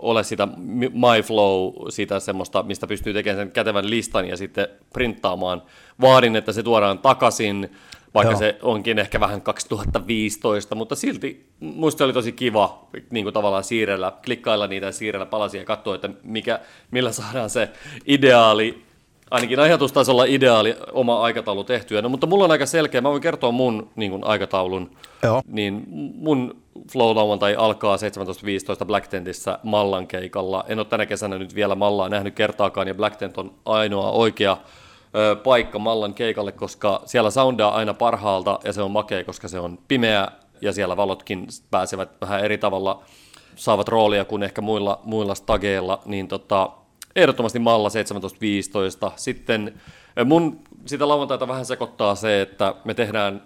ole 0.02 0.24
sitä 0.24 0.48
My 0.92 1.22
Flow, 1.24 1.72
sitä 1.88 2.20
semmoista, 2.20 2.62
mistä 2.62 2.86
pystyy 2.86 3.12
tekemään 3.12 3.46
sen 3.46 3.52
kätevän 3.52 3.90
listan 3.90 4.28
ja 4.28 4.36
sitten 4.36 4.68
printtaamaan. 4.92 5.62
Vaadin, 6.00 6.36
että 6.36 6.52
se 6.52 6.62
tuodaan 6.62 6.98
takaisin 6.98 7.70
vaikka 8.14 8.32
Joo. 8.32 8.38
se 8.38 8.58
onkin 8.62 8.98
ehkä 8.98 9.20
vähän 9.20 9.42
2015, 9.42 10.74
mutta 10.74 10.94
silti 10.94 11.46
muista 11.60 12.04
oli 12.04 12.12
tosi 12.12 12.32
kiva 12.32 12.88
niin 13.10 13.24
kuin 13.24 13.34
tavallaan 13.34 13.64
siirrellä, 13.64 14.12
klikkailla 14.24 14.66
niitä 14.66 14.86
ja 14.86 14.92
siirrellä 14.92 15.26
palasia 15.26 15.60
ja 15.60 15.64
katsoa, 15.64 15.94
että 15.94 16.10
mikä, 16.22 16.60
millä 16.90 17.12
saadaan 17.12 17.50
se 17.50 17.70
ideaali 18.06 18.84
ainakin 19.30 19.60
ajatustasolla 19.60 20.24
ideaali 20.24 20.76
oma 20.92 21.20
aikataulu 21.20 21.64
tehtyä. 21.64 22.02
No, 22.02 22.08
mutta 22.08 22.26
mulla 22.26 22.44
on 22.44 22.50
aika 22.50 22.66
selkeä, 22.66 23.00
mä 23.00 23.10
voin 23.10 23.22
kertoa 23.22 23.52
mun 23.52 23.90
niin 23.96 24.10
kuin, 24.10 24.24
aikataulun. 24.24 24.90
Joo. 25.22 25.42
Niin 25.46 25.84
mun 26.14 26.56
flow 26.92 27.16
lauantai 27.16 27.54
alkaa 27.56 27.96
17.15 27.96 28.84
Black 28.84 29.06
Tentissä 29.08 29.58
Mallan 29.62 30.06
keikalla. 30.06 30.64
En 30.68 30.78
ole 30.78 30.86
tänä 30.86 31.06
kesänä 31.06 31.38
nyt 31.38 31.54
vielä 31.54 31.74
Mallaa 31.74 32.08
nähnyt 32.08 32.34
kertaakaan, 32.34 32.88
ja 32.88 32.94
Black 32.94 33.16
Tent 33.16 33.38
on 33.38 33.54
ainoa 33.64 34.10
oikea 34.10 34.56
paikka 35.42 35.78
Mallan 35.78 36.14
keikalle, 36.14 36.52
koska 36.52 37.02
siellä 37.04 37.30
soundaa 37.30 37.74
aina 37.74 37.94
parhaalta, 37.94 38.58
ja 38.64 38.72
se 38.72 38.82
on 38.82 38.90
makea, 38.90 39.24
koska 39.24 39.48
se 39.48 39.58
on 39.58 39.78
pimeä, 39.88 40.28
ja 40.60 40.72
siellä 40.72 40.96
valotkin 40.96 41.46
pääsevät 41.70 42.10
vähän 42.20 42.44
eri 42.44 42.58
tavalla, 42.58 43.02
saavat 43.56 43.88
roolia 43.88 44.24
kuin 44.24 44.42
ehkä 44.42 44.60
muilla, 44.60 45.00
muilla 45.04 45.34
stageilla, 45.34 46.02
niin 46.04 46.28
tota, 46.28 46.70
ehdottomasti 47.16 47.58
Malla 47.58 47.88
17.15. 49.08 49.12
Sitten 49.16 49.80
mun 50.24 50.60
sitä 50.86 51.08
lauantaita 51.08 51.48
vähän 51.48 51.66
sekoittaa 51.66 52.14
se, 52.14 52.40
että 52.42 52.74
me 52.84 52.94
tehdään 52.94 53.42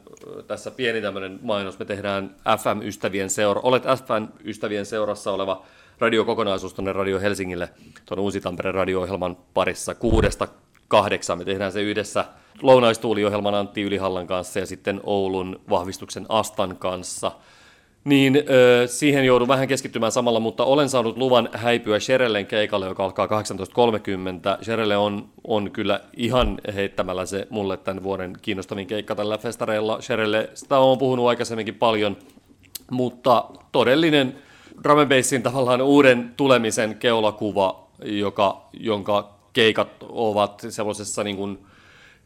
tässä 0.46 0.70
pieni 0.70 1.00
tämmöinen 1.00 1.38
mainos, 1.42 1.78
me 1.78 1.84
tehdään 1.84 2.36
FM-ystävien 2.58 3.30
seura, 3.30 3.60
olet 3.64 3.82
FM-ystävien 3.82 4.86
seurassa 4.86 5.32
oleva 5.32 5.62
radiokokonaisuus 5.98 6.74
tuonne 6.74 6.92
Radio 6.92 7.20
Helsingille, 7.20 7.68
tuon 8.06 8.20
Uusi-Tampereen 8.20 8.74
radio-ohjelman 8.74 9.36
parissa 9.54 9.94
kuudesta 9.94 10.48
kahdeksan. 10.88 11.38
Me 11.38 11.44
tehdään 11.44 11.72
se 11.72 11.82
yhdessä 11.82 12.24
lounaistuuliohjelman 12.62 13.54
Antti 13.54 13.82
Ylihallan 13.82 14.26
kanssa 14.26 14.58
ja 14.58 14.66
sitten 14.66 15.00
Oulun 15.04 15.60
vahvistuksen 15.70 16.26
Astan 16.28 16.76
kanssa– 16.76 17.32
niin 18.08 18.36
ö, 18.36 18.86
siihen 18.86 19.24
joudun 19.24 19.48
vähän 19.48 19.68
keskittymään 19.68 20.12
samalla, 20.12 20.40
mutta 20.40 20.64
olen 20.64 20.88
saanut 20.88 21.16
luvan 21.16 21.48
häipyä 21.52 22.00
Sherellen 22.00 22.46
keikalle, 22.46 22.86
joka 22.86 23.04
alkaa 23.04 23.26
18.30. 23.26 24.64
Sherelle 24.64 24.96
on, 24.96 25.28
on 25.46 25.70
kyllä 25.70 26.00
ihan 26.16 26.58
heittämällä 26.74 27.26
se 27.26 27.46
mulle 27.50 27.76
tämän 27.76 28.02
vuoden 28.02 28.32
kiinnostavin 28.42 28.86
keikka 28.86 29.14
tällä 29.14 29.38
festareilla. 29.38 30.00
Sherelle, 30.00 30.50
sitä 30.54 30.78
on 30.78 30.98
puhunut 30.98 31.28
aikaisemminkin 31.28 31.74
paljon, 31.74 32.16
mutta 32.90 33.44
todellinen 33.72 34.38
drum 34.82 34.98
tavallaan 35.42 35.82
uuden 35.82 36.34
tulemisen 36.36 36.94
keulakuva, 36.94 37.88
joka, 38.04 38.68
jonka 38.72 39.37
keikat 39.58 39.88
ovat 40.08 40.66
semmoisessa 40.68 41.24
niin 41.24 41.36
kuin, 41.36 41.58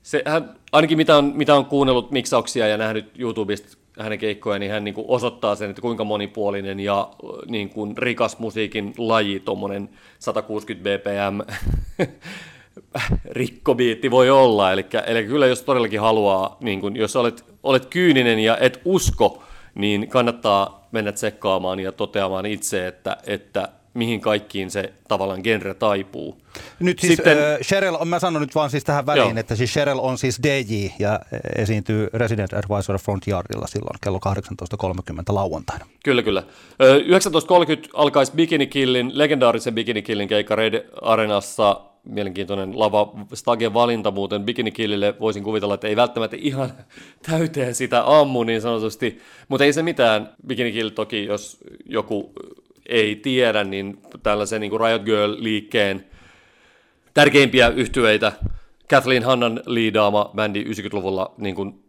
se, 0.03 0.23
hän, 0.27 0.55
ainakin 0.73 0.97
mitä 0.97 1.17
on, 1.17 1.33
mitä 1.35 1.55
on 1.55 1.67
kuunnellut 1.67 2.11
miksauksia 2.11 2.67
ja 2.69 2.77
nähnyt 2.77 3.11
YouTubesta 3.19 3.79
hänen 3.99 4.19
keikkoja, 4.19 4.59
niin 4.59 4.73
hän 4.73 4.85
niin 4.85 4.95
kuin 4.95 5.05
osoittaa 5.09 5.55
sen, 5.55 5.71
että 5.71 5.83
kuinka 5.83 6.05
monipuolinen 6.05 6.81
ja 6.81 7.11
niin 7.47 7.69
kuin 7.69 7.97
rikas 7.97 8.39
musiikin 8.39 8.95
laji, 8.99 9.41
tuommoinen 9.41 9.89
160 10.19 10.99
bpm 10.99 11.41
rikkobiitti 13.41 14.11
voi 14.11 14.31
olla. 14.31 14.73
Eli, 14.73 14.87
eli 15.07 15.25
kyllä 15.25 15.47
jos 15.47 15.63
todellakin 15.63 16.01
haluaa, 16.01 16.57
niin 16.61 16.81
kuin, 16.81 16.97
jos 16.97 17.17
olet, 17.17 17.45
olet 17.63 17.87
kyyninen 17.87 18.39
ja 18.39 18.57
et 18.57 18.81
usko, 18.85 19.43
niin 19.75 20.09
kannattaa 20.09 20.89
mennä 20.91 21.13
tsekkaamaan 21.13 21.81
ja 21.81 21.93
toteamaan 21.93 22.47
itse, 22.47 22.87
että, 22.87 23.17
että 23.27 23.69
mihin 23.95 24.21
kaikkiin 24.21 24.71
se 24.71 24.93
tavallaan 25.09 25.41
genre 25.45 25.75
taipuu. 25.75 26.39
Nyt 26.81 26.99
siis 26.99 27.17
Sitten, 27.17 27.39
äh, 27.39 27.59
Cheryl, 27.63 27.97
on, 28.01 28.09
mä 28.09 28.19
sanon 28.19 28.43
nyt 28.43 28.55
vaan 28.55 28.71
siis 28.71 28.85
tähän 28.85 29.07
väliin, 29.07 29.29
joo. 29.29 29.41
että 29.41 29.57
siis 29.57 29.73
Cheryl 29.73 29.99
on 29.99 30.19
siis 30.19 30.43
DJ 30.43 30.87
ja 30.99 31.21
esiintyy 31.57 32.09
Resident 32.15 32.53
Advisor 32.53 32.99
Frontyardilla 32.99 33.67
silloin 33.67 33.97
kello 34.01 34.21
18.30 34.29 35.35
lauantaina. 35.35 35.87
Kyllä, 36.05 36.23
kyllä. 36.23 36.43
19.30 37.83 37.91
alkaisi 37.95 38.33
Bikini 38.33 38.67
Killin, 38.67 39.11
legendaarisen 39.15 39.75
Bikini 39.75 40.03
Killin 40.03 40.29
keikka 40.29 40.57
Red 40.57 40.85
Arenassa 41.03 41.81
mielenkiintoinen 42.05 42.79
lava 42.79 43.13
Stagen 43.35 43.75
valinta 43.75 44.11
muuten 44.11 44.45
Bikini 44.45 44.71
Killille. 44.71 45.15
Voisin 45.21 45.45
kuvitella, 45.45 45.75
että 45.75 45.89
ei 45.89 45.97
välttämättä 45.97 46.37
ihan 46.41 46.73
täyteen 47.31 47.75
sitä 47.75 48.21
ammu 48.21 48.45
niin 48.45 48.61
sanotusti, 48.61 49.19
mutta 49.49 49.65
ei 49.65 49.73
se 49.73 49.83
mitään. 49.83 50.31
Bikini 50.47 50.73
Kill 50.73 50.89
toki, 50.89 51.25
jos 51.25 51.59
joku 51.87 52.33
ei 52.93 53.17
tiedä, 53.17 53.65
niin 53.65 53.99
tällaisen 54.23 54.61
niin 54.61 54.71
kuin 54.71 54.81
Riot 54.81 55.03
Girl-liikkeen 55.03 56.05
tärkeimpiä 57.15 57.69
yhtyeitä, 57.69 58.33
Kathleen 58.91 59.23
Hannan 59.23 59.61
liidaama 59.67 60.31
bändi 60.35 60.65
90-luvulla 60.65 61.35
niin 61.37 61.55
kuin, 61.55 61.85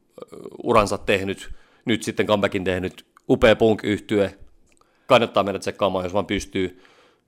uransa 0.63 0.97
tehnyt, 0.97 1.49
nyt 1.85 2.03
sitten 2.03 2.25
comebackin 2.25 2.63
tehnyt, 2.63 3.05
upea 3.29 3.55
punk-yhtye, 3.55 4.33
kannattaa 5.07 5.43
mennä 5.43 5.59
tsekkaamaan, 5.59 6.05
jos 6.05 6.13
vaan 6.13 6.25
pystyy. 6.25 6.81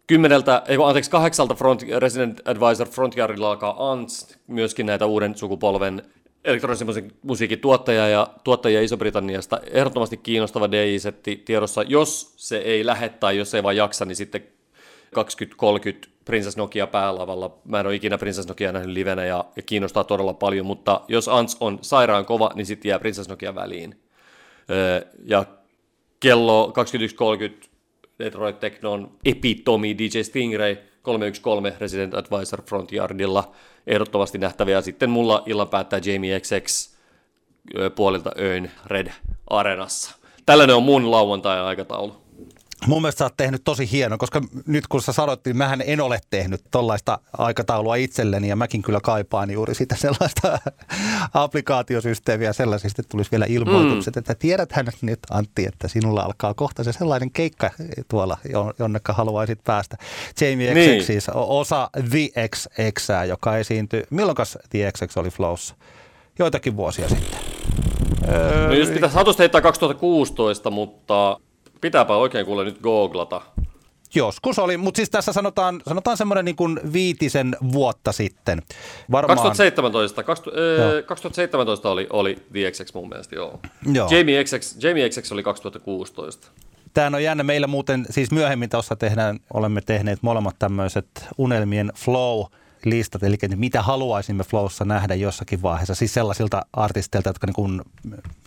Kymmeneltä, 0.07 0.63
ei 0.67 0.77
anteeksi, 0.85 1.11
kahdeksalta 1.11 1.55
front, 1.55 1.81
Resident 1.97 2.41
Advisor 2.47 2.87
Frontyardilla 2.87 3.49
alkaa 3.49 3.91
Ants, 3.91 4.37
myöskin 4.47 4.85
näitä 4.85 5.05
uuden 5.05 5.37
sukupolven 5.37 6.01
elektronisen 6.45 7.11
musiikin 7.21 7.59
tuottaja 7.59 8.07
ja 8.07 8.27
tuottajia 8.43 8.81
Iso-Britanniasta. 8.81 9.59
Ehdottomasti 9.71 10.17
kiinnostava 10.17 10.71
DJ-setti 10.71 11.41
tiedossa. 11.45 11.83
Jos 11.83 12.33
se 12.35 12.57
ei 12.57 12.85
lähde 12.85 13.09
tai 13.09 13.37
jos 13.37 13.53
ei 13.53 13.63
vaan 13.63 13.75
jaksa, 13.77 14.05
niin 14.05 14.15
sitten 14.15 14.47
2030 15.13 16.07
Princess 16.25 16.57
Nokia 16.57 16.87
päälavalla. 16.87 17.57
Mä 17.65 17.79
en 17.79 17.85
ole 17.85 17.95
ikinä 17.95 18.17
Princess 18.17 18.47
Nokia 18.47 18.71
nähnyt 18.71 18.93
livenä 18.93 19.25
ja, 19.25 19.45
ja 19.55 19.61
kiinnostaa 19.61 20.03
todella 20.03 20.33
paljon, 20.33 20.65
mutta 20.65 21.01
jos 21.07 21.27
Ants 21.27 21.57
on 21.59 21.79
sairaan 21.81 22.25
kova, 22.25 22.51
niin 22.55 22.65
sitten 22.65 22.89
jää 22.89 22.99
Princess 22.99 23.29
Nokia 23.29 23.55
väliin. 23.55 23.99
Öö, 24.69 25.01
ja 25.25 25.45
kello 26.19 26.73
21.30 27.61 27.67
Detroit 28.19 28.59
Technon 28.59 29.11
epitomi 29.25 29.97
DJ 29.97 30.21
Stingray 30.21 30.77
313 31.01 31.79
Resident 31.79 32.13
Advisor 32.13 32.61
Frontyardilla 32.61 33.51
ehdottomasti 33.87 34.37
nähtäviä. 34.37 34.81
Sitten 34.81 35.09
mulla 35.09 35.43
illan 35.45 35.67
päättää 35.67 35.99
Jamie 36.05 36.39
XX 36.39 36.95
puolilta 37.95 38.31
Öön 38.39 38.71
Red 38.85 39.11
Arenassa. 39.49 40.15
Tällainen 40.45 40.75
on 40.75 40.83
mun 40.83 41.11
lauantai-aikataulu. 41.11 42.24
Mun 42.87 43.01
mielestä 43.01 43.19
sä 43.19 43.25
oot 43.25 43.37
tehnyt 43.37 43.61
tosi 43.63 43.91
hieno, 43.91 44.17
koska 44.17 44.41
nyt 44.67 44.87
kun 44.87 45.01
sä 45.01 45.13
sanoit, 45.13 45.45
niin 45.45 45.57
mähän 45.57 45.83
en 45.85 46.01
ole 46.01 46.19
tehnyt 46.29 46.61
tollaista 46.71 47.19
aikataulua 47.37 47.95
itselleni 47.95 48.47
ja 48.47 48.55
mäkin 48.55 48.81
kyllä 48.81 48.99
kaipaan 49.03 49.51
juuri 49.51 49.75
sitä 49.75 49.95
sellaista 49.95 50.59
applikaatiosysteemiä 51.33 52.53
sellaisista, 52.53 53.03
tulisi 53.03 53.31
vielä 53.31 53.45
ilmoitukset, 53.49 54.15
mm. 54.15 54.19
että 54.19 54.35
tiedäthän 54.35 54.85
nyt 55.01 55.19
Antti, 55.29 55.65
että 55.65 55.87
sinulla 55.87 56.21
alkaa 56.21 56.53
kohta 56.53 56.83
se 56.83 56.93
sellainen 56.93 57.31
keikka 57.31 57.71
tuolla, 58.07 58.37
jonnekka 58.79 59.13
haluaisit 59.13 59.63
päästä. 59.63 59.97
Jamie 60.41 60.73
niin. 60.73 60.97
XX 60.97 61.07
siis 61.07 61.29
osa 61.33 61.89
The 62.09 62.47
XX, 62.49 63.09
joka 63.27 63.57
esiintyi, 63.57 64.03
milloinkas 64.09 64.57
The 64.69 64.91
XX 64.91 65.17
oli 65.17 65.29
Flows? 65.29 65.75
Joitakin 66.39 66.77
vuosia 66.77 67.09
sitten. 67.09 67.39
No 68.67 68.73
just 68.73 68.93
pitäisi 68.93 69.15
hatusta 69.15 69.43
heittää 69.43 69.61
2016, 69.61 70.71
mutta 70.71 71.39
Pitääpä 71.81 72.15
oikein 72.15 72.45
kuule 72.45 72.63
nyt 72.63 72.79
googlata. 72.81 73.41
Joskus 74.15 74.59
oli, 74.59 74.77
mutta 74.77 74.97
siis 74.97 75.09
tässä 75.09 75.33
sanotaan, 75.33 75.81
sanotaan 75.87 76.17
semmoinen 76.17 76.45
niin 76.45 76.55
kuin 76.55 76.79
viitisen 76.93 77.55
vuotta 77.71 78.11
sitten. 78.11 78.61
Varmaan... 79.11 79.37
2017, 79.37 80.23
20, 80.23 80.97
äh, 80.97 81.05
2017 81.05 81.89
oli, 81.89 82.07
oli 82.09 82.35
The 82.51 82.71
XX 82.71 82.93
mun 82.93 83.09
mielestä, 83.09 83.35
joo. 83.35 83.59
joo. 83.93 84.09
Jamie, 84.11 84.43
XX, 84.43 84.83
Jamie 84.83 85.09
XX 85.09 85.31
oli 85.31 85.43
2016. 85.43 86.47
Tämä 86.93 87.17
on 87.17 87.23
jännä. 87.23 87.43
Meillä 87.43 87.67
muuten, 87.67 88.05
siis 88.09 88.31
myöhemmin 88.31 88.69
tuossa 88.69 88.95
tehdään, 88.95 89.39
olemme 89.53 89.81
tehneet 89.81 90.19
molemmat 90.21 90.55
tämmöiset 90.59 91.07
unelmien 91.37 91.91
flow– 91.95 92.45
listat, 92.85 93.23
eli 93.23 93.37
mitä 93.55 93.81
haluaisimme 93.81 94.43
Flowssa 94.43 94.85
nähdä 94.85 95.15
jossakin 95.15 95.61
vaiheessa, 95.61 95.95
siis 95.95 96.13
sellaisilta 96.13 96.65
artisteilta, 96.73 97.29
jotka 97.29 97.47
niin 97.47 97.55
kuin 97.55 97.81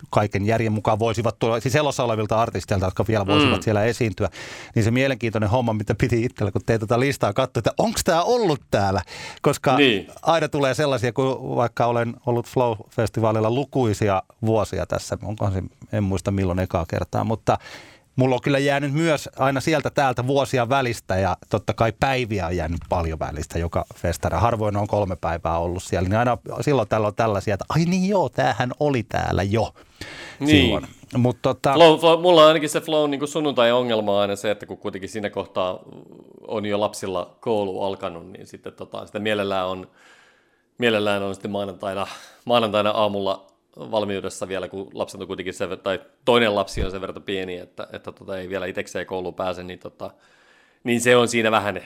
kaiken 0.09 0.45
järjen 0.45 0.71
mukaan 0.71 0.99
voisivat 0.99 1.39
tulla, 1.39 1.59
siis 1.59 1.75
elossa 1.75 2.03
olevilta 2.03 2.41
artisteilta, 2.41 2.85
jotka 2.85 3.05
vielä 3.07 3.25
voisivat 3.25 3.57
mm. 3.57 3.63
siellä 3.63 3.83
esiintyä, 3.83 4.29
niin 4.75 4.83
se 4.83 4.91
mielenkiintoinen 4.91 5.49
homma, 5.49 5.73
mitä 5.73 5.95
piti 5.95 6.23
itsellä, 6.23 6.51
kun 6.51 6.61
tein 6.65 6.79
tätä 6.79 6.99
listaa 6.99 7.33
katsoa, 7.33 7.59
että 7.59 7.71
onko 7.77 7.99
tämä 8.03 8.23
ollut 8.23 8.61
täällä, 8.71 9.01
koska 9.41 9.77
niin. 9.77 10.07
aina 10.21 10.47
tulee 10.47 10.73
sellaisia, 10.73 11.13
kun 11.13 11.55
vaikka 11.55 11.85
olen 11.85 12.15
ollut 12.25 12.47
Flow-festivaalilla 12.47 13.51
lukuisia 13.51 14.23
vuosia 14.45 14.85
tässä, 14.85 15.17
onkohan 15.23 15.53
se, 15.53 15.63
en 15.93 16.03
muista 16.03 16.31
milloin 16.31 16.59
ekaa 16.59 16.85
kertaa, 16.85 17.23
mutta 17.23 17.57
mulla 18.19 18.35
on 18.35 18.41
kyllä 18.41 18.59
jäänyt 18.59 18.93
myös 18.93 19.29
aina 19.37 19.59
sieltä 19.59 19.89
täältä 19.89 20.27
vuosia 20.27 20.69
välistä 20.69 21.15
ja 21.15 21.37
totta 21.49 21.73
kai 21.73 21.93
päiviä 21.99 22.47
on 22.47 22.55
jäänyt 22.55 22.81
paljon 22.89 23.19
välistä 23.19 23.59
joka 23.59 23.85
festara. 23.95 24.39
Harvoin 24.39 24.77
on 24.77 24.87
kolme 24.87 25.15
päivää 25.15 25.57
ollut 25.57 25.83
siellä, 25.83 26.09
niin 26.09 26.19
aina 26.19 26.37
silloin 26.61 26.87
tällä 26.87 27.07
on 27.07 27.15
tällaisia, 27.15 27.53
että 27.53 27.65
ai 27.69 27.85
niin 27.85 28.09
joo, 28.09 28.29
tämähän 28.29 28.71
oli 28.79 29.03
täällä 29.03 29.43
jo 29.43 29.73
niin. 30.39 30.49
silloin. 30.49 30.87
Mut 31.17 31.37
tota... 31.41 31.73
flow, 31.73 31.99
flow, 31.99 32.21
mulla 32.21 32.41
on 32.41 32.47
ainakin 32.47 32.69
se 32.69 32.81
flow 32.81 33.09
niin 33.09 33.27
sunnuntai-ongelma 33.27 34.11
on 34.11 34.21
aina 34.21 34.35
se, 34.35 34.51
että 34.51 34.65
kun 34.65 34.77
kuitenkin 34.77 35.09
siinä 35.09 35.29
kohtaa 35.29 35.79
on 36.47 36.65
jo 36.65 36.79
lapsilla 36.79 37.35
koulu 37.39 37.83
alkanut, 37.83 38.31
niin 38.31 38.47
sitten 38.47 38.73
tota, 38.73 39.05
sitä 39.05 39.19
mielellään 39.19 39.67
on, 39.67 39.87
mielellään 40.77 41.23
on 41.23 41.35
sitten 41.35 41.51
maanantaina, 41.51 42.07
maanantaina 42.45 42.89
aamulla 42.89 43.47
valmiudessa 43.77 44.47
vielä, 44.47 44.67
kun 44.67 44.89
lapset 44.93 45.21
on 45.21 45.27
kuitenkin 45.27 45.53
se, 45.53 45.77
tai 45.77 45.99
toinen 46.25 46.55
lapsi 46.55 46.83
on 46.83 46.91
sen 46.91 47.01
verran 47.01 47.23
pieni, 47.23 47.57
että, 47.57 47.87
että 47.93 48.11
tota, 48.11 48.37
ei 48.37 48.49
vielä 48.49 48.65
itsekseen 48.65 49.05
kouluun 49.05 49.33
pääse, 49.33 49.63
niin 49.63 49.79
tota, 49.79 50.11
niin 50.83 51.01
se 51.01 51.15
on 51.15 51.27
siinä 51.27 51.51
vähän, 51.51 51.81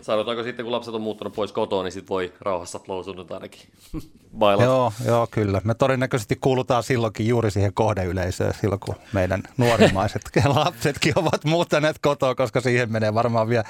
sanotaanko 0.00 0.42
sitten 0.42 0.64
kun 0.64 0.72
lapset 0.72 0.94
on 0.94 1.00
muuttanut 1.00 1.34
pois 1.34 1.52
kotoa, 1.52 1.82
niin 1.82 1.92
sitten 1.92 2.08
voi 2.08 2.32
rauhassa 2.40 2.78
flow 2.78 3.00
ainakin 3.30 3.60
bailata. 4.38 4.64
Joo, 4.64 4.92
joo, 5.06 5.26
kyllä. 5.30 5.60
Me 5.64 5.74
todennäköisesti 5.74 6.36
kuulutaan 6.40 6.82
silloinkin 6.82 7.26
juuri 7.26 7.50
siihen 7.50 7.74
kohdeyleisöön 7.74 8.54
silloin, 8.60 8.80
kun 8.80 8.94
meidän 9.12 9.42
nuorimaiset 9.56 10.22
lapsetkin 10.54 11.12
ovat 11.16 11.44
muuttaneet 11.44 11.98
kotoa, 11.98 12.34
koska 12.34 12.60
siihen 12.60 12.92
menee 12.92 13.14
varmaan 13.14 13.48
vielä 13.48 13.64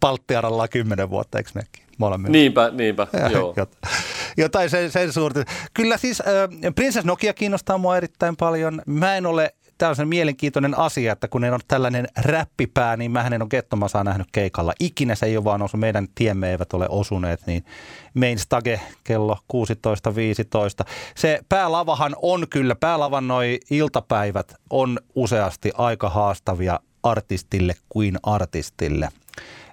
palttiaralla 0.00 0.68
kymmenen 0.68 1.10
vuotta, 1.10 1.38
eikö 1.38 1.50
mekin? 1.54 1.84
Niinpä, 2.32 2.70
niinpä, 2.70 3.06
joo. 3.32 3.54
Jotain 4.36 4.70
sen, 4.70 4.90
sen 4.90 5.12
suurta. 5.12 5.44
Kyllä 5.74 5.96
siis 5.96 6.20
äh, 6.20 6.74
Princess 6.74 7.06
Nokia 7.06 7.34
kiinnostaa 7.34 7.78
mua 7.78 7.96
erittäin 7.96 8.36
paljon. 8.36 8.82
Mä 8.86 9.16
en 9.16 9.26
ole 9.26 9.54
tämä 9.78 9.94
on 9.98 10.08
mielenkiintoinen 10.08 10.78
asia, 10.78 11.12
että 11.12 11.28
kun 11.28 11.40
ne 11.40 11.52
on 11.52 11.60
tällainen 11.68 12.08
räppipää, 12.16 12.96
niin 12.96 13.10
mä 13.10 13.26
en 13.26 13.42
ole 13.42 13.48
Gettomasaa 13.48 14.04
nähnyt 14.04 14.28
keikalla. 14.32 14.72
Ikinä 14.80 15.14
se 15.14 15.26
ei 15.26 15.36
ole 15.36 15.44
vaan 15.44 15.62
osu, 15.62 15.76
meidän 15.76 16.08
tiemme 16.14 16.50
eivät 16.50 16.72
ole 16.72 16.86
osuneet, 16.88 17.46
niin 17.46 17.64
Main 18.14 18.38
Stage 18.38 18.80
kello 19.04 19.38
16.15. 19.52 20.90
Se 21.16 21.40
päälavahan 21.48 22.16
on 22.22 22.46
kyllä, 22.50 22.74
päälavan 22.74 23.28
noi 23.28 23.60
iltapäivät 23.70 24.54
on 24.70 24.98
useasti 25.14 25.72
aika 25.74 26.08
haastavia 26.10 26.80
artistille 27.02 27.74
kuin 27.88 28.16
artistille. 28.22 29.08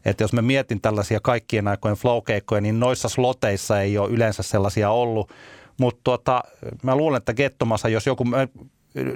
Että 0.06 0.24
jos 0.24 0.34
mä 0.34 0.42
mietin 0.42 0.82
tällaisia 0.82 1.20
kaikkien 1.20 1.68
aikojen 1.68 1.98
flow 1.98 2.22
niin 2.62 2.80
noissa 2.80 3.10
sloteissa 3.10 3.82
ei 3.82 3.98
ole 3.98 4.10
yleensä 4.10 4.44
sellaisia 4.44 4.90
ollut. 4.90 5.32
Mutta 5.78 6.02
tuota, 6.04 6.44
mä 6.84 6.96
luulen, 6.96 7.18
että 7.18 7.34
Gettomassa, 7.34 7.90
jos 7.90 8.08
joku, 8.08 8.26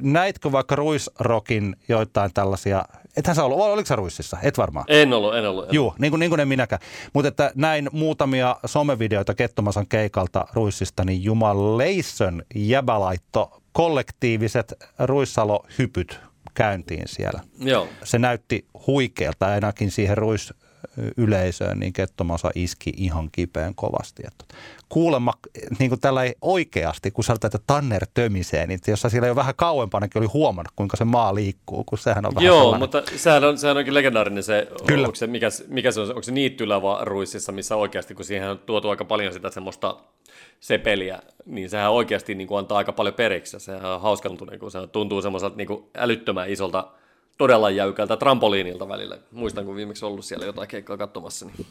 näitkö 0.02 0.52
vaikka 0.52 0.76
Ruisrokin 0.76 1.76
joitain 1.88 2.34
tällaisia, 2.34 2.86
ethän 3.18 3.36
sä 3.36 3.44
ollut, 3.44 3.60
oliko 3.60 3.86
sä 3.86 3.96
Ruississa? 3.96 4.38
Et 4.44 4.58
varmaan. 4.58 4.86
En 4.88 5.14
ollut, 5.14 5.36
en 5.36 5.50
ollut. 5.50 5.74
Joo, 5.74 5.96
niin 6.00 6.12
kuin, 6.12 6.20
niin 6.20 6.30
kuin 6.30 6.40
en 6.40 6.48
minäkään. 6.48 6.82
Mutta 7.14 7.28
että 7.28 7.52
näin 7.56 7.90
muutamia 7.92 8.56
somevideoita 8.66 9.36
Kettomasan 9.36 9.88
keikalta 9.88 10.46
Ruissista, 10.54 11.06
niin 11.06 11.24
jumaleissön 11.24 12.44
jäbälaitto 12.56 13.62
kollektiiviset 13.72 14.74
Ruissalo-hypyt 15.00 16.20
käyntiin 16.54 17.08
siellä. 17.08 17.40
Joo. 17.60 17.88
Se 18.04 18.20
näytti 18.20 18.66
huikealta 18.88 19.48
ainakin 19.48 19.92
siihen 19.92 20.18
Ruis 20.18 20.54
yleisöön, 21.18 21.80
niin 21.80 21.94
Kettomasa 21.94 22.52
iski 22.56 22.94
ihan 22.98 23.30
kipeän 23.32 23.76
kovasti. 23.76 24.24
Että 24.28 24.56
kuulemma 24.90 25.34
niin 25.80 25.90
kuin 25.90 26.02
tällä 26.02 26.24
ei 26.24 26.36
oikeasti, 26.42 27.12
kun 27.12 27.24
sanotaan, 27.24 27.50
että 27.56 27.74
Tanner 27.74 28.06
tömisee, 28.14 28.68
niin 28.68 28.80
jos 28.88 29.06
siellä 29.10 29.28
jo 29.28 29.36
vähän 29.36 29.56
kauempanakin 29.56 30.20
oli 30.20 30.28
huomannut, 30.28 30.74
kuinka 30.76 30.98
se 30.98 31.06
maa 31.06 31.36
liikkuu, 31.36 31.84
kun 31.84 31.98
sehän 31.98 32.26
on 32.26 32.36
vähän 32.36 32.46
Joo, 32.46 32.58
sellainen. 32.58 32.80
mutta 32.80 33.04
sehän 33.16 33.44
on, 33.44 33.58
sehän 33.58 33.78
onkin 33.78 33.94
legendaarinen 33.94 34.44
se, 34.44 34.68
Kyllä. 34.88 35.08
Onko 35.08 35.16
se, 35.16 35.28
mikä, 35.28 35.48
mikä 35.68 35.92
se 35.92 36.00
on, 36.00 36.10
onko 36.10 36.24
se 36.24 36.32
niittylävä 36.32 36.98
ruississa, 37.02 37.52
missä 37.52 37.76
oikeasti, 37.76 38.16
kun 38.16 38.26
siihen 38.26 38.50
on 38.50 38.60
tuotu 38.60 38.90
aika 38.90 39.06
paljon 39.06 39.34
sitä 39.34 39.50
semmoista 39.50 39.98
sepeliä, 40.60 41.20
niin 41.46 41.70
sehän 41.70 41.92
oikeasti 41.92 42.36
niin 42.36 42.48
kuin 42.48 42.60
antaa 42.60 42.78
aika 42.78 42.94
paljon 42.94 43.16
periksi. 43.16 43.60
Sehän 43.60 43.86
on 43.86 44.02
hauska 44.02 44.30
kun 44.60 44.72
se 44.72 44.88
tuntuu 44.88 45.22
semmoiselta 45.22 45.58
niin 45.58 45.68
kuin 45.68 45.84
älyttömän 45.98 46.50
isolta 46.50 46.92
todella 47.40 47.70
jäykältä 47.70 48.18
trampoliinilta 48.18 48.88
välillä. 48.88 49.18
Muistan, 49.32 49.66
kun 49.66 49.76
viimeksi 49.76 50.06
ollut 50.06 50.26
siellä 50.26 50.46
jotain 50.46 50.68
keikkaa 50.68 50.98
katsomassa. 50.98 51.46
Niin. 51.46 51.68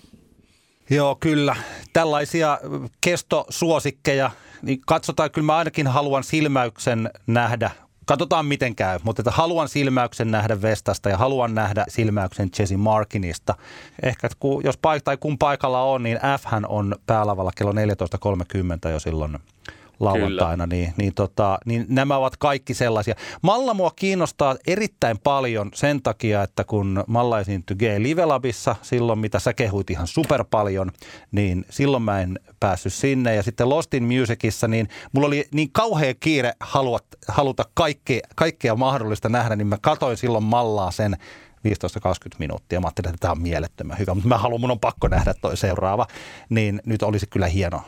Joo, 0.90 1.16
kyllä. 1.20 1.56
Tällaisia 1.92 2.58
kestosuosikkeja, 3.00 4.30
niin 4.62 4.80
katsotaan, 4.86 5.30
kyllä 5.30 5.46
mä 5.46 5.56
ainakin 5.56 5.86
haluan 5.86 6.24
silmäyksen 6.24 7.10
nähdä. 7.26 7.70
Katsotaan 8.06 8.46
miten 8.46 8.74
käy, 8.76 8.98
mutta 9.02 9.22
että 9.22 9.30
haluan 9.30 9.68
silmäyksen 9.68 10.30
nähdä 10.30 10.62
Vestasta 10.62 11.08
ja 11.08 11.16
haluan 11.16 11.54
nähdä 11.54 11.84
silmäyksen 11.88 12.50
Jesse 12.58 12.76
Markinista. 12.76 13.54
Ehkä 14.02 14.28
kun, 14.38 14.64
jos 14.64 14.76
paik- 14.76 15.02
tai 15.04 15.16
kun 15.16 15.38
paikalla 15.38 15.82
on, 15.82 16.02
niin 16.02 16.18
F 16.40 16.44
on 16.68 16.94
päälavalla 17.06 17.50
kello 17.56 17.72
14.30 17.72 18.90
jo 18.90 19.00
silloin 19.00 19.38
lauantaina, 20.00 20.66
niin, 20.66 20.94
niin, 20.96 21.14
tota, 21.14 21.58
niin 21.64 21.86
nämä 21.88 22.16
ovat 22.16 22.36
kaikki 22.36 22.74
sellaisia. 22.74 23.14
Malla 23.42 23.74
mua 23.74 23.90
kiinnostaa 23.96 24.56
erittäin 24.66 25.18
paljon 25.18 25.70
sen 25.74 26.02
takia, 26.02 26.42
että 26.42 26.64
kun 26.64 27.04
Malla 27.06 27.40
esiintyi 27.40 27.76
G-Livelabissa 27.76 28.76
silloin, 28.82 29.18
mitä 29.18 29.38
sä 29.38 29.54
kehuit 29.54 29.90
ihan 29.90 30.06
super 30.06 30.44
paljon, 30.50 30.92
niin 31.32 31.64
silloin 31.70 32.02
mä 32.02 32.20
en 32.20 32.40
päässyt 32.60 32.92
sinne. 32.92 33.34
Ja 33.34 33.42
sitten 33.42 33.68
Lost 33.68 33.94
in 33.94 34.04
Musicissa, 34.04 34.68
niin 34.68 34.88
mulla 35.12 35.26
oli 35.26 35.48
niin 35.52 35.68
kauhea 35.72 36.14
kiire 36.20 36.52
haluat, 36.60 37.04
haluta 37.28 37.64
kaikkea, 37.74 38.20
kaikkea 38.34 38.76
mahdollista 38.76 39.28
nähdä, 39.28 39.56
niin 39.56 39.66
mä 39.66 39.78
katoin 39.80 40.16
silloin 40.16 40.44
Mallaa 40.44 40.90
sen 40.90 41.16
15-20 41.58 41.68
minuuttia. 42.38 42.80
Mä 42.80 42.86
ajattelin, 42.86 43.08
että 43.08 43.20
tämä 43.20 43.32
on 43.32 43.42
mielettömän 43.42 43.98
hyvä, 43.98 44.14
mutta 44.14 44.28
mä 44.28 44.38
haluan, 44.38 44.60
mun 44.60 44.70
on 44.70 44.80
pakko 44.80 45.08
nähdä 45.08 45.34
toi 45.40 45.56
seuraava. 45.56 46.06
Niin 46.48 46.82
nyt 46.86 47.02
olisi 47.02 47.26
kyllä 47.26 47.46
hieno 47.46 47.82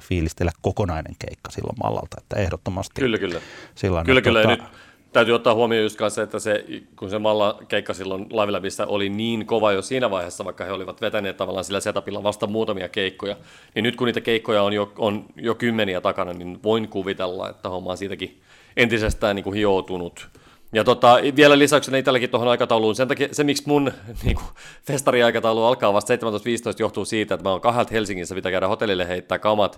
fiilistellä 0.00 0.52
kokonainen 0.62 1.14
keikka 1.18 1.50
silloin 1.50 1.76
mallalta, 1.82 2.16
että 2.20 2.36
ehdottomasti. 2.36 3.00
Kyllä, 3.00 3.18
kyllä. 3.18 3.40
Silloin, 3.74 4.06
kyllä, 4.06 4.20
kyllä. 4.20 4.42
Tuota, 4.42 4.62
nyt 4.62 4.72
täytyy 5.12 5.34
ottaa 5.34 5.54
huomioon 5.54 5.82
just 5.82 5.98
se, 6.08 6.22
että 6.22 6.38
se, 6.38 6.64
kun 6.96 7.10
se 7.10 7.18
Malla 7.18 7.58
keikka 7.68 7.94
silloin 7.94 8.22
Live 8.22 8.84
oli 8.86 9.08
niin 9.08 9.46
kova 9.46 9.72
jo 9.72 9.82
siinä 9.82 10.10
vaiheessa, 10.10 10.44
vaikka 10.44 10.64
he 10.64 10.72
olivat 10.72 11.00
vetäneet 11.00 11.36
tavallaan 11.36 11.64
sillä 11.64 11.80
setupilla 11.80 12.22
vasta 12.22 12.46
muutamia 12.46 12.88
keikkoja, 12.88 13.36
niin 13.74 13.82
nyt 13.82 13.96
kun 13.96 14.06
niitä 14.06 14.20
keikkoja 14.20 14.62
on 14.62 14.72
jo, 14.72 14.92
on 14.98 15.24
jo 15.36 15.54
kymmeniä 15.54 16.00
takana, 16.00 16.32
niin 16.32 16.62
voin 16.62 16.88
kuvitella, 16.88 17.50
että 17.50 17.68
homma 17.68 17.90
on 17.90 17.96
siitäkin 17.96 18.40
entisestään 18.76 19.36
niin 19.36 19.44
kuin 19.44 19.54
hioutunut– 19.54 20.28
ja 20.72 20.84
tota, 20.84 21.18
vielä 21.36 21.58
lisäyksenä 21.58 21.98
itselläkin 21.98 22.30
tuohon 22.30 22.48
aikatauluun, 22.48 22.94
sen 22.94 23.08
takia 23.08 23.28
se 23.32 23.44
miksi 23.44 23.62
mun 23.66 23.92
niin 24.24 24.36
kuin, 24.36 24.46
festariaikataulu 24.86 25.64
alkaa 25.64 25.92
vasta 25.92 26.14
17.15 26.14 26.20
johtuu 26.78 27.04
siitä, 27.04 27.34
että 27.34 27.44
mä 27.44 27.50
oon 27.50 27.60
kahdelta 27.60 27.90
Helsingissä, 27.92 28.34
pitää 28.34 28.52
käydä 28.52 28.68
hotellille 28.68 29.08
heittää 29.08 29.38
kamat, 29.38 29.76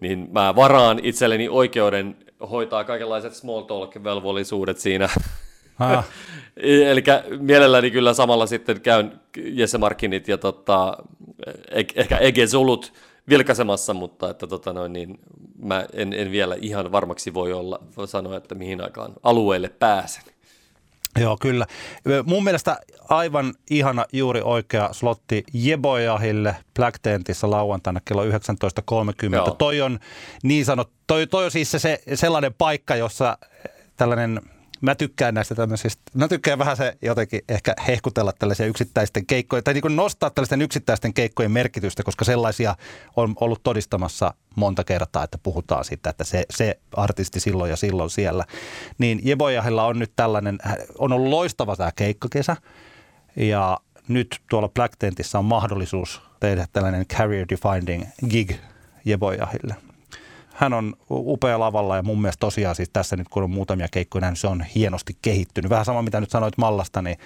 niin 0.00 0.28
mä 0.32 0.56
varaan 0.56 1.00
itselleni 1.02 1.48
oikeuden 1.48 2.16
hoitaa 2.50 2.84
kaikenlaiset 2.84 3.34
small 3.34 3.62
talk-velvollisuudet 3.62 4.78
siinä. 4.78 5.08
Ah. 5.78 6.04
Eli 6.90 7.04
mielelläni 7.38 7.90
kyllä 7.90 8.14
samalla 8.14 8.46
sitten 8.46 8.80
käyn 8.80 9.20
Jesse 9.36 9.78
Markkinit 9.78 10.28
ja 10.28 10.38
tota, 10.38 10.96
ehkä 11.94 12.16
Ege 12.16 12.46
Zulut 12.46 12.92
vilkaisemassa, 13.28 13.94
mutta 13.94 14.30
että 14.30 14.46
tota 14.46 14.72
noin, 14.72 14.92
niin 14.92 15.18
mä 15.58 15.86
en, 15.92 16.12
en 16.12 16.30
vielä 16.30 16.56
ihan 16.60 16.92
varmaksi 16.92 17.34
voi 17.34 17.52
olla 17.52 17.80
voi 17.96 18.08
sanoa, 18.08 18.36
että 18.36 18.54
mihin 18.54 18.80
aikaan 18.80 19.12
alueelle 19.22 19.68
pääsen. 19.68 20.22
Joo, 21.20 21.36
kyllä. 21.40 21.66
Mun 22.24 22.44
mielestä 22.44 22.80
aivan 23.08 23.54
ihana 23.70 24.04
juuri 24.12 24.40
oikea 24.44 24.88
slotti 24.92 25.44
Jebojahille 25.52 26.56
Black 26.74 26.98
Tentissä 27.02 27.50
lauantaina 27.50 28.00
kello 28.04 28.24
19.30. 28.24 28.30
Joo. 29.32 29.50
Toi 29.50 29.80
on 29.80 29.98
niin 30.42 30.64
sanottu, 30.64 30.94
toi, 31.06 31.26
toi 31.26 31.44
on 31.44 31.50
siis 31.50 31.70
se, 31.70 31.78
se 31.78 32.00
sellainen 32.14 32.54
paikka, 32.54 32.96
jossa 32.96 33.38
tällainen– 33.96 34.40
mä 34.86 34.94
tykkään 34.94 35.34
näistä 35.34 35.54
tämmöisistä, 35.54 36.02
mä 36.14 36.28
tykkään 36.28 36.58
vähän 36.58 36.76
se 36.76 36.96
jotenkin 37.02 37.40
ehkä 37.48 37.74
hehkutella 37.86 38.32
tällaisia 38.32 38.66
yksittäisten 38.66 39.26
keikkojen, 39.26 39.64
tai 39.64 39.74
niin 39.74 39.96
nostaa 39.96 40.30
tällaisten 40.30 40.62
yksittäisten 40.62 41.14
keikkojen 41.14 41.50
merkitystä, 41.50 42.02
koska 42.02 42.24
sellaisia 42.24 42.76
on 43.16 43.34
ollut 43.40 43.62
todistamassa 43.62 44.34
monta 44.56 44.84
kertaa, 44.84 45.24
että 45.24 45.38
puhutaan 45.38 45.84
siitä, 45.84 46.10
että 46.10 46.24
se, 46.24 46.44
se 46.50 46.78
artisti 46.96 47.40
silloin 47.40 47.70
ja 47.70 47.76
silloin 47.76 48.10
siellä. 48.10 48.44
Niin 48.98 49.20
Jebojahilla 49.24 49.86
on 49.86 49.98
nyt 49.98 50.12
tällainen, 50.16 50.58
on 50.98 51.12
ollut 51.12 51.28
loistava 51.30 51.76
tämä 51.76 51.92
keikkakesä, 51.96 52.56
ja 53.36 53.78
nyt 54.08 54.40
tuolla 54.50 54.68
Black 54.68 54.94
Tentissä 54.98 55.38
on 55.38 55.44
mahdollisuus 55.44 56.22
tehdä 56.40 56.66
tällainen 56.72 57.06
career 57.06 57.46
defining 57.48 58.04
gig 58.28 58.52
Jebojahille 59.04 59.85
hän 60.56 60.72
on 60.72 60.94
upea 61.10 61.60
lavalla 61.60 61.96
ja 61.96 62.02
mun 62.02 62.20
mielestä 62.20 62.40
tosiaan 62.40 62.74
siis 62.74 62.90
tässä 62.92 63.16
nyt 63.16 63.28
kun 63.28 63.42
on 63.42 63.50
muutamia 63.50 63.88
keikkoja 63.90 64.20
nähnyt, 64.20 64.38
se 64.38 64.46
on 64.46 64.64
hienosti 64.74 65.16
kehittynyt. 65.22 65.70
Vähän 65.70 65.84
sama 65.84 66.02
mitä 66.02 66.20
nyt 66.20 66.30
sanoit 66.30 66.58
Mallasta, 66.58 67.02
niin 67.02 67.16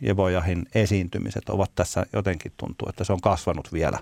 Jebojahin 0.00 0.66
esiintymiset 0.74 1.48
ovat 1.48 1.70
tässä 1.74 2.06
jotenkin 2.12 2.52
tuntuu, 2.56 2.88
että 2.88 3.04
se 3.04 3.12
on 3.12 3.20
kasvanut 3.20 3.72
vielä 3.72 3.98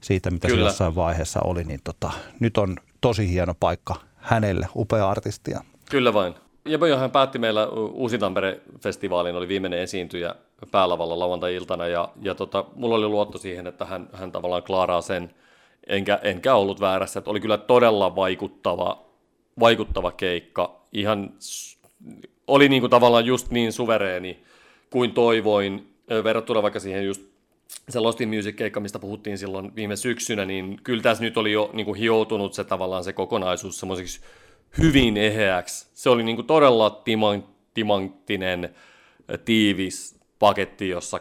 siitä, 0.00 0.30
mitä 0.30 0.48
Kyllä. 0.48 0.60
se 0.60 0.64
jossain 0.64 0.94
vaiheessa 0.94 1.40
oli. 1.44 1.64
Niin 1.64 1.80
tota, 1.84 2.10
nyt 2.40 2.58
on 2.58 2.76
tosi 3.00 3.30
hieno 3.30 3.54
paikka 3.60 3.94
hänelle, 4.16 4.68
upea 4.76 5.10
artistia. 5.10 5.60
Kyllä 5.90 6.14
vain. 6.14 6.34
Jebojahan 6.64 7.10
päätti 7.10 7.38
meillä 7.38 7.66
Uusi 7.68 8.18
Tampere-festivaalin, 8.18 9.36
oli 9.36 9.48
viimeinen 9.48 9.80
esiintyjä 9.80 10.34
päälavalla 10.70 11.18
lauantai-iltana 11.18 11.86
ja, 11.86 12.08
ja 12.22 12.34
tota, 12.34 12.64
mulla 12.74 12.94
oli 12.94 13.08
luotto 13.08 13.38
siihen, 13.38 13.66
että 13.66 13.84
hän, 13.84 14.08
hän 14.12 14.32
tavallaan 14.32 14.62
klaaraa 14.62 15.00
sen– 15.00 15.30
enkä, 15.86 16.20
enkä 16.22 16.54
ollut 16.54 16.80
väärässä, 16.80 17.18
että 17.18 17.30
oli 17.30 17.40
kyllä 17.40 17.58
todella 17.58 18.16
vaikuttava, 18.16 19.04
vaikuttava 19.60 20.12
keikka, 20.12 20.80
ihan 20.92 21.32
oli 22.46 22.68
niin 22.68 22.82
kuin 22.82 22.90
tavallaan 22.90 23.26
just 23.26 23.50
niin 23.50 23.72
suvereeni 23.72 24.42
kuin 24.90 25.12
toivoin, 25.12 25.94
verrattuna 26.24 26.62
vaikka 26.62 26.80
siihen 26.80 27.06
just 27.06 27.22
se 27.88 28.00
Lost 28.00 28.20
in 28.20 28.28
Music-keikka, 28.28 28.80
mistä 28.80 28.98
puhuttiin 28.98 29.38
silloin 29.38 29.76
viime 29.76 29.96
syksynä, 29.96 30.44
niin 30.44 30.80
kyllä 30.84 31.02
tässä 31.02 31.24
nyt 31.24 31.36
oli 31.36 31.52
jo 31.52 31.70
niin 31.72 31.84
kuin 31.84 31.98
hioutunut 31.98 32.54
se 32.54 32.64
tavallaan 32.64 33.04
se 33.04 33.12
kokonaisuus 33.12 33.80
semmoiseksi 33.80 34.20
hyvin 34.78 35.16
eheäksi. 35.16 35.86
Se 35.94 36.10
oli 36.10 36.22
niin 36.22 36.36
kuin 36.36 36.46
todella 36.46 37.02
timanttinen, 37.74 38.74
tiivis 39.44 40.20
paketti, 40.38 40.88
jossa 40.88 41.20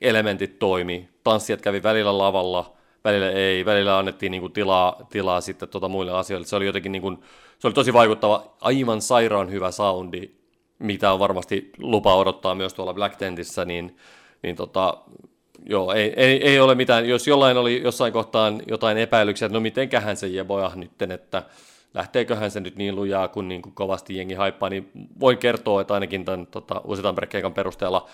elementit 0.00 0.58
toimi. 0.58 1.08
Tanssijat 1.24 1.62
kävi 1.62 1.82
välillä 1.82 2.18
lavalla, 2.18 2.75
välillä 3.06 3.30
ei, 3.30 3.64
välillä 3.64 3.98
annettiin 3.98 4.30
niin 4.30 4.40
kuin 4.40 4.52
tilaa, 4.52 5.06
tilaa 5.10 5.40
sitten 5.40 5.68
tota 5.68 5.88
muille 5.88 6.12
asioille. 6.12 6.46
Se 6.46 6.56
oli 6.56 6.66
jotenkin 6.66 6.92
niin 6.92 7.02
kuin, 7.02 7.18
se 7.58 7.66
oli 7.66 7.74
tosi 7.74 7.92
vaikuttava, 7.92 8.56
aivan 8.60 9.02
sairaan 9.02 9.50
hyvä 9.50 9.70
soundi, 9.70 10.30
mitä 10.78 11.12
on 11.12 11.18
varmasti 11.18 11.70
lupa 11.78 12.16
odottaa 12.16 12.54
myös 12.54 12.74
tuolla 12.74 12.94
Black 12.94 13.16
Tentissä, 13.16 13.64
niin, 13.64 13.96
niin 14.42 14.56
tota, 14.56 14.96
joo, 15.66 15.92
ei, 15.92 16.12
ei, 16.16 16.48
ei, 16.48 16.60
ole 16.60 16.74
mitään, 16.74 17.08
jos 17.08 17.26
jollain 17.26 17.56
oli 17.56 17.82
jossain 17.82 18.12
kohtaan 18.12 18.62
jotain 18.66 18.98
epäilyksiä, 18.98 19.46
että 19.46 19.56
no 19.56 19.60
mitenköhän 19.60 20.16
se 20.16 20.26
Jeboja 20.26 20.72
nytten, 20.74 21.10
että 21.10 21.42
lähteeköhän 21.94 22.50
se 22.50 22.60
nyt 22.60 22.76
niin 22.76 22.96
lujaa, 22.96 23.28
kun 23.28 23.48
niin 23.48 23.62
kuin 23.62 23.74
kovasti 23.74 24.16
jengi 24.16 24.34
haippaa, 24.34 24.68
niin 24.68 24.90
voin 25.20 25.38
kertoa, 25.38 25.80
että 25.80 25.94
ainakin 25.94 26.24
tämän 26.24 26.46
tota, 26.46 26.80
uusi 26.84 27.02
keikan 27.28 27.54
perusteella 27.54 28.08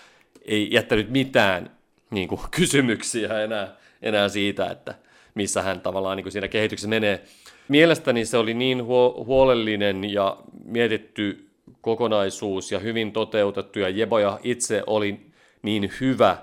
ei 0.44 0.68
jättänyt 0.70 1.11
mitään 1.11 1.70
niin 2.11 2.28
kuin, 2.28 2.40
kysymyksiä 2.57 3.42
enää, 3.42 3.76
enää 4.02 4.28
siitä, 4.28 4.70
että 4.70 4.94
missä 5.34 5.62
hän 5.62 5.80
tavallaan 5.80 6.16
niin 6.16 6.24
kuin 6.24 6.32
siinä 6.32 6.48
kehityksessä 6.48 6.88
menee. 6.88 7.24
Mielestäni 7.68 8.24
se 8.24 8.36
oli 8.36 8.54
niin 8.54 8.84
huolellinen 9.26 10.12
ja 10.12 10.36
mietitty 10.64 11.48
kokonaisuus 11.80 12.72
ja 12.72 12.78
hyvin 12.78 13.12
toteutettu, 13.12 13.78
ja 13.78 13.88
Jeboja 13.88 14.40
itse 14.42 14.82
oli 14.86 15.26
niin 15.62 15.92
hyvä, 16.00 16.36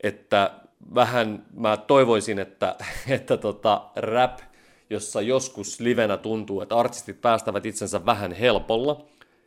että 0.00 0.50
vähän 0.94 1.46
mä 1.56 1.76
toivoisin, 1.76 2.38
että, 2.38 2.76
että 3.08 3.36
tota, 3.36 3.82
rap, 3.96 4.38
jossa 4.90 5.20
joskus 5.20 5.80
livenä 5.80 6.16
tuntuu, 6.16 6.60
että 6.60 6.76
artistit 6.76 7.20
päästävät 7.20 7.66
itsensä 7.66 8.06
vähän 8.06 8.32
helpolla 8.32 9.06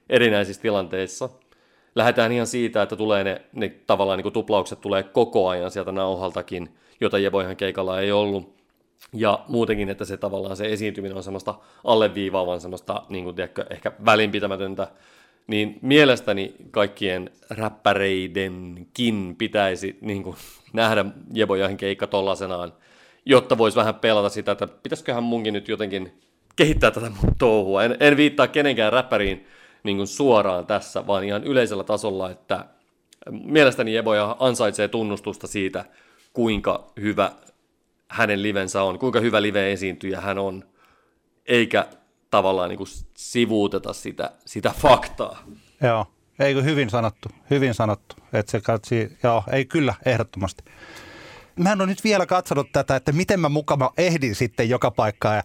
erinäisissä 0.10 0.62
tilanteissa. 0.62 1.30
Lähdetään 1.96 2.32
ihan 2.32 2.48
siitä, 2.48 2.82
että 2.82 2.96
tulee 2.96 3.24
ne, 3.24 3.42
ne 3.54 3.70
tavallaan 3.88 4.18
niin 4.18 4.24
kuin 4.24 4.34
tuplaukset 4.34 4.82
tulee 4.82 5.04
koko 5.04 5.48
ajan 5.48 5.72
sieltä 5.72 5.92
nauhaltakin, 5.92 6.70
jota 7.02 7.20
Jeboihan 7.20 7.56
keikalla 7.56 8.00
ei 8.00 8.12
ollut. 8.12 8.56
Ja 9.14 9.40
muutenkin, 9.48 9.90
että 9.90 10.06
se 10.06 10.18
tavallaan 10.18 10.58
se 10.58 10.66
esiintyminen 10.74 11.18
on 11.18 11.24
semmoista 11.24 11.56
alleviivaavan, 11.84 12.62
semmoista 12.62 13.02
niin 13.10 13.24
kuin, 13.24 13.36
tiedätkö, 13.36 13.66
ehkä 13.70 13.92
välinpitämätöntä 14.06 14.88
niin 15.48 15.80
mielestäni 15.82 16.56
kaikkien 16.72 17.32
räppäreidenkin 17.50 19.36
pitäisi 19.38 19.98
niin 20.02 20.24
kuin, 20.24 20.36
nähdä 20.74 21.06
Jebojahin 21.34 21.78
keikka 21.78 22.08
tollasenaan, 22.08 22.74
jotta 23.26 23.58
voisi 23.58 23.78
vähän 23.78 23.96
pelata 23.96 24.30
sitä, 24.30 24.52
että 24.52 24.68
pitäisiköhän 24.68 25.24
munkin 25.24 25.54
nyt 25.54 25.68
jotenkin 25.68 26.22
kehittää 26.56 26.92
tätä 26.92 27.10
mun 27.10 27.36
touhua. 27.38 27.84
En, 27.84 27.98
en 28.00 28.18
viittaa 28.18 28.48
kenenkään 28.48 28.94
räppäriin 28.94 29.46
niin 29.86 29.98
kuin 29.98 30.08
suoraan 30.08 30.66
tässä, 30.66 31.08
vaan 31.08 31.24
ihan 31.24 31.44
yleisellä 31.44 31.84
tasolla, 31.84 32.32
että 32.32 32.66
mielestäni 33.32 33.94
Jeboja 33.94 34.36
ansaitsee 34.40 34.88
tunnustusta 34.88 35.48
siitä, 35.48 35.86
kuinka 36.34 36.92
hyvä 37.02 37.32
hänen 38.08 38.44
livensä 38.44 38.84
on, 38.84 39.00
kuinka 39.00 39.20
hyvä 39.20 39.42
live-esiintyjä 39.42 40.22
hän 40.22 40.38
on, 40.38 40.64
eikä 41.46 41.88
tavallaan 42.32 42.70
niin 42.70 42.78
kuin 42.78 42.88
sivuuteta 43.18 43.94
sitä, 43.94 44.32
sitä 44.46 44.74
faktaa. 44.82 45.44
Joo, 45.82 46.06
eikö 46.40 46.62
hyvin 46.62 46.90
sanottu, 46.90 47.30
hyvin 47.50 47.74
sanottu. 47.74 48.16
Että 48.34 48.52
se 48.52 48.62
katsi, 48.62 49.18
joo, 49.24 49.44
ei 49.52 49.66
kyllä, 49.66 49.94
ehdottomasti. 50.06 50.64
Mä 51.56 51.72
en 51.72 51.82
ole 51.82 51.88
nyt 51.88 52.04
vielä 52.04 52.26
katsonut 52.26 52.68
tätä, 52.72 52.96
että 52.96 53.12
miten 53.12 53.40
mä 53.40 53.50
mukava 53.50 53.94
ehdin 53.98 54.36
sitten 54.36 54.70
joka 54.70 54.92
paikkaan 54.92 55.36
ja 55.36 55.44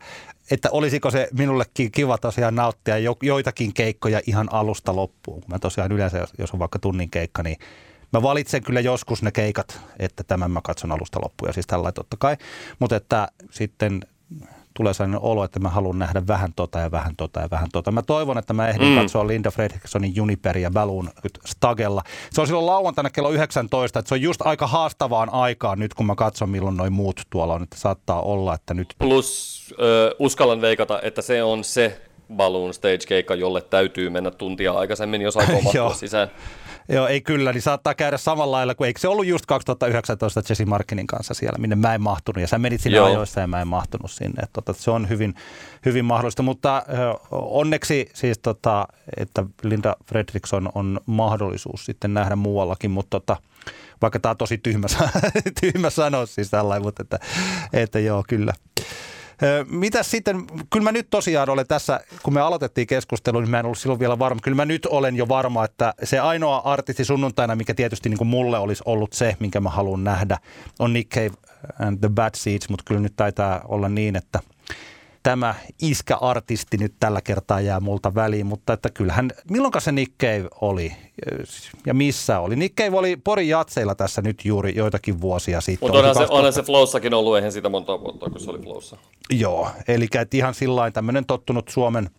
että 0.51 0.69
olisiko 0.73 1.11
se 1.11 1.29
minullekin 1.33 1.93
kiva 1.93 2.19
tosiaan 2.19 2.55
nauttia 2.55 2.99
jo, 2.99 3.17
joitakin 3.23 3.75
keikkoja 3.75 4.21
ihan 4.27 4.49
alusta 4.53 4.97
loppuun. 4.97 5.43
Mä 5.47 5.59
tosiaan 5.59 5.93
yleensä, 5.93 6.27
jos 6.39 6.53
on 6.53 6.59
vaikka 6.59 6.79
tunnin 6.79 7.11
keikka, 7.11 7.43
niin 7.43 7.57
mä 8.13 8.23
valitsen 8.23 8.63
kyllä 8.63 8.81
joskus 8.81 9.23
ne 9.23 9.31
keikat, 9.33 9.81
että 9.99 10.25
tämän 10.25 10.51
mä 10.51 10.61
katson 10.65 10.93
alusta 10.93 11.21
loppuun 11.25 11.49
ja 11.49 11.53
siis 11.53 11.67
tällä 11.67 11.93
totta 11.93 12.17
kai. 12.21 12.37
Mutta 12.79 12.97
että 12.97 13.29
sitten 13.51 14.01
tulee 14.75 14.95
sellainen 14.95 15.21
olo, 15.21 15.45
että 15.45 15.61
mä 15.61 15.69
haluan 15.69 15.99
nähdä 15.99 16.27
vähän 16.27 16.53
tota 16.57 16.79
ja 16.79 16.91
vähän 16.91 17.17
tota 17.17 17.41
ja 17.41 17.51
vähän 17.51 17.69
tota. 17.73 17.93
Mä 17.93 18.03
toivon, 18.03 18.39
että 18.39 18.53
mä 18.53 18.69
ehdin 18.69 18.89
mm. 18.89 18.99
katsoa 18.99 19.27
Linda 19.27 19.51
Fredrikssonin 19.51 20.17
Juniper 20.17 20.59
ja 20.59 20.71
Balloon 20.71 21.11
Stagella. 21.47 22.03
Se 22.33 22.41
on 22.41 22.47
silloin 22.47 22.67
lauantaina 22.67 23.11
kello 23.11 23.31
19, 23.31 23.99
että 23.99 24.09
se 24.09 24.15
on 24.15 24.23
just 24.23 24.43
aika 24.43 24.67
haastavaan 24.67 25.33
aikaan 25.33 25.79
nyt, 25.79 25.95
kun 25.95 26.07
mä 26.07 26.15
katson, 26.15 26.51
milloin 26.51 26.77
noin 26.77 26.93
muut 26.93 27.21
tuolla 27.31 27.55
on. 27.55 27.63
Että 27.63 27.77
saattaa 27.77 28.23
olla, 28.23 28.55
että 28.55 28.75
nyt... 28.75 28.95
Plus 28.99 29.61
äh, 29.73 30.17
uskallan 30.19 30.61
veikata, 30.61 31.01
että 31.03 31.23
se 31.23 31.43
on 31.43 31.65
se 31.65 32.01
Balloon 32.37 32.75
stage-keikka, 32.75 33.35
jolle 33.35 33.61
täytyy 33.61 34.11
mennä 34.11 34.31
tuntia 34.31 34.73
aikaisemmin, 34.73 35.23
jos 35.23 35.37
aikoo 35.37 35.61
mahtua 35.65 35.95
sisään. 35.95 36.31
Joo, 36.91 37.07
ei 37.07 37.21
kyllä, 37.21 37.53
niin 37.53 37.63
saattaa 37.63 37.95
käydä 37.95 38.17
samalla 38.17 38.57
lailla 38.57 38.75
kuin 38.75 38.87
eikö 38.87 39.01
se 39.01 39.09
ollut 39.09 39.27
just 39.27 39.47
2019 39.47 40.43
Jesse 40.49 40.65
Markinin 40.65 41.07
kanssa 41.07 41.35
siellä, 41.35 41.59
minne 41.59 41.77
mä 41.77 41.95
en 41.95 42.03
mahtunut 42.03 42.41
ja 42.41 42.49
sä 42.49 42.59
menit 42.59 42.81
sinne 42.81 42.97
Joo. 42.97 43.07
ajoissa 43.07 43.41
ja 43.41 43.47
mä 43.47 43.61
en 43.61 43.69
mahtunut 43.69 44.11
sinne. 44.11 44.43
Että, 44.43 44.63
tota, 44.63 44.73
se 44.73 44.91
on 44.91 45.09
hyvin, 45.09 45.35
hyvin 45.85 46.05
mahdollista, 46.05 46.43
mutta 46.43 46.83
onneksi 47.31 48.11
siis 48.15 48.39
tota, 48.39 48.89
että 49.17 49.45
Linda 49.63 49.97
Fredriksson 50.07 50.69
on 50.75 51.01
mahdollisuus 51.07 51.85
sitten 51.85 52.15
nähdä 52.15 52.37
muuallakin, 52.37 52.91
mutta 52.91 53.21
tota, 53.21 53.37
vaikka 54.03 54.19
tämä 54.19 54.31
on 54.31 54.37
tosi 54.37 54.59
tyhmä, 54.59 54.87
tyhmä 55.61 55.91
sanoa 55.91 56.27
siis 56.27 56.51
tällainen, 56.51 56.83
mutta 56.83 57.03
että, 57.03 57.19
että 57.73 57.99
joo, 57.99 58.25
kyllä. 58.29 58.53
Mitä 59.71 60.03
sitten, 60.03 60.45
kyllä 60.71 60.85
mä 60.85 60.93
nyt 60.93 61.07
tosiaan 61.11 61.49
olen 61.51 61.67
tässä, 61.67 62.01
kun 62.23 62.35
me 62.35 62.41
aloitettiin 62.41 62.87
keskustelua, 62.87 63.41
niin 63.41 63.51
mä 63.51 63.59
en 63.59 63.65
ollut 63.65 63.79
silloin 63.79 64.01
vielä 64.01 64.19
varma. 64.19 64.41
Kyllä 64.43 64.55
mä 64.55 64.65
nyt 64.65 64.87
olen 64.87 65.17
jo 65.17 65.29
varma, 65.29 65.65
että 65.65 65.95
se 66.05 66.19
ainoa 66.19 66.63
artisti 66.65 67.05
sunnuntaina, 67.05 67.57
mikä 67.57 67.75
tietysti 67.75 68.09
niin 68.09 68.19
kuin 68.19 68.29
mulle 68.29 68.59
olisi 68.59 68.83
ollut 68.87 69.13
se, 69.13 69.37
minkä 69.41 69.61
mä 69.61 69.71
haluan 69.71 70.05
nähdä, 70.05 70.39
on 70.79 70.93
Nick 70.93 71.15
Cave 71.15 71.35
and 71.79 71.99
the 71.99 72.09
Bad 72.09 72.35
Seeds, 72.37 72.69
mutta 72.69 72.85
kyllä 72.87 73.01
nyt 73.01 73.17
taitaa 73.17 73.61
olla 73.69 73.89
niin, 73.89 74.17
että– 74.17 74.41
tämä 75.23 75.55
iskä-artisti 75.83 76.77
nyt 76.77 76.95
tällä 77.01 77.21
kertaa 77.21 77.61
jää 77.61 77.81
multa 77.81 78.15
väliin, 78.15 78.47
mutta 78.47 78.73
että 78.73 78.91
kyllähän, 78.91 79.31
milloin 79.51 79.73
se 79.79 79.93
Nick 79.93 80.13
Cave 80.19 80.49
oli 80.61 80.93
ja 81.87 81.95
missä 81.95 82.41
oli? 82.41 82.57
Nick 82.57 82.77
Cave 82.77 82.99
oli 82.99 83.17
Porin 83.17 83.49
jatseilla 83.49 83.95
tässä 83.95 84.23
nyt 84.23 84.45
juuri 84.45 84.77
joitakin 84.77 85.21
vuosia 85.21 85.61
sitten. 85.61 85.89
Mutta 85.89 85.99
onhan, 85.99 86.15
2000... 86.15 86.35
se, 86.35 86.39
onhan 86.39 86.53
se 86.53 86.63
Flowssakin 86.63 87.15
ollut, 87.15 87.37
eihän 87.37 87.53
sitä 87.53 87.69
monta 87.69 88.01
vuotta, 88.01 88.31
kun 88.31 88.41
se 88.41 88.51
oli 88.51 88.59
Flowssa. 88.59 88.97
Joo, 89.31 89.69
eli 89.89 90.07
ihan 90.35 90.55
sillä 90.55 90.91
tämmöinen 90.91 91.27
tottunut 91.27 91.69
Suomen 91.69 92.11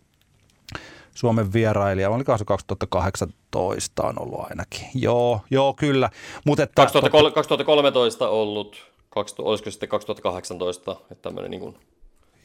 Suomen 1.15 1.53
vierailija, 1.53 2.09
oliko 2.09 2.37
se 2.37 2.45
2018 2.45 4.03
on 4.03 4.21
ollut 4.21 4.39
ainakin. 4.49 4.87
Joo, 4.93 5.41
joo 5.51 5.73
kyllä. 5.73 6.09
Mut 6.45 6.59
että, 6.59 6.75
2003, 6.75 7.31
2013 7.31 8.29
ollut, 8.29 8.91
20, 9.09 9.49
olisiko 9.49 9.71
sitten 9.71 9.89
2018, 9.89 10.91
että 10.91 11.21
tämmöinen 11.21 11.51
niin 11.51 11.61
kuin 11.61 11.77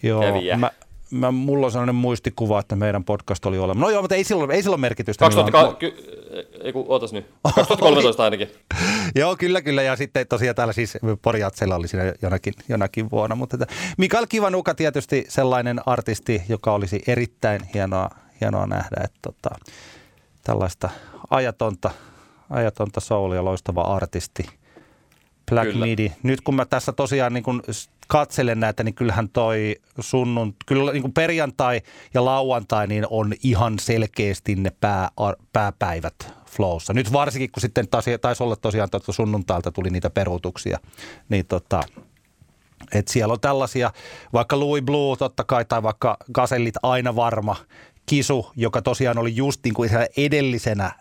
Joo, 0.03 0.21
kävijä. 0.21 0.57
Mä, 0.57 0.71
mä, 1.11 1.31
mulla 1.31 1.67
on 1.67 1.73
sellainen 1.73 1.95
muistikuva, 1.95 2.61
että 2.61 2.77
meidän 2.77 3.05
podcast 3.05 3.47
oli 3.47 3.59
olemassa. 3.59 3.87
No 3.87 3.91
joo, 3.91 4.03
mutta 4.03 4.15
ei 4.15 4.25
silloin, 4.25 4.51
ei 4.51 4.63
silloin 4.63 4.81
merkitystä. 4.81 5.25
2000, 5.25 5.75
ky, 5.75 5.95
ei 6.63 6.73
kun, 6.73 6.85
ootas 6.89 7.13
nyt. 7.13 7.27
2013 7.55 8.25
ainakin. 8.25 8.49
joo, 9.15 9.37
kyllä, 9.37 9.63
kyllä. 9.63 9.83
Ja 9.83 9.97
sitten 9.97 10.27
tosiaan 10.27 10.57
täällä 10.57 10.73
siis 10.73 10.99
Porjatsella 11.23 11.77
oli 11.77 11.89
siinä 11.89 12.13
jonakin, 12.23 12.55
jonakin 12.69 13.11
vuonna. 13.11 13.37
Mutta 13.37 13.57
että 13.57 13.75
Mikael 13.99 14.27
Kivanuka 14.29 14.75
tietysti 14.75 15.25
sellainen 15.29 15.81
artisti, 15.87 16.43
joka 16.49 16.73
olisi 16.73 17.03
erittäin 17.07 17.61
hienoa, 17.75 18.11
hienoa 18.41 18.67
nähdä, 18.67 18.97
että 19.05 19.19
tota, 19.23 19.51
tällaista 20.45 20.91
ajatonta, 21.31 21.91
ajatonta 22.51 23.01
soulia 23.01 23.45
loistava 23.45 23.83
artisti. 23.83 24.47
Black 25.51 25.71
Kyllä. 25.73 25.87
Midi. 25.87 26.13
Nyt 26.23 26.41
kun 26.41 26.55
mä 26.55 26.65
tässä 26.65 26.93
tosiaan 26.93 27.33
niin 27.33 27.45
kun 27.45 27.63
katselen 28.07 28.61
näitä, 28.61 28.85
niin 28.85 28.95
kyllähän 28.95 29.29
toi 29.29 29.77
sunnun, 30.01 30.55
kyllä 30.67 30.93
niin 30.93 31.03
kuin 31.03 31.13
perjantai 31.13 31.81
ja 32.15 32.25
lauantai 32.25 32.87
niin 32.87 33.07
on 33.11 33.33
ihan 33.43 33.79
selkeästi 33.79 34.55
ne 34.55 34.73
pää, 34.81 35.09
pääpäivät 35.53 36.15
flowssa. 36.47 36.93
Nyt 36.93 37.13
varsinkin, 37.13 37.51
kun 37.51 37.61
sitten 37.61 37.89
taisi, 37.89 38.19
taisi 38.19 38.43
olla 38.43 38.57
tosiaan, 38.57 38.89
että 38.95 39.13
sunnuntailta 39.13 39.73
tuli 39.73 39.91
niitä 39.91 40.11
peruutuksia, 40.11 40.79
niin 41.29 41.47
tota, 41.47 41.81
et 42.93 43.09
siellä 43.09 43.33
on 43.33 43.41
tällaisia, 43.41 43.93
vaikka 44.33 44.61
Louis 44.61 44.85
Blue 44.85 45.17
totta 45.17 45.45
kai, 45.45 45.65
tai 45.65 45.83
vaikka 45.83 46.17
Gasellit 46.33 46.75
aina 46.83 47.17
varma, 47.17 47.57
kisu, 48.07 48.53
joka 48.57 48.83
tosiaan 48.83 49.19
oli 49.19 49.37
just 49.37 49.61
niin 49.65 49.75
kuin 49.75 49.91
edellisenä, 50.17 50.93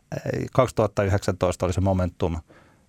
2019 0.54 1.66
oli 1.66 1.74
se 1.74 1.82
momentum– 1.82 2.38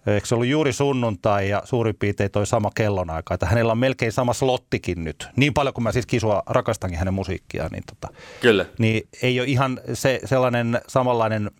Eikö 0.07 0.27
se 0.27 0.35
ollut 0.35 0.49
juuri 0.49 0.73
sunnuntai 0.73 1.49
ja 1.49 1.63
suurin 1.65 1.97
piirtein 1.99 2.31
toi 2.31 2.47
sama 2.47 2.71
kellonaika, 2.75 3.35
että 3.35 3.47
hänellä 3.47 3.73
on 3.73 3.79
melkein 3.79 4.13
sama 4.13 4.33
slottikin 4.33 5.05
nyt. 5.05 5.29
Niin 5.37 5.55
paljon 5.55 5.75
kuin 5.75 5.83
mä 5.83 5.93
siis 5.93 6.07
kisua 6.07 6.43
rakastankin 6.47 6.99
hänen 6.99 7.15
musiikkiaan, 7.15 7.71
niin, 7.73 7.83
tota, 7.87 8.15
Kyllä. 8.41 8.67
niin 8.79 9.09
ei 9.23 9.41
ole 9.41 9.49
ihan 9.49 9.81
se 9.95 10.21
sellainen 10.25 10.81
samanlainen 10.89 11.51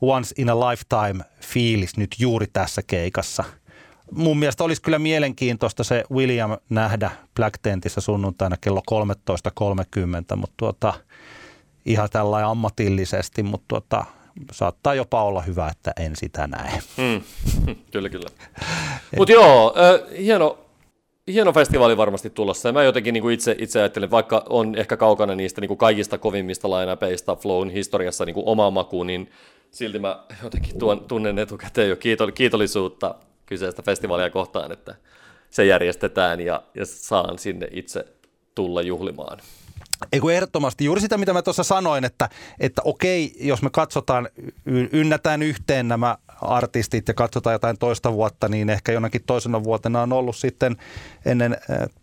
once 0.00 0.34
in 0.38 0.50
a 0.50 0.60
lifetime 0.60 1.24
fiilis 1.40 1.96
nyt 1.96 2.16
juuri 2.18 2.46
tässä 2.52 2.82
keikassa. 2.86 3.44
Mun 4.10 4.38
mielestä 4.38 4.64
olisi 4.64 4.82
kyllä 4.82 4.98
mielenkiintoista 4.98 5.84
se 5.84 6.04
William 6.12 6.56
nähdä 6.68 7.10
Black 7.36 7.54
Tentissä 7.62 8.00
sunnuntaina 8.00 8.56
kello 8.60 8.82
13.30, 10.30 10.36
mutta 10.36 10.54
tuota, 10.56 10.94
ihan 11.86 12.10
tällainen 12.10 12.50
ammatillisesti, 12.50 13.42
mutta 13.42 13.64
tuota, 13.68 14.04
saattaa 14.52 14.94
jopa 14.94 15.24
olla 15.24 15.42
hyvä, 15.42 15.68
että 15.68 15.92
en 16.00 16.16
sitä 16.16 16.46
näe. 16.46 16.78
Hmm. 16.96 17.22
kyllä, 17.92 18.08
kyllä. 18.08 18.28
Mutta 19.16 19.32
joo, 19.32 19.74
äh, 19.78 20.18
hieno, 20.18 20.58
hieno 21.26 21.52
festivaali 21.52 21.96
varmasti 21.96 22.30
tulossa. 22.30 22.68
Ja 22.68 22.72
mä 22.72 22.82
jotenkin 22.82 23.12
niin 23.12 23.22
kuin 23.22 23.34
itse, 23.34 23.56
itse 23.58 23.78
ajattelen, 23.78 24.10
vaikka 24.10 24.44
on 24.48 24.74
ehkä 24.76 24.96
kaukana 24.96 25.34
niistä 25.34 25.60
niin 25.60 25.68
kuin 25.68 25.78
kaikista 25.78 26.18
kovimmista 26.18 26.70
lainapeista 26.70 27.36
Flown 27.36 27.70
historiassa 27.70 28.24
niin 28.24 28.34
kuin 28.34 28.48
omaa 28.48 28.70
makuun, 28.70 29.06
niin 29.06 29.30
silti 29.70 29.98
mä 29.98 30.24
jotenkin 30.42 30.78
tuon, 30.78 31.04
tunnen 31.08 31.38
etukäteen 31.38 31.88
jo 31.88 31.96
kiitollisuutta 32.34 33.14
kyseistä 33.46 33.82
festivaalia 33.82 34.30
kohtaan, 34.30 34.72
että 34.72 34.94
se 35.50 35.64
järjestetään 35.64 36.40
ja, 36.40 36.62
ja 36.74 36.86
saan 36.86 37.38
sinne 37.38 37.68
itse 37.70 38.06
tulla 38.54 38.82
juhlimaan. 38.82 39.38
Ei 40.12 40.20
kun 40.20 40.32
ehdottomasti 40.32 40.84
juuri 40.84 41.00
sitä, 41.00 41.18
mitä 41.18 41.32
mä 41.32 41.42
tuossa 41.42 41.62
sanoin, 41.62 42.04
että, 42.04 42.28
että 42.60 42.82
okei, 42.84 43.36
jos 43.40 43.62
me 43.62 43.70
katsotaan, 43.70 44.28
ynnätään 44.92 45.42
yhteen 45.42 45.88
nämä 45.88 46.18
artistit 46.40 47.08
ja 47.08 47.14
katsotaan 47.14 47.54
jotain 47.54 47.78
toista 47.78 48.12
vuotta, 48.12 48.48
niin 48.48 48.70
ehkä 48.70 48.92
jonakin 48.92 49.22
toisena 49.26 49.64
vuotena 49.64 50.02
on 50.02 50.12
ollut 50.12 50.36
sitten 50.36 50.76
ennen 51.24 51.56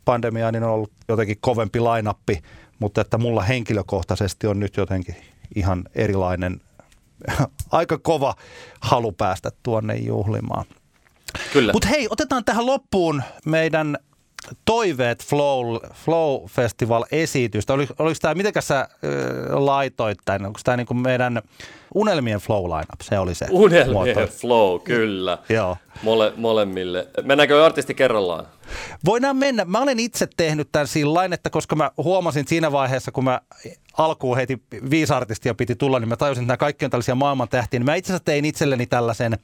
pandemiaa, 0.05 0.51
niin 0.51 0.63
on 0.63 0.69
ollut 0.69 0.91
jotenkin 1.07 1.37
kovempi 1.41 1.79
lainappi, 1.79 2.41
mutta 2.79 3.01
että 3.01 3.17
mulla 3.17 3.41
henkilökohtaisesti 3.41 4.47
on 4.47 4.59
nyt 4.59 4.77
jotenkin 4.77 5.15
ihan 5.55 5.83
erilainen, 5.95 6.61
aika 7.71 7.97
kova 7.97 8.35
halu 8.81 9.11
päästä 9.11 9.51
tuonne 9.63 9.95
juhlimaan. 9.95 10.65
Kyllä. 11.53 11.73
Mutta 11.73 11.87
hei, 11.87 12.07
otetaan 12.09 12.45
tähän 12.45 12.65
loppuun 12.65 13.23
meidän 13.45 13.97
toiveet 14.65 15.23
Flow, 15.25 15.77
Flow 15.93 16.45
Festival-esitystä. 16.45 17.73
Oliko, 17.73 17.93
oliko 17.99 18.17
tämä, 18.21 18.33
miten 18.33 18.53
sä 18.59 18.79
äh, 18.79 18.87
laitoit 19.53 20.17
tämän? 20.25 20.45
Onko 20.45 20.59
tämä 20.63 20.77
niinku 20.77 20.93
meidän 20.93 21.41
unelmien 21.95 22.39
Flow 22.39 22.63
lineup? 22.63 23.01
Se 23.01 23.19
oli 23.19 23.35
se 23.35 23.45
Unelmien 23.49 24.15
muoto. 24.15 24.27
Flow, 24.27 24.79
kyllä. 24.79 25.37
Joo. 25.49 25.77
Mole, 26.03 26.33
molemmille. 26.35 27.07
Mennäänkö 27.23 27.65
artisti 27.65 27.93
kerrallaan? 27.93 28.47
Voidaan 29.05 29.37
mennä. 29.37 29.65
Mä 29.65 29.81
olen 29.81 29.99
itse 29.99 30.27
tehnyt 30.37 30.69
tämän 30.71 30.87
sillä 30.87 31.21
että 31.31 31.49
koska 31.49 31.75
mä 31.75 31.91
huomasin 31.97 32.47
siinä 32.47 32.71
vaiheessa, 32.71 33.11
kun 33.11 33.23
mä 33.23 33.41
alkuun 33.97 34.37
heti 34.37 34.61
viisi 34.89 35.13
artistia 35.13 35.53
piti 35.53 35.75
tulla, 35.75 35.99
niin 35.99 36.09
mä 36.09 36.17
tajusin, 36.17 36.41
että 36.41 36.47
nämä 36.47 36.57
kaikki 36.57 36.85
on 36.85 36.91
tällaisia 36.91 37.15
maailman 37.15 37.49
tähtiä. 37.49 37.79
Niin 37.79 37.85
mä 37.85 37.95
itse 37.95 38.13
asiassa 38.13 38.25
tein 38.25 38.45
itselleni 38.45 38.85
tällaisen, 38.85 39.37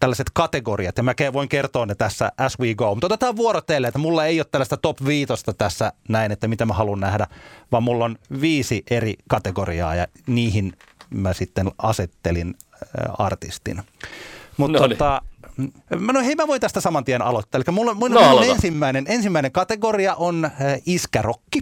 tällaiset 0.00 0.26
kategoriat, 0.32 0.96
ja 0.96 1.02
mä 1.02 1.14
voin 1.32 1.48
kertoa 1.48 1.86
ne 1.86 1.94
tässä 1.94 2.32
as 2.38 2.58
we 2.60 2.74
go. 2.74 2.94
Mutta 2.94 3.06
otetaan 3.06 3.36
vuorotelle, 3.36 3.88
että 3.88 3.98
mulla 3.98 4.26
ei 4.26 4.40
ole 4.40 4.46
tällaista 4.50 4.76
top 4.76 4.98
viitosta 5.06 5.52
tässä 5.52 5.92
näin, 6.08 6.32
että 6.32 6.48
mitä 6.48 6.66
mä 6.66 6.74
haluan 6.74 7.00
nähdä, 7.00 7.26
vaan 7.72 7.82
mulla 7.82 8.04
on 8.04 8.16
viisi 8.40 8.82
eri 8.90 9.14
kategoriaa, 9.28 9.94
ja 9.94 10.06
niihin 10.26 10.72
mä 11.10 11.32
sitten 11.32 11.70
asettelin 11.78 12.54
artistin. 13.18 13.82
Mutta 14.56 14.78
no 14.78 14.88
tota, 14.88 15.22
No 16.12 16.20
hei, 16.20 16.34
mä 16.34 16.46
voin 16.46 16.60
tästä 16.60 16.80
saman 16.80 17.04
tien 17.04 17.22
aloittaa. 17.22 17.58
Eli 17.58 17.74
mulla, 17.74 17.94
mulla 17.94 18.20
no, 18.20 18.42
ensimmäinen, 18.42 19.04
ensimmäinen 19.08 19.52
kategoria 19.52 20.14
on 20.14 20.50
iskärokki. 20.86 21.60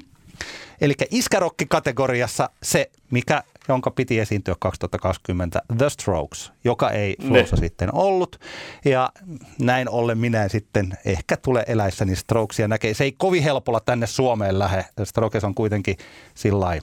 Eli 0.82 0.94
iskarokki-kategoriassa 1.10 2.50
se, 2.62 2.90
mikä, 3.10 3.42
jonka 3.68 3.90
piti 3.90 4.18
esiintyä 4.18 4.54
2020, 4.58 5.62
The 5.78 5.90
Strokes, 5.90 6.52
joka 6.64 6.90
ei 6.90 7.16
Flowssa 7.28 7.56
sitten 7.56 7.94
ollut. 7.94 8.40
Ja 8.84 9.10
näin 9.58 9.88
ollen 9.88 10.18
minä 10.18 10.48
sitten 10.48 10.98
ehkä 11.04 11.36
tule 11.36 11.64
eläissäni 11.68 12.16
Strokesia 12.16 12.68
näkee. 12.68 12.94
Se 12.94 13.04
ei 13.04 13.12
kovin 13.12 13.42
helpolla 13.42 13.80
tänne 13.80 14.06
Suomeen 14.06 14.58
lähde. 14.58 14.84
Strokes 15.04 15.44
on 15.44 15.54
kuitenkin 15.54 15.96
sillä 16.34 16.80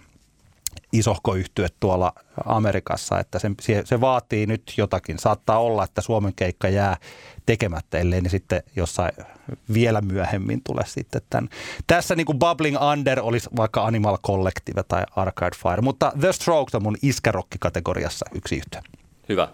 isohko 0.92 1.36
yhtye 1.36 1.68
tuolla 1.80 2.14
Amerikassa, 2.46 3.20
että 3.20 3.40
se, 3.40 3.52
se 3.84 4.02
vaatii 4.02 4.46
nyt 4.46 4.74
jotakin. 4.78 5.20
Saattaa 5.20 5.60
olla, 5.60 5.84
että 5.84 6.02
Suomen 6.02 6.34
keikka 6.36 6.70
jää 6.70 6.98
tekemättä, 7.46 7.98
ellei 7.98 8.22
ne 8.22 8.30
sitten 8.30 8.64
jossain 8.76 9.12
vielä 9.74 10.02
myöhemmin 10.02 10.62
tule 10.64 10.82
sitten 10.86 11.22
tämän. 11.30 11.50
Tässä 11.88 12.16
niin 12.16 12.26
kuin 12.26 12.40
Bubbling 12.40 12.78
Under 12.92 13.20
olisi 13.22 13.50
vaikka 13.58 13.86
Animal 13.86 14.18
Collective 14.18 14.84
tai 14.84 15.04
Arcade 15.16 15.56
Fire, 15.64 15.82
mutta 15.82 16.12
The 16.20 16.34
Strokes 16.34 16.76
on 16.76 16.84
mun 16.84 16.98
iskärokki-kategoriassa 17.02 18.26
yksi 18.36 18.56
yhtye. 18.58 18.82
Hyvä. 19.30 19.48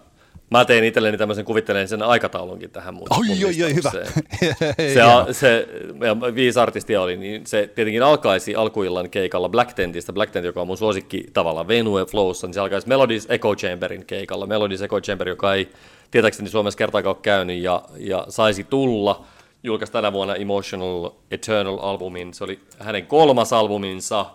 Mä 0.50 0.64
tein 0.64 0.84
itselleni 0.84 1.18
tämmöisen 1.18 1.44
kuvittelen 1.44 1.88
sen 1.88 2.02
aikataulunkin 2.02 2.70
tähän 2.70 2.94
mun, 2.94 3.06
oi, 3.10 3.26
mun 3.26 3.36
oi, 3.46 3.64
oi, 3.64 3.74
hyvä. 3.74 3.90
Se, 4.94 5.02
a, 5.02 5.26
se 5.32 5.68
ja 6.00 6.34
viisi 6.34 6.58
artistia 6.60 7.02
oli, 7.02 7.16
niin 7.16 7.46
se 7.46 7.70
tietenkin 7.74 8.02
alkaisi 8.02 8.54
alkuillan 8.54 9.10
keikalla 9.10 9.48
Black 9.48 9.72
Tentistä. 9.72 10.12
Black 10.12 10.32
Tent, 10.32 10.46
joka 10.46 10.60
on 10.60 10.66
mun 10.66 10.76
suosikki 10.76 11.26
tavallaan 11.32 11.68
Venue 11.68 12.04
Flowssa, 12.04 12.46
niin 12.46 12.54
se 12.54 12.60
alkaisi 12.60 12.88
Melodies 12.88 13.26
Echo 13.30 13.54
Chamberin 13.54 14.06
keikalla. 14.06 14.46
Melodies 14.46 14.82
Echo 14.82 15.00
Chamber, 15.00 15.28
joka 15.28 15.54
ei 15.54 15.68
tietääkseni 16.10 16.48
Suomessa 16.48 16.78
kertaakaan 16.78 17.16
ole 17.16 17.22
käynyt 17.22 17.62
ja, 17.62 17.82
ja 17.96 18.26
saisi 18.28 18.64
tulla. 18.64 19.24
Julkaisi 19.62 19.92
tänä 19.92 20.12
vuonna 20.12 20.34
Emotional 20.34 21.10
Eternal-albumin. 21.30 22.34
Se 22.34 22.44
oli 22.44 22.60
hänen 22.78 23.06
kolmas 23.06 23.52
albuminsa 23.52 24.26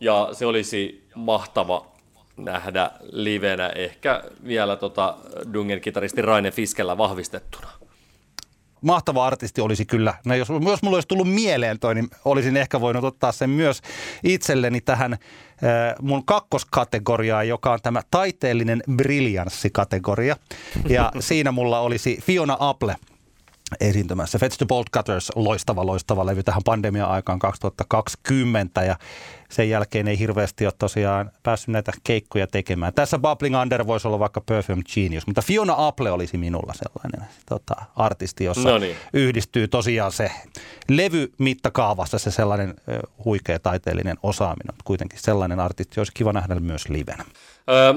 ja 0.00 0.28
se 0.32 0.46
olisi 0.46 1.04
mahtava 1.14 1.86
nähdä 2.36 2.90
livenä 3.12 3.68
ehkä 3.68 4.22
vielä 4.46 4.76
tota 4.76 5.16
Dungen 5.52 5.80
kitaristi 5.80 6.22
Raine 6.22 6.50
Fiskellä 6.50 6.98
vahvistettuna. 6.98 7.68
Mahtava 8.80 9.26
artisti 9.26 9.60
olisi 9.60 9.86
kyllä. 9.86 10.14
No 10.24 10.34
jos, 10.34 10.48
jos 10.48 10.82
mulla 10.82 10.96
olisi 10.96 11.08
tullut 11.08 11.34
mieleen 11.34 11.78
toi, 11.78 11.94
niin 11.94 12.08
olisin 12.24 12.56
ehkä 12.56 12.80
voinut 12.80 13.04
ottaa 13.04 13.32
sen 13.32 13.50
myös 13.50 13.80
itselleni 14.24 14.80
tähän 14.80 15.12
äh, 15.12 15.18
mun 16.02 16.24
kakkoskategoriaan, 16.24 17.48
joka 17.48 17.72
on 17.72 17.78
tämä 17.82 18.02
taiteellinen 18.10 18.82
briljanssikategoria. 18.96 20.36
Ja 20.88 21.12
siinä 21.20 21.52
mulla 21.52 21.80
olisi 21.80 22.18
Fiona 22.22 22.56
Apple– 22.60 22.96
esiintymässä. 23.80 24.38
Fetch 24.38 24.58
the 24.58 24.66
Bolt 24.66 24.90
Cutters, 24.90 25.32
loistava, 25.34 25.86
loistava 25.86 26.26
levy 26.26 26.42
tähän 26.42 26.62
pandemia-aikaan 26.64 27.38
2020 27.38 28.84
ja 28.84 28.96
sen 29.50 29.70
jälkeen 29.70 30.08
ei 30.08 30.18
hirveästi 30.18 30.66
ole 30.66 30.72
tosiaan 30.78 31.30
päässyt 31.42 31.68
näitä 31.68 31.92
keikkoja 32.04 32.46
tekemään. 32.46 32.94
Tässä 32.94 33.18
Bubbling 33.18 33.60
Under 33.62 33.86
voisi 33.86 34.08
olla 34.08 34.18
vaikka 34.18 34.40
Perfume 34.40 34.82
Genius, 34.94 35.26
mutta 35.26 35.42
Fiona 35.42 35.74
Apple 35.76 36.10
olisi 36.10 36.38
minulla 36.38 36.72
sellainen 36.74 37.30
tota, 37.48 37.74
artisti, 37.96 38.44
jossa 38.44 38.70
no 38.70 38.78
niin. 38.78 38.96
yhdistyy 39.12 39.68
tosiaan 39.68 40.12
se 40.12 40.30
levy 40.88 41.32
mittakaavassa 41.38 42.18
se 42.18 42.30
sellainen 42.30 42.74
huikea 43.24 43.58
taiteellinen 43.58 44.16
osaaminen, 44.22 44.66
mutta 44.66 44.84
kuitenkin 44.84 45.18
sellainen 45.22 45.60
artisti 45.60 46.00
olisi 46.00 46.12
kiva 46.14 46.32
nähdä 46.32 46.54
myös 46.54 46.88
livenä. 46.88 47.24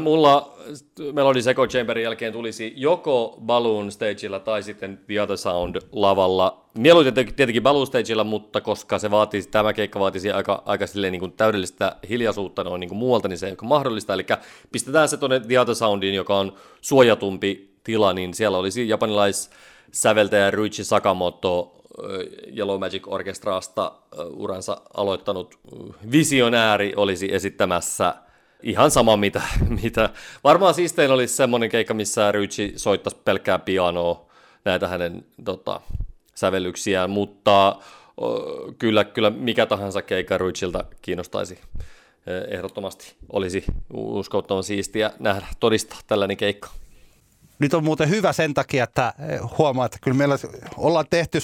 Mulla 0.02 0.54
Melody 1.14 1.40
Echo 1.50 1.68
Chamberin 1.68 2.04
jälkeen 2.04 2.34
tulisi 2.34 2.74
joko 2.76 3.38
Balloon 3.42 3.92
Stageilla 3.92 4.40
tai 4.40 4.64
sitten 4.64 5.00
The 5.08 5.22
Other 5.22 5.38
Sound 5.38 5.76
lavalla. 5.92 6.66
Mieluiten 6.78 7.14
tietenkin 7.14 7.64
Balloon 7.64 7.88
Stageilla, 7.88 8.24
mutta 8.24 8.62
koska 8.62 9.00
se 9.00 9.12
vaatisi, 9.12 9.50
tämä 9.50 9.74
keikka 9.74 10.00
vaatisi 10.00 10.32
aika, 10.32 10.64
aika 10.66 10.86
niin 10.96 11.20
kuin 11.20 11.32
täydellistä 11.32 11.96
hiljaisuutta 12.10 12.64
noin 12.64 12.80
niin 12.80 12.90
kuin 12.90 12.98
muualta, 12.98 13.28
niin 13.28 13.38
se 13.38 13.46
ei 13.46 13.52
ole 13.52 13.68
mahdollista. 13.68 14.14
Eli 14.14 14.26
pistetään 14.72 15.10
se 15.10 15.18
tuonne 15.18 15.40
The 15.40 15.60
Other 15.60 15.76
Soundiin, 15.76 16.16
joka 16.16 16.38
on 16.38 16.54
suojatumpi 16.82 17.74
tila, 17.84 18.14
niin 18.14 18.34
siellä 18.34 18.58
olisi 18.58 18.90
japanilais 18.90 19.50
säveltäjä 19.92 20.52
Ruichi 20.52 20.84
Sakamoto 20.84 21.76
Yellow 22.58 22.80
Magic 22.80 23.04
Orkestraasta 23.08 23.92
uransa 24.34 24.82
aloittanut 24.94 25.60
visionääri 26.12 26.94
olisi 26.96 27.34
esittämässä– 27.34 28.16
ihan 28.64 28.92
sama 28.92 29.18
mitä, 29.18 29.42
mitä. 29.84 30.10
Varmaan 30.44 30.74
siistein 30.74 31.12
olisi 31.12 31.36
semmoinen 31.36 31.70
keikka, 31.70 31.94
missä 31.94 32.32
Ryuichi 32.32 32.74
soittaisi 32.76 33.18
pelkkää 33.26 33.60
pianoa 33.60 34.26
näitä 34.66 34.88
hänen 34.88 35.26
tota, 35.46 35.82
sävellyksiään, 36.36 37.10
mutta 37.10 37.76
kyllä, 38.80 39.04
kyllä 39.04 39.30
mikä 39.30 39.66
tahansa 39.66 40.02
keikka 40.02 40.38
Ryuichilta 40.38 40.86
kiinnostaisi 41.02 41.60
ehdottomasti. 42.52 43.16
Olisi 43.34 43.64
uskottavan 43.94 44.64
siistiä 44.64 45.12
nähdä, 45.20 45.48
todistaa 45.60 46.00
tällainen 46.08 46.38
keikka. 46.38 46.70
Nyt 47.60 47.74
on 47.74 47.84
muuten 47.84 48.10
hyvä 48.10 48.34
sen 48.34 48.54
takia, 48.54 48.84
että 48.84 49.14
huomaa, 49.58 49.86
että 49.86 49.98
kyllä 50.02 50.18
meillä 50.18 50.36
ollaan 50.78 51.06
tehty 51.10 51.40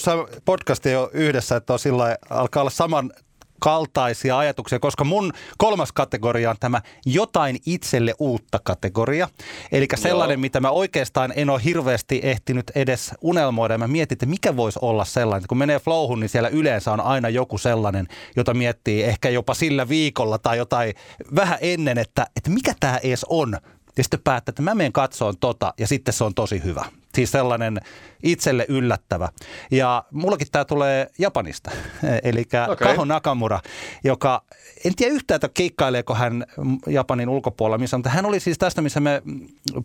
podcastia 0.46 0.92
jo 0.92 1.10
yhdessä, 1.14 1.56
että 1.56 1.74
on 1.74 1.80
sillä 1.80 2.18
alkaa 2.30 2.62
olla 2.62 2.70
saman 2.70 3.12
kaltaisia 3.60 4.38
ajatuksia, 4.38 4.80
koska 4.80 5.04
mun 5.04 5.34
kolmas 5.58 5.92
kategoria 5.92 6.50
on 6.50 6.56
tämä 6.60 6.82
jotain 7.06 7.58
itselle 7.66 8.14
uutta 8.20 8.60
kategoria. 8.64 9.30
Eli 9.72 9.88
sellainen, 9.96 10.36
Joo. 10.36 10.42
mitä 10.42 10.60
mä 10.60 10.70
oikeastaan 10.70 11.34
en 11.36 11.50
ole 11.50 11.62
hirveästi 11.64 12.20
ehtinyt 12.24 12.72
edes 12.76 13.12
unelmoida. 13.22 13.78
Mä 13.78 13.88
mietin, 13.88 14.16
että 14.16 14.26
mikä 14.26 14.56
voisi 14.56 14.80
olla 14.82 15.06
sellainen. 15.06 15.48
Kun 15.48 15.58
menee 15.58 15.80
flowhun, 15.80 16.20
niin 16.20 16.30
siellä 16.30 16.50
yleensä 16.50 16.92
on 16.92 17.02
aina 17.02 17.30
joku 17.30 17.58
sellainen, 17.58 18.08
jota 18.36 18.54
miettii 18.54 19.04
ehkä 19.04 19.30
jopa 19.30 19.54
sillä 19.54 19.90
viikolla 19.90 20.38
tai 20.38 20.58
jotain 20.58 20.94
vähän 21.36 21.58
ennen, 21.62 21.98
että, 21.98 22.28
että 22.36 22.50
mikä 22.50 22.74
tämä 22.80 22.98
edes 22.98 23.26
on. 23.30 23.58
Ja 23.98 24.04
sitten 24.04 24.20
päättää, 24.24 24.52
että 24.52 24.62
mä 24.62 24.76
menen 24.76 24.92
katsoon 24.92 25.38
tota 25.38 25.74
ja 25.80 25.88
sitten 25.88 26.14
se 26.14 26.24
on 26.24 26.34
tosi 26.34 26.64
hyvä. 26.64 26.86
Siis 27.16 27.32
sellainen 27.32 27.80
itselle 28.24 28.66
yllättävä. 28.70 29.30
Ja 29.72 30.04
mullakin 30.12 30.48
tämä 30.52 30.66
tulee 30.66 31.08
Japanista, 31.20 31.72
eli 32.24 32.42
okay. 32.42 32.88
Kaho 32.88 33.06
Nakamura, 33.06 33.60
joka 34.04 34.44
en 34.86 34.96
tiedä 34.96 35.14
yhtään, 35.14 35.36
että 35.36 35.50
keikkaileeko 35.54 36.16
hän 36.16 36.46
Japanin 36.88 37.30
ulkopuolella 37.30 37.78
missä, 37.78 37.98
mutta 37.98 38.10
hän 38.10 38.26
oli 38.26 38.40
siis 38.40 38.58
tästä, 38.58 38.82
missä 38.82 39.00
me 39.00 39.22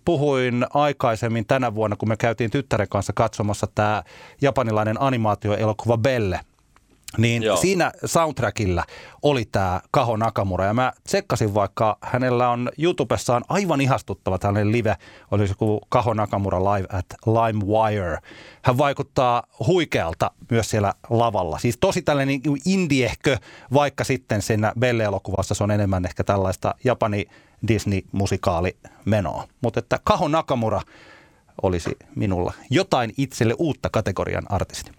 puhuin 0.05 0.67
aikaisemmin 0.75 1.47
tänä 1.47 1.75
vuonna, 1.75 1.97
kun 1.97 2.09
me 2.09 2.17
käytiin 2.17 2.51
tyttären 2.51 2.89
kanssa 2.89 3.13
katsomassa 3.13 3.67
tämä 3.75 4.03
japanilainen 4.43 4.97
animaatioelokuva 5.01 5.99
Belle– 5.99 6.41
niin 7.19 7.43
Joo. 7.43 7.57
siinä 7.57 7.93
soundtrackilla 8.05 8.85
oli 9.23 9.45
tämä 9.45 9.81
Kaho 9.91 10.17
Nakamura 10.17 10.65
ja 10.65 10.75
mä 10.75 10.93
tsekkasin 11.05 11.55
vaikka 11.55 11.99
hänellä 12.03 12.49
on 12.49 12.71
YouTubessaan 12.79 13.45
aivan 13.49 13.81
ihastuttava 13.81 14.39
tällainen 14.39 14.73
live, 14.73 14.97
oli 15.31 15.49
joku 15.49 15.81
Kaho 15.89 16.15
Nakamura 16.15 16.75
live 16.75 16.89
at 16.93 17.07
LimeWire. 17.27 18.19
Hän 18.63 18.79
vaikuttaa 18.79 19.43
huikealta 19.67 20.31
myös 20.51 20.71
siellä 20.71 20.95
lavalla. 21.11 21.59
Siis 21.59 21.79
tosi 21.81 22.03
tällainen 22.03 22.41
indiehkö, 22.67 23.37
vaikka 23.73 24.05
sitten 24.05 24.43
siinä 24.43 24.73
Belle-elokuvassa 24.79 25.55
se 25.55 25.65
on 25.65 25.71
enemmän 25.71 26.05
ehkä 26.05 26.25
tällaista 26.25 26.75
Japani 26.85 27.27
Disney-musikaali 27.69 28.77
menoa. 29.05 29.49
Mutta 29.61 29.79
että 29.79 29.99
Kaho 30.05 30.29
Nakamura 30.29 30.83
olisi 31.63 31.97
minulla 32.17 32.53
jotain 32.71 33.13
itselle 33.17 33.55
uutta 33.59 33.91
kategorian 33.91 34.47
artisti. 34.49 34.91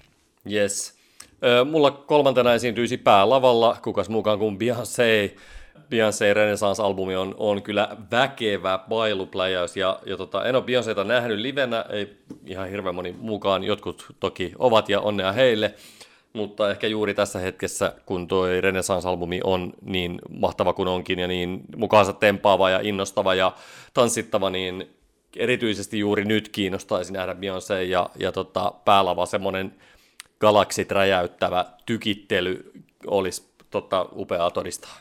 Yes. 0.51 1.00
Mulla 1.71 1.91
kolmantena 1.91 2.53
esiintyisi 2.53 2.97
päälavalla, 2.97 3.77
kukas 3.83 4.09
mukaan 4.09 4.39
kuin 4.39 4.57
Beyoncé. 4.57 5.37
Beyoncé 5.89 6.33
Renaissance-albumi 6.33 7.15
on, 7.15 7.35
on 7.37 7.61
kyllä 7.61 7.97
väkevä 8.11 8.79
bailupläjäys, 8.89 9.77
ja, 9.77 9.99
ja 10.05 10.17
tota, 10.17 10.45
en 10.45 10.55
ole 10.55 10.63
Beyoncéta 10.63 11.03
nähnyt 11.03 11.39
livenä, 11.39 11.85
ei 11.89 12.17
ihan 12.45 12.69
hirveän 12.69 12.95
moni 12.95 13.15
mukaan, 13.19 13.63
jotkut 13.63 14.05
toki 14.19 14.53
ovat, 14.59 14.89
ja 14.89 15.01
onnea 15.01 15.31
heille, 15.31 15.73
mutta 16.33 16.71
ehkä 16.71 16.87
juuri 16.87 17.13
tässä 17.13 17.39
hetkessä, 17.39 17.93
kun 18.05 18.27
tuo 18.27 18.45
Renaissance-albumi 18.61 19.39
on 19.43 19.73
niin 19.81 20.21
mahtava 20.29 20.73
kuin 20.73 20.87
onkin, 20.87 21.19
ja 21.19 21.27
niin 21.27 21.61
mukaansa 21.75 22.13
tempaava 22.13 22.69
ja 22.69 22.79
innostava 22.83 23.35
ja 23.35 23.51
tanssittava, 23.93 24.49
niin 24.49 24.89
erityisesti 25.37 25.99
juuri 25.99 26.25
nyt 26.25 26.49
kiinnostaisi 26.49 27.13
nähdä 27.13 27.33
Beyoncé 27.33 27.81
ja, 27.87 28.09
ja 28.19 28.31
tota, 28.31 28.73
päälava 28.85 29.25
semmoinen 29.25 29.75
galaksit 30.41 30.91
räjäyttävä 30.91 31.65
tykittely 31.85 32.71
olisi 33.07 33.53
tota, 33.69 34.05
upeaa 34.15 34.51
todistaa. 34.51 34.97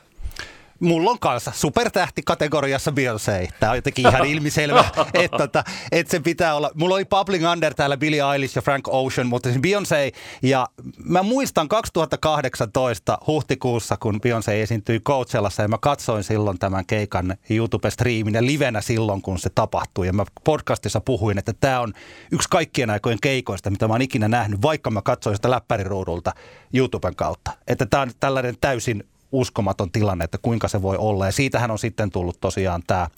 Mulla 0.81 1.11
on 1.11 1.18
kanssa 1.18 1.53
supertähti 1.55 2.22
kategoriassa 2.24 2.91
Beyoncé. 2.91 3.53
Tämä 3.61 3.70
on 3.70 3.78
jotenkin 3.78 4.09
ihan 4.09 4.26
ilmiselvä, 4.26 4.85
että, 5.14 5.45
että, 5.45 5.64
että 5.93 6.11
se 6.11 6.20
pitää 6.20 6.55
olla. 6.55 6.70
Mulla 6.74 6.95
oli 6.95 7.05
Bubbling 7.05 7.51
Under 7.53 7.74
täällä 7.74 7.97
Billie 7.97 8.22
Eilish 8.33 8.57
ja 8.57 8.62
Frank 8.62 8.89
Ocean, 8.89 9.26
mutta 9.26 9.49
siis 9.49 9.62
Beyoncé. 9.62 10.18
Ja 10.43 10.68
mä 11.05 11.22
muistan 11.22 11.68
2018 11.68 13.18
huhtikuussa, 13.26 13.97
kun 13.97 14.20
Beyoncé 14.26 14.51
esiintyi 14.51 15.01
Coachellassa 15.01 15.62
ja 15.62 15.68
mä 15.68 15.78
katsoin 15.78 16.24
silloin 16.24 16.59
tämän 16.59 16.87
keikan 16.87 17.37
YouTube-striimin 17.51 18.35
ja 18.35 18.47
livenä 18.47 18.81
silloin, 18.81 19.22
kun 19.22 19.39
se 19.39 19.51
tapahtui. 19.51 20.07
Ja 20.07 20.12
mä 20.12 20.24
podcastissa 20.45 21.01
puhuin, 21.01 21.39
että 21.39 21.53
tämä 21.53 21.81
on 21.81 21.93
yksi 22.33 22.49
kaikkien 22.49 22.91
aikojen 22.91 23.18
keikoista, 23.22 23.70
mitä 23.70 23.89
mä 23.89 23.95
oon 23.95 24.03
ikinä 24.03 24.28
nähnyt, 24.28 24.62
vaikka 24.62 24.91
mä 24.91 25.03
katsoin 25.03 25.37
sitä 25.37 25.51
läppäriruudulta 25.51 26.33
YouTuben 26.74 27.16
kautta. 27.16 27.51
Että 27.66 27.87
tämä 27.87 28.03
on 28.03 28.11
tällainen 28.20 28.55
täysin 28.61 29.05
uskomaton 29.33 29.91
tilanne, 29.91 30.24
että 30.24 30.39
kuinka 30.43 30.68
se 30.68 30.83
voi 30.83 30.97
olla. 30.97 31.26
Ja 31.26 31.33
siitähän 31.33 31.70
on 31.70 31.78
sitten 31.78 32.11
tullut 32.11 32.41
tosiaan 32.41 32.83
tämä, 32.87 33.09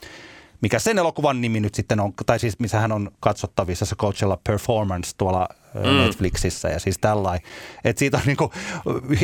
mikä 0.60 0.78
sen 0.78 0.98
elokuvan 0.98 1.40
nimi 1.40 1.60
nyt 1.60 1.74
sitten 1.74 2.00
on, 2.00 2.12
tai 2.26 2.38
siis 2.38 2.58
missä 2.58 2.80
hän 2.80 2.92
on 2.92 3.10
katsottavissa 3.20 3.86
se 3.86 3.96
Coachella 3.96 4.38
Performance 4.44 5.10
tuolla 5.18 5.48
mm. 5.74 5.80
Netflixissä 5.80 6.68
ja 6.68 6.78
siis 6.78 6.98
tällainen. 6.98 7.48
Että 7.84 7.98
siitä 7.98 8.16
on 8.16 8.22
niinku 8.26 8.52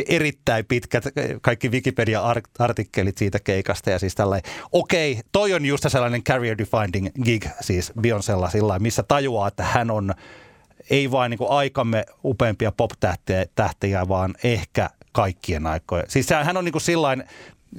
erittäin 0.07 0.65
pitkät 0.65 1.03
kaikki 1.41 1.69
Wikipedia-artikkelit 1.69 3.17
siitä 3.17 3.39
keikasta 3.39 3.89
ja 3.89 3.99
siis 3.99 4.15
tällainen. 4.15 4.51
Okei, 4.71 5.19
toi 5.31 5.53
on 5.53 5.65
just 5.65 5.85
sellainen 5.87 6.23
career 6.23 6.57
defining 6.57 7.07
gig 7.23 7.45
siis 7.61 7.91
Beyoncella 8.01 8.49
sillä 8.49 8.79
missä 8.79 9.03
tajuaa, 9.03 9.47
että 9.47 9.63
hän 9.63 9.91
on 9.91 10.13
ei 10.89 11.11
vain 11.11 11.29
niin 11.29 11.49
aikamme 11.49 12.05
upeimpia 12.23 12.71
pop-tähtiä, 12.71 14.07
vaan 14.07 14.33
ehkä 14.43 14.89
kaikkien 15.21 15.67
aikojen. 15.67 16.05
Siis 16.07 16.29
hän 16.29 16.57
on 16.57 16.65
niin 16.65 16.71
kuin 16.71 16.81
sillain, 16.81 17.23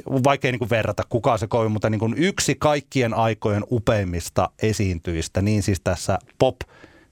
vaikea 0.06 0.52
niin 0.52 0.70
verrata 0.70 1.02
kukaan 1.08 1.38
se 1.38 1.46
kovin, 1.46 1.72
mutta 1.72 1.90
niin 1.90 2.14
yksi 2.16 2.54
kaikkien 2.54 3.14
aikojen 3.14 3.64
upeimmista 3.70 4.50
esiintyistä, 4.62 5.42
niin 5.42 5.62
siis 5.62 5.80
tässä 5.84 6.18
pop 6.38 6.56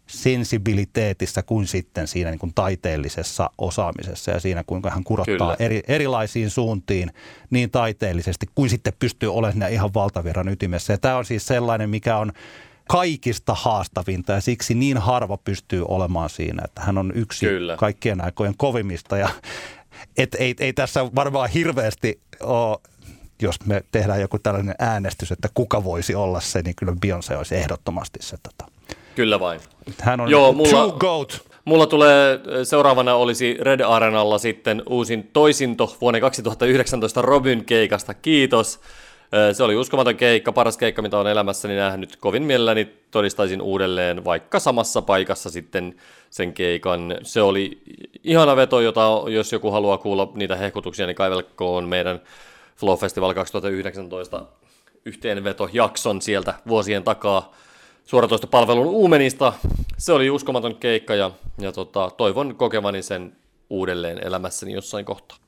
sensibiliteetissä 0.07 1.43
kuin 1.43 1.67
sitten 1.67 2.09
siinä 2.09 2.31
niin 2.31 2.39
kuin 2.39 2.53
taiteellisessa 2.55 3.51
osaamisessa 3.59 4.31
ja 4.31 4.41
siinä, 4.41 4.65
kuinka 4.65 4.91
hän 4.91 5.05
kurottaa 5.05 5.57
eri, 5.59 5.83
erilaisiin 5.89 6.51
suuntiin 6.51 7.11
niin 7.51 7.71
taiteellisesti 7.71 8.47
kuin 8.55 8.71
sitten 8.71 8.93
pystyy 8.99 9.33
olemaan 9.33 9.73
ihan 9.73 9.95
valtavirran 9.95 10.49
ytimessä. 10.49 10.93
Ja 10.93 10.99
tämä 10.99 11.17
on 11.17 11.25
siis 11.25 11.47
sellainen, 11.47 11.91
mikä 11.91 12.17
on 12.17 12.33
kaikista 12.89 13.55
haastavinta 13.55 14.33
ja 14.33 14.41
siksi 14.41 14.75
niin 14.75 14.99
harva 14.99 15.37
pystyy 15.37 15.85
olemaan 15.89 16.31
siinä, 16.31 16.63
että 16.65 16.83
hän 16.83 16.99
on 16.99 17.13
yksi 17.15 17.47
Kyllä. 17.47 17.77
kaikkien 17.77 18.25
aikojen 18.25 18.55
kovimmista 18.57 19.17
ja 19.17 19.29
et 20.19 20.35
ei, 20.35 20.55
ei 20.61 20.73
tässä 20.73 21.07
varmaan 21.15 21.51
hirveästi 21.51 22.21
ole 22.41 22.79
jos 23.43 23.57
me 23.67 23.85
tehdään 23.93 24.21
joku 24.21 24.39
tällainen 24.39 24.75
äänestys, 24.79 25.33
että 25.33 25.49
kuka 25.55 25.85
voisi 25.85 26.15
olla 26.15 26.41
se, 26.41 26.63
niin 26.63 26.77
kyllä 26.77 26.93
Beyoncé 27.07 27.37
olisi 27.37 27.57
ehdottomasti 27.57 28.19
se. 28.23 28.37
Tota. 28.43 28.73
Kyllä 29.15 29.41
vain. 29.41 29.61
Hän 30.01 30.21
on 30.21 30.31
Joo, 30.31 30.53
mulla, 30.53 30.69
true 30.69 30.99
goat. 30.99 31.41
Mulla 31.65 31.87
tulee 31.87 32.41
seuraavana 32.65 33.15
olisi 33.15 33.57
Red 33.61 33.81
Arenalla 33.81 34.39
sitten 34.39 34.83
uusin 34.89 35.31
toisinto 35.33 35.97
vuonna 36.01 36.21
2019 36.21 37.23
Robin 37.23 37.65
keikasta. 37.65 38.15
Kiitos. 38.15 38.81
Se 39.53 39.63
oli 39.63 39.77
uskomaton 39.77 40.17
keikka, 40.17 40.53
paras 40.53 40.77
keikka, 40.77 41.03
mitä 41.03 41.19
olen 41.19 41.33
elämässäni 41.33 41.77
nähnyt. 41.77 42.17
Kovin 42.17 42.43
mielelläni 42.43 42.85
todistaisin 43.11 43.63
uudelleen, 43.63 44.25
vaikka 44.25 44.61
samassa 44.61 45.03
paikassa 45.03 45.51
sitten 45.51 45.95
sen 46.31 46.53
keikan. 46.53 47.15
Se 47.23 47.43
oli 47.43 47.83
ihana 48.25 48.57
veto, 48.57 48.81
jota 48.81 49.23
jos 49.29 49.53
joku 49.53 49.71
haluaa 49.71 49.99
kuulla 49.99 50.33
niitä 50.35 50.57
hehkutuksia, 50.57 51.07
niin 51.07 51.17
kaivelkoon 51.17 51.89
meidän 51.89 52.21
Flow 52.77 52.99
Festival 52.99 53.35
2019 53.35 54.47
yhteenvetojakson 55.05 56.23
sieltä 56.23 56.55
vuosien 56.69 57.05
takaa 57.05 57.53
suoratoistopalvelun 58.05 58.87
Uumenista. 58.87 59.53
Se 59.99 60.13
oli 60.13 60.31
uskomaton 60.31 60.77
keikka 60.77 61.15
ja, 61.15 61.31
ja 61.59 61.73
tota, 61.73 62.11
toivon 62.17 62.55
kokevani 62.55 63.03
sen 63.03 63.37
uudelleen 63.71 64.27
elämässäni 64.27 64.73
jossain 64.73 65.05
kohtaa. 65.05 65.48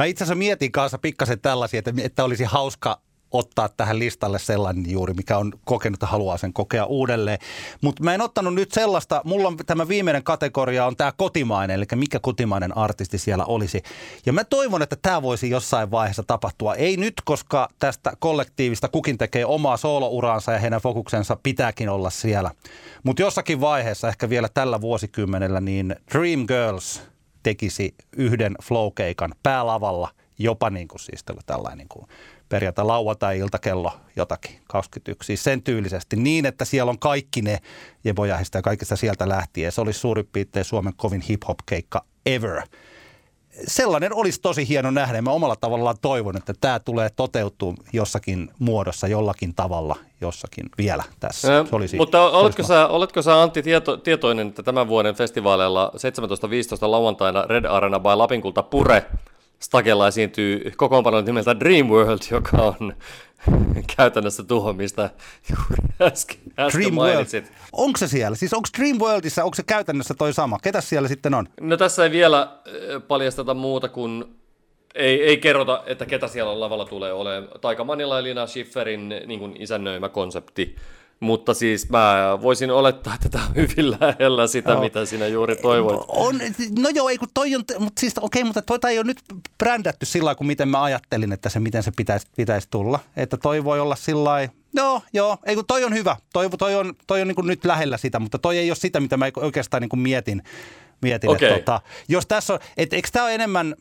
Mä 0.00 0.04
itse 0.04 0.24
asiassa 0.24 0.38
mietin 0.38 0.72
kanssa 0.72 0.98
pikkasen 0.98 1.40
tällaisia, 1.40 1.78
että, 1.78 1.92
että 2.02 2.24
olisi 2.24 2.44
hauska 2.44 3.00
ottaa 3.30 3.68
tähän 3.68 3.98
listalle 3.98 4.38
sellainen 4.38 4.90
juuri, 4.90 5.14
mikä 5.14 5.38
on 5.38 5.52
kokenut 5.64 6.00
ja 6.00 6.06
haluaa 6.06 6.36
sen 6.36 6.52
kokea 6.52 6.84
uudelleen. 6.84 7.38
Mutta 7.80 8.02
mä 8.02 8.14
en 8.14 8.20
ottanut 8.20 8.54
nyt 8.54 8.72
sellaista, 8.72 9.20
mulla 9.24 9.48
on 9.48 9.56
tämä 9.56 9.88
viimeinen 9.88 10.22
kategoria 10.22 10.86
on 10.86 10.96
tämä 10.96 11.12
kotimainen, 11.12 11.76
eli 11.76 11.84
mikä 11.94 12.18
kotimainen 12.18 12.76
artisti 12.76 13.18
siellä 13.18 13.44
olisi. 13.44 13.82
Ja 14.26 14.32
mä 14.32 14.44
toivon, 14.44 14.82
että 14.82 14.96
tämä 15.02 15.22
voisi 15.22 15.50
jossain 15.50 15.90
vaiheessa 15.90 16.22
tapahtua. 16.22 16.74
Ei 16.74 16.96
nyt, 16.96 17.14
koska 17.24 17.68
tästä 17.78 18.12
kollektiivista 18.18 18.88
kukin 18.88 19.18
tekee 19.18 19.44
omaa 19.44 19.76
soolouransa 19.76 20.52
ja 20.52 20.58
heidän 20.58 20.80
fokuksensa 20.80 21.36
pitääkin 21.42 21.88
olla 21.88 22.10
siellä. 22.10 22.50
Mutta 23.02 23.22
jossakin 23.22 23.60
vaiheessa, 23.60 24.08
ehkä 24.08 24.28
vielä 24.28 24.48
tällä 24.48 24.80
vuosikymmenellä, 24.80 25.60
niin 25.60 25.96
Dream 26.12 26.46
Girls 26.46 27.10
tekisi 27.42 27.94
yhden 28.16 28.54
flow-keikan 28.62 29.34
päälavalla, 29.42 30.08
jopa 30.38 30.70
niin 30.70 30.88
kuin 30.88 31.00
siis 31.00 31.24
tällainen 31.46 31.78
niin 31.78 31.88
kuin 31.88 32.06
perjantai, 32.48 32.84
lauantai, 32.84 33.38
ilta 33.38 33.58
kello 33.58 33.92
jotakin, 34.16 34.60
21. 34.68 35.26
Siis 35.26 35.44
sen 35.44 35.62
tyylisesti 35.62 36.16
niin, 36.16 36.46
että 36.46 36.64
siellä 36.64 36.90
on 36.90 36.98
kaikki 36.98 37.42
ne 37.42 37.58
jebojahista 38.04 38.58
ja 38.58 38.62
kaikista 38.62 38.96
sieltä 38.96 39.28
lähtien. 39.28 39.72
Se 39.72 39.80
olisi 39.80 40.00
suurin 40.00 40.28
piirtein 40.32 40.64
Suomen 40.64 40.92
kovin 40.96 41.20
hip-hop-keikka 41.20 42.04
ever. 42.26 42.62
Sellainen 43.66 44.14
olisi 44.14 44.40
tosi 44.40 44.68
hieno 44.68 44.90
nähdä. 44.90 45.22
Mä 45.22 45.30
omalla 45.30 45.56
tavallaan 45.56 45.96
toivon, 46.02 46.36
että 46.36 46.54
tämä 46.60 46.78
tulee 46.78 47.10
toteutua 47.16 47.74
jossakin 47.92 48.50
muodossa, 48.58 49.08
jollakin 49.08 49.54
tavalla, 49.54 49.96
jossakin 50.20 50.66
vielä 50.78 51.04
tässä. 51.20 51.64
Se 51.70 51.76
olisi, 51.76 51.96
Mutta 51.96 52.30
oletko, 52.30 52.62
sä, 52.62 52.88
oletko 52.88 53.22
sä 53.22 53.42
Antti 53.42 53.62
tieto, 53.62 53.96
tietoinen, 53.96 54.48
että 54.48 54.62
tämän 54.62 54.88
vuoden 54.88 55.14
festivaaleilla 55.14 55.92
17.15 56.82 56.90
lauantaina 56.90 57.42
Red 57.42 57.64
Arena 57.64 58.00
by 58.00 58.14
Lapinkulta 58.14 58.62
Pure– 58.62 59.06
Stakella 59.60 60.08
esiintyy 60.08 60.72
kokoonpano 60.76 61.20
nimeltä 61.20 61.60
Dreamworld, 61.60 62.18
joka 62.30 62.56
on 62.56 62.92
käytännössä 63.96 64.42
tuho, 64.42 64.72
mistä 64.72 65.10
juuri 65.50 66.10
äsken, 66.12 66.36
äsken 66.58 66.94
mainitsit. 66.94 67.52
Onko 67.72 67.98
se 67.98 68.08
siellä? 68.08 68.36
Siis 68.36 68.54
onko 68.54 68.68
Dreamworldissa, 68.78 69.44
onko 69.44 69.54
se 69.54 69.62
käytännössä 69.62 70.14
toi 70.14 70.32
sama? 70.32 70.58
Ketä 70.62 70.80
siellä 70.80 71.08
sitten 71.08 71.34
on? 71.34 71.48
No 71.60 71.76
tässä 71.76 72.04
ei 72.04 72.10
vielä 72.10 72.58
paljasteta 73.08 73.54
muuta 73.54 73.88
kuin 73.88 74.24
ei, 74.94 75.22
ei 75.22 75.36
kerrota, 75.36 75.82
että 75.86 76.06
ketä 76.06 76.28
siellä 76.28 76.60
lavalla 76.60 76.84
tulee 76.84 77.12
olemaan. 77.12 77.60
Taika 77.60 77.84
Manila 77.84 78.16
ja 78.16 78.22
Lina 78.22 78.46
Schifferin 78.46 79.08
niin 79.26 79.40
kuin 79.40 79.62
isännöimä 79.62 80.08
konsepti 80.08 80.76
Mutta 81.20 81.54
siis 81.54 81.88
mä 81.88 82.38
voisin 82.42 82.70
olettaa, 82.70 83.14
että 83.14 83.28
tämä 83.28 83.46
on 83.46 83.54
hyvin 83.54 83.90
lähellä 84.00 84.46
sitä, 84.46 84.70
Joo. 84.70 84.80
mitä 84.80 85.04
sinä 85.04 85.26
juuri 85.26 85.56
toivoit. 85.56 86.00
On, 86.08 86.40
no 86.78 86.88
joo, 86.94 87.08
ei 87.08 87.18
kun 87.18 87.28
toi 87.34 87.54
on, 87.54 87.64
mutta 87.78 88.00
siis 88.00 88.14
okei, 88.20 88.44
mutta 88.44 88.62
toi 88.62 88.78
ei 88.90 88.98
ole 88.98 89.06
nyt 89.06 89.18
brändätty 89.58 90.06
sillä 90.06 90.34
kuin 90.34 90.46
miten 90.46 90.68
mä 90.68 90.82
ajattelin, 90.82 91.32
että 91.32 91.48
se 91.48 91.60
miten 91.60 91.82
se 91.82 91.90
pitäisi, 91.96 92.26
pitäisi 92.36 92.68
tulla. 92.70 92.98
Että 93.16 93.36
toi 93.36 93.64
voi 93.64 93.80
olla 93.80 93.96
sillä 93.96 94.48
joo, 94.76 95.02
joo, 95.12 95.36
ei 95.46 95.54
kun 95.54 95.64
toi 95.66 95.84
on 95.84 95.94
hyvä, 95.94 96.16
toi, 96.32 96.50
toi 96.50 96.74
on, 96.74 96.94
toi 97.06 97.22
on 97.22 97.28
niin 97.28 97.36
nyt 97.46 97.64
lähellä 97.64 97.96
sitä, 97.96 98.18
mutta 98.18 98.38
toi 98.38 98.58
ei 98.58 98.70
ole 98.70 98.76
sitä, 98.76 99.00
mitä 99.00 99.16
mä 99.16 99.26
oikeastaan 99.36 99.80
niin 99.82 100.02
mietin, 100.02 100.42
mietin 101.02 101.30
Okei. 101.30 101.48
että 101.48 101.58
tota, 101.58 101.80
jos 102.08 102.26
tässä 102.26 102.52
on, 102.52 102.58
että 102.76 102.96
eikö 102.96 103.08
tämä 103.12 103.24
ole 103.24 103.34
enemmän, 103.34 103.74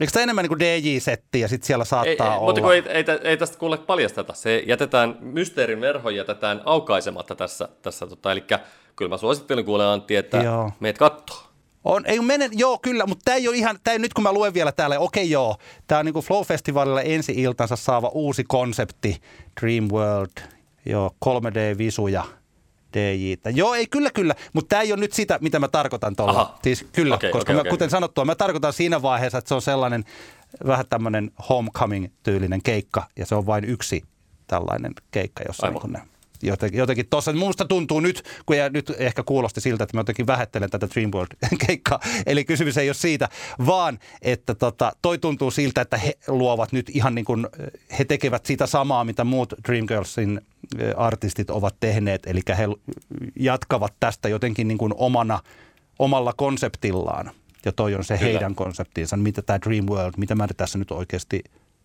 eikö 0.00 0.12
tämä 0.12 0.22
enemmän 0.22 0.42
niin 0.42 0.48
kuin 0.48 0.60
DJ-setti 0.60 1.40
ja 1.40 1.48
sitten 1.48 1.66
siellä 1.66 1.82
Ei, 1.82 1.86
saattaa 1.86 2.32
ei, 2.32 2.38
olla. 2.38 2.46
mutta 2.46 2.60
kun 2.60 2.74
ei, 2.74 2.82
ei, 2.88 3.04
ei 3.22 3.36
tästä 3.36 3.58
kuule 3.58 3.78
paljasteta. 3.78 4.34
Se 4.34 4.62
jätetään, 4.66 5.16
mysteerin 5.20 5.80
verho 5.80 6.10
jätetään 6.10 6.62
aukaisematta 6.64 7.34
tässä. 7.34 7.68
tässä 7.82 8.06
tota, 8.06 8.32
eli 8.32 8.44
kyllä 8.96 9.08
mä 9.08 9.16
suosittelen 9.16 9.64
kuule 9.64 9.86
Antti, 9.86 10.16
että 10.16 10.36
Joo. 10.36 10.70
meet 10.80 10.98
kattoo. 10.98 11.36
On, 11.84 12.06
ei 12.06 12.20
mene, 12.20 12.48
joo 12.52 12.78
kyllä, 12.78 13.06
mutta 13.06 13.22
tämä 13.24 13.36
ei 13.36 13.48
ole 13.48 13.56
ihan, 13.56 13.78
tää, 13.84 13.98
nyt 13.98 14.14
kun 14.14 14.22
mä 14.22 14.32
luen 14.32 14.54
vielä 14.54 14.72
täällä, 14.72 14.98
okei 14.98 15.30
joo, 15.30 15.56
tämä 15.86 15.98
on 15.98 16.04
niinku 16.04 16.22
Flow-festivaalilla 16.22 17.02
ensi 17.02 17.32
iltansa 17.32 17.76
saava 17.76 18.08
uusi 18.08 18.44
konsepti, 18.44 19.20
Dream 19.60 19.88
World, 19.92 20.32
joo, 20.86 21.10
3D-visuja, 21.24 22.24
DJtä. 22.94 23.50
Joo, 23.50 23.74
ei 23.74 23.86
kyllä 23.86 24.10
kyllä, 24.10 24.34
mutta 24.52 24.68
tämä 24.68 24.82
ei 24.82 24.92
ole 24.92 25.00
nyt 25.00 25.12
sitä, 25.12 25.38
mitä 25.40 25.58
mä 25.58 25.68
tarkoitan 25.68 26.16
tuolla. 26.16 26.58
Siis 26.62 26.86
kyllä, 26.92 27.14
Okei, 27.14 27.32
koska 27.32 27.44
okei, 27.44 27.54
mä, 27.54 27.60
okei. 27.60 27.70
kuten 27.70 27.90
sanottua, 27.90 28.24
mä 28.24 28.34
tarkoitan 28.34 28.72
siinä 28.72 29.02
vaiheessa, 29.02 29.38
että 29.38 29.48
se 29.48 29.54
on 29.54 29.62
sellainen 29.62 30.04
vähän 30.66 30.84
tämmöinen 30.90 31.30
homecoming-tyylinen 31.48 32.62
keikka, 32.62 33.06
ja 33.16 33.26
se 33.26 33.34
on 33.34 33.46
vain 33.46 33.64
yksi 33.64 34.02
tällainen 34.46 34.92
keikka, 35.10 35.42
jossa 35.46 35.66
Aivan. 35.66 35.82
niin 35.82 35.92
ne 35.92 36.13
jotenkin, 36.46 36.78
jotenkin 36.78 37.06
tuossa, 37.10 37.32
minusta 37.32 37.64
tuntuu 37.64 38.00
nyt, 38.00 38.22
kun 38.46 38.56
ja 38.56 38.68
nyt 38.68 38.92
ehkä 38.98 39.22
kuulosti 39.22 39.60
siltä, 39.60 39.84
että 39.84 39.96
mä 39.96 40.00
jotenkin 40.00 40.26
vähättelen 40.26 40.70
tätä 40.70 40.88
Dreamworld-keikkaa, 40.94 42.00
eli 42.26 42.44
kysymys 42.44 42.78
ei 42.78 42.88
ole 42.88 42.94
siitä, 42.94 43.28
vaan 43.66 43.98
että 44.22 44.54
tota, 44.54 44.92
toi 45.02 45.18
tuntuu 45.18 45.50
siltä, 45.50 45.80
että 45.80 45.96
he 45.96 46.12
luovat 46.28 46.72
nyt 46.72 46.90
ihan 46.94 47.14
niin 47.14 47.24
kuin, 47.24 47.46
he 47.98 48.04
tekevät 48.04 48.46
sitä 48.46 48.66
samaa, 48.66 49.04
mitä 49.04 49.24
muut 49.24 49.54
Dreamgirlsin 49.68 50.40
eh, 50.78 50.94
artistit 50.96 51.50
ovat 51.50 51.76
tehneet, 51.80 52.26
eli 52.26 52.40
he 52.58 52.68
jatkavat 53.40 53.94
tästä 54.00 54.28
jotenkin 54.28 54.68
niin 54.68 54.78
kuin 54.78 54.94
omana, 54.96 55.40
omalla 55.98 56.32
konseptillaan, 56.32 57.30
ja 57.64 57.72
toi 57.72 57.94
on 57.94 58.04
se 58.04 58.18
Kyllä. 58.18 58.30
heidän 58.30 58.54
konseptinsa, 58.54 59.16
mitä 59.16 59.42
tämä 59.42 59.60
Dreamworld, 59.60 60.14
mitä 60.16 60.34
mä 60.34 60.48
tässä 60.56 60.78
nyt 60.78 60.90
oikeasti 60.90 61.42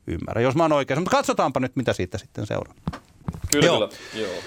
ymmärrän, 0.08 0.44
jos 0.44 0.56
mä 0.56 0.64
oon 0.64 0.74
oikeassa, 0.74 1.02
mutta 1.02 1.18
katsotaanpa 1.18 1.60
nyt, 1.60 1.76
mitä 1.76 1.94
siitä 1.94 2.18
sitten 2.18 2.48
seuraa. 2.48 2.76
Kyllä, 3.52 3.66
Joo. 3.66 3.78
kyllä. 3.78 3.90
Joo. 4.26 4.42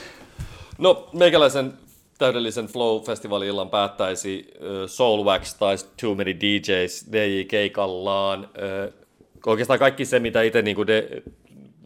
No, 0.79 1.09
meikäläisen 1.13 1.73
täydellisen 2.19 2.67
Flow-festivaali-illan 2.67 3.71
päättäisi 3.71 4.47
äh, 4.55 4.69
Soulwax 4.87 5.55
tai 5.55 5.77
Too 6.01 6.15
Many 6.15 6.41
DJs 6.41 7.07
DJ-keikallaan. 7.13 8.45
Äh, 8.45 8.93
oikeastaan 9.47 9.79
kaikki 9.79 10.05
se, 10.05 10.19
mitä 10.19 10.43
itse 10.43 10.63
niin 10.63 10.87
de, 10.87 11.23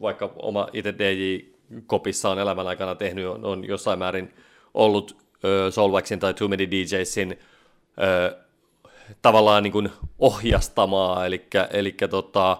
vaikka 0.01 0.33
oma 0.35 0.67
itse 0.73 0.93
DJ-kopissa 0.93 2.29
on 2.29 2.39
elämän 2.39 2.67
aikana 2.67 2.95
tehnyt, 2.95 3.27
on, 3.27 3.45
on 3.45 3.65
jossain 3.65 3.99
määrin 3.99 4.33
ollut 4.73 5.17
äh, 5.33 5.73
Soulwaxin 5.73 6.19
tai 6.19 6.33
Too 6.33 6.47
Many 6.47 6.71
DJsin 6.71 7.39
äh, 8.01 8.45
tavallaan 9.21 9.63
niin 9.63 9.73
kuin 9.73 9.89
ohjastamaa, 10.19 11.25
eli, 11.25 11.47
eli 11.71 11.95
tota, 12.09 12.57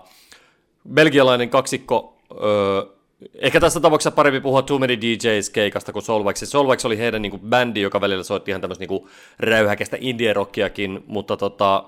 belgialainen 0.94 1.50
kaksikko, 1.50 2.18
ehkä 3.36 3.60
tässä 3.60 3.80
tapauksessa 3.80 4.12
parempi 4.12 4.40
puhua 4.40 4.62
Too 4.62 4.80
Many 4.80 5.02
DJs 5.02 5.50
keikasta 5.50 5.94
kuin 5.94 6.04
Solvax. 6.04 6.44
Solvax 6.44 6.86
oli 6.86 6.98
heidän 6.98 7.22
niin 7.22 7.30
kuin, 7.32 7.42
bändi, 7.42 7.82
joka 7.82 8.02
välillä 8.02 8.24
soitti 8.24 8.52
ihan 8.52 8.62
tämmöistä 8.62 8.86
niin 8.86 9.08
räyhäkästä 9.40 9.98
indie-rockiakin, 10.00 11.04
mutta, 11.08 11.38
tota, 11.38 11.84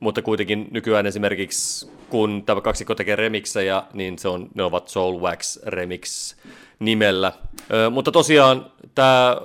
mutta 0.00 0.22
kuitenkin 0.22 0.68
nykyään 0.70 1.06
esimerkiksi, 1.06 1.90
kun 2.08 2.42
tämä 2.46 2.60
kaksikko 2.60 2.94
tekee 2.94 3.16
remiksejä, 3.16 3.82
niin 3.92 4.18
se 4.18 4.28
on, 4.28 4.48
ne 4.54 4.62
ovat 4.62 4.88
Soulwax 4.88 5.58
Remix 5.66 6.34
nimellä. 6.78 7.32
Ö, 7.72 7.90
mutta 7.90 8.12
tosiaan 8.12 8.72
tämä, 8.94 9.36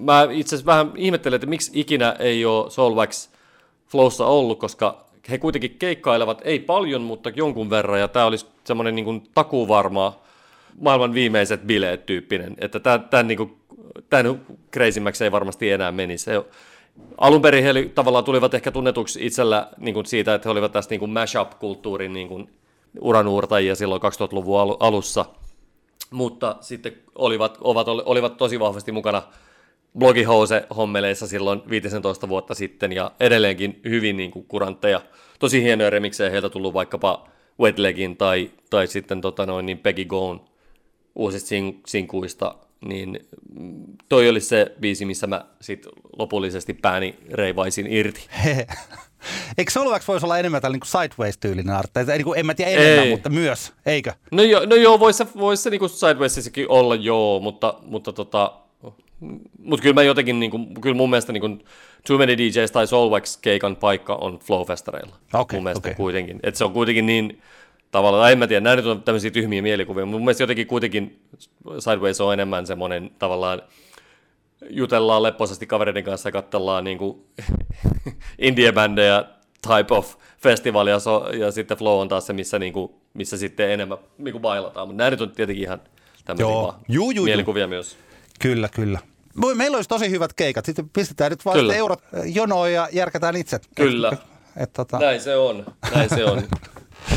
mä 0.00 0.28
itse 0.30 0.56
asiassa 0.56 0.72
vähän 0.72 0.92
ihmettelen, 0.96 1.36
että 1.36 1.46
miksi 1.46 1.70
ikinä 1.74 2.16
ei 2.18 2.44
ole 2.44 2.70
Soulwax 2.70 3.28
Flowssa 3.88 4.26
ollut, 4.26 4.58
koska 4.58 5.04
he 5.30 5.38
kuitenkin 5.38 5.76
keikkailevat, 5.78 6.42
ei 6.44 6.60
paljon, 6.60 7.02
mutta 7.02 7.30
jonkun 7.36 7.70
verran, 7.70 8.00
ja 8.00 8.08
tämä 8.08 8.26
olisi 8.26 8.46
semmoinen 8.64 8.94
niin 8.94 9.22
takuvarma 9.34 10.20
maailman 10.80 11.14
viimeiset 11.14 11.62
bileet 11.66 12.06
tyyppinen, 12.06 12.56
että 12.58 12.80
tämän, 12.80 13.04
tämän, 13.10 13.28
niin 13.28 13.38
kuin, 13.38 13.56
tämän 14.10 14.40
kreisimmäksi 14.70 15.24
ei 15.24 15.32
varmasti 15.32 15.70
enää 15.70 15.92
menisi. 15.92 16.30
He, 16.30 16.44
alun 17.18 17.42
perin 17.42 17.64
he 17.64 17.70
oli- 17.70 17.92
tavallaan 17.94 18.24
tulivat 18.24 18.54
ehkä 18.54 18.70
tunnetuksi 18.70 19.26
itsellä 19.26 19.68
niin 19.78 19.94
kuin 19.94 20.06
siitä, 20.06 20.34
että 20.34 20.48
he 20.48 20.50
olivat 20.50 20.72
tästä 20.72 20.92
niin 20.92 21.00
kuin 21.00 21.10
mashup-kulttuurin 21.10 22.12
niin 22.12 22.28
kuin 22.28 22.50
uranuurtajia 23.00 23.74
silloin 23.74 24.02
2000-luvun 24.02 24.60
alu- 24.60 24.76
alussa, 24.80 25.24
mutta 26.10 26.56
sitten 26.60 26.92
olivat, 27.14 27.58
ovat, 27.60 27.88
olivat 27.88 28.36
tosi 28.36 28.60
vahvasti 28.60 28.92
mukana 28.92 29.22
blogihouse-hommeleissa 29.98 31.26
silloin 31.26 31.62
15 31.70 32.28
vuotta 32.28 32.54
sitten 32.54 32.92
ja 32.92 33.12
edelleenkin 33.20 33.80
hyvin 33.88 34.16
niin 34.16 34.30
kuin 34.30 34.44
kurantteja. 34.48 35.00
Tosi 35.38 35.62
hienoja 35.62 35.90
remiksejä 35.90 36.30
heiltä 36.30 36.48
tullut 36.50 36.74
vaikkapa 36.74 37.28
Wetlegin 37.60 38.16
tai, 38.16 38.50
tai 38.70 38.86
sitten 38.86 39.20
tota 39.20 39.46
noin, 39.46 39.66
niin 39.66 39.78
Peggy 39.78 40.04
Gone 40.04 40.40
uusista 41.14 41.48
sin- 41.48 41.80
sinkuista, 41.86 42.54
niin 42.84 43.20
mm, 43.60 43.84
toi 44.08 44.28
oli 44.28 44.40
se 44.40 44.72
biisi, 44.80 45.04
missä 45.04 45.26
mä 45.26 45.44
sit 45.60 45.86
lopullisesti 46.18 46.74
pääni 46.74 47.14
reivaisin 47.30 47.86
irti. 47.92 48.26
Eikö 49.58 49.70
Solvax 49.70 50.08
voisi 50.08 50.26
olla 50.26 50.38
enemmän 50.38 50.62
tällainen 50.62 50.80
niin 50.94 51.02
sideways-tyylinen 51.02 51.74
artti? 51.76 51.92
Tai 51.92 52.18
Niin 52.18 52.24
kuin, 52.24 52.38
en 52.38 52.46
mä 52.46 52.54
tiedä 52.54 52.70
enemmän, 52.70 53.04
Ei. 53.04 53.10
mutta 53.10 53.30
myös, 53.30 53.72
eikö? 53.86 54.12
No, 54.30 54.42
jo, 54.42 54.66
no 54.66 54.76
joo, 54.76 55.00
voisi 55.00 55.16
se, 55.16 55.26
vois 55.38 55.62
se 55.62 55.70
niinku 55.70 55.88
Sidewaysissakin 55.88 56.66
olla 56.68 56.94
joo, 56.94 57.40
mutta, 57.40 57.74
mutta 57.82 58.12
tota, 58.12 58.61
mutta 59.58 59.82
kyllä 59.82 59.94
mä 59.94 60.02
jotenkin, 60.02 60.40
niinku, 60.40 60.58
kyllä 60.80 60.96
mun 60.96 61.10
mielestä 61.10 61.32
niinku, 61.32 61.48
Too 62.06 62.18
Many 62.18 62.38
DJs 62.38 62.70
tai 62.72 62.86
Soulwax 62.86 63.38
keikan 63.40 63.76
paikka 63.76 64.14
on 64.14 64.38
Flowfestareilla. 64.38 65.16
Okei, 65.34 65.56
mun 65.56 65.64
mielestä 65.64 65.88
okei. 65.88 65.94
kuitenkin. 65.94 66.40
Että 66.42 66.58
se 66.58 66.64
on 66.64 66.72
kuitenkin 66.72 67.06
niin 67.06 67.42
tavallaan, 67.90 68.32
en 68.32 68.38
mä 68.38 68.46
tiedä, 68.46 68.60
nämä 68.60 68.76
nyt 68.76 68.86
on 68.86 69.02
tämmöisiä 69.02 69.30
tyhmiä 69.30 69.62
mielikuvia, 69.62 70.06
mutta 70.06 70.18
mun 70.18 70.24
mielestä 70.24 70.42
jotenkin 70.42 70.66
kuitenkin 70.66 71.20
Sideways 71.78 72.20
on 72.20 72.32
enemmän 72.32 72.66
semmoinen 72.66 73.10
tavallaan 73.18 73.62
jutellaan 74.70 75.22
lepposasti 75.22 75.66
kavereiden 75.66 76.04
kanssa 76.04 76.28
ja 76.28 76.32
katsellaan 76.32 76.84
niin 76.88 76.98
kuin 76.98 77.24
indie-bändejä 78.38 79.24
type 79.62 79.94
of 79.94 80.16
festivalia 80.38 80.98
so, 80.98 81.28
ja 81.32 81.50
sitten 81.50 81.76
Flow 81.76 82.00
on 82.00 82.08
taas 82.08 82.26
se, 82.26 82.32
missä, 82.32 82.58
niin 82.58 82.72
kuin, 82.72 82.92
missä 83.14 83.36
sitten 83.36 83.70
enemmän 83.70 83.98
niin 84.18 84.32
kuin 84.32 84.42
bailataan. 84.42 84.88
Mutta 84.88 84.98
nämä 84.98 85.10
nyt 85.10 85.20
on 85.20 85.30
tietenkin 85.30 85.64
ihan 85.64 85.80
tämmöisiä 86.24 86.52
Joo. 86.52 86.62
vaan 86.62 86.80
Juu, 86.88 87.12
mielikuvia 87.24 87.66
myös. 87.66 87.96
Kyllä, 88.40 88.68
kyllä. 88.68 88.98
Voi- 89.40 89.54
Meillä 89.54 89.76
olisi 89.76 89.88
tosi 89.88 90.10
hyvät 90.10 90.32
keikat. 90.32 90.64
Sitten 90.64 90.88
pistetään 90.88 91.30
nyt 91.30 91.44
vaan 91.44 91.58
sitten 91.58 91.76
eurot 91.76 92.02
jonoon 92.24 92.72
ja 92.72 92.88
järkätään 92.92 93.36
itse. 93.36 93.60
Kyllä. 93.74 94.08
Et, 94.12 94.18
et, 94.56 94.72
tota, 94.72 94.98
Näin 94.98 95.20
se 95.20 95.36
on, 95.36 95.64
näin 95.94 96.08
se 96.08 96.24
on. 96.24 96.42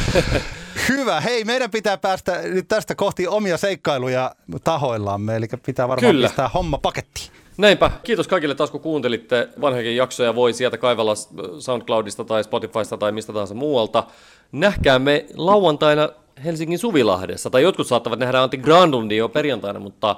hyvä. 0.89 1.21
Hei, 1.21 1.43
meidän 1.43 1.71
pitää 1.71 1.97
päästä 1.97 2.41
nyt 2.41 2.67
tästä 2.67 2.95
kohti 2.95 3.27
omia 3.27 3.57
seikkailuja 3.57 4.35
tahoillamme. 4.63 5.35
Eli 5.35 5.47
pitää 5.65 5.87
varmaan 5.87 6.13
Kyllä. 6.13 6.27
pistää 6.27 6.49
homma 6.53 6.77
pakettiin. 6.77 7.27
Näinpä. 7.57 7.91
Kiitos 8.03 8.27
kaikille 8.27 8.55
taas, 8.55 8.71
kun 8.71 8.81
kuuntelitte 8.81 9.49
vanhojakin 9.61 9.95
jaksoja. 9.95 10.35
Voi 10.35 10.53
sieltä 10.53 10.77
kaivella 10.77 11.13
SoundCloudista 11.59 12.23
tai 12.23 12.43
Spotifysta 12.43 12.97
tai 12.97 13.11
mistä 13.11 13.33
tahansa 13.33 13.53
muualta. 13.53 14.03
Nähkäämme 14.51 15.25
lauantaina 15.35 16.09
Helsingin 16.45 16.79
Suvilahdessa. 16.79 17.49
Tai 17.49 17.63
jotkut 17.63 17.87
saattavat 17.87 18.19
nähdä 18.19 18.41
Antti 18.43 18.57
Granlundin 18.57 19.17
jo 19.17 19.29
perjantaina, 19.29 19.79
mutta 19.79 20.15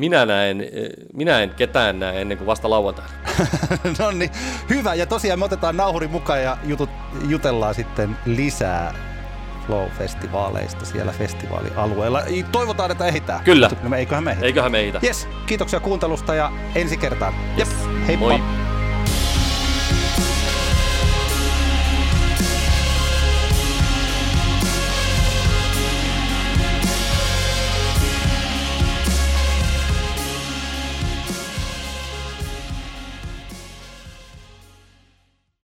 minä, 0.00 0.26
näen, 0.26 0.60
eh, 0.60 0.88
minä 1.12 1.40
en 1.40 1.50
ketään 1.50 2.00
näe 2.00 2.20
ennen 2.20 2.38
kuin 2.38 2.46
vasta 2.46 2.70
lauantaina. 2.70 3.10
no 3.98 4.10
niin, 4.10 4.30
hyvä. 4.70 4.94
Ja 4.94 5.06
tosiaan 5.06 5.38
me 5.38 5.44
otetaan 5.44 5.76
nauhuri 5.76 6.08
mukaan 6.08 6.42
ja 6.42 6.56
jutut, 6.64 6.90
jutellaan 7.28 7.74
sitten 7.74 8.16
lisää 8.26 8.94
Flow-festivaaleista 9.66 10.84
siellä 10.84 11.12
festivaalialueella. 11.12 12.22
Toivotaan, 12.52 12.90
että 12.90 13.06
ehditään. 13.06 13.44
Kyllä. 13.44 13.70
No, 13.82 13.96
eiköhän 13.96 14.24
me 14.24 14.30
ehditä. 14.30 14.46
Eiköhän 14.46 14.72
meitä. 14.72 15.00
Yes, 15.04 15.28
kiitoksia 15.46 15.80
kuuntelusta 15.80 16.34
ja 16.34 16.52
ensi 16.74 16.96
kertaan. 16.96 17.34
Jep, 17.56 17.68
heippa. 18.06 18.26
Moi. 18.26 18.69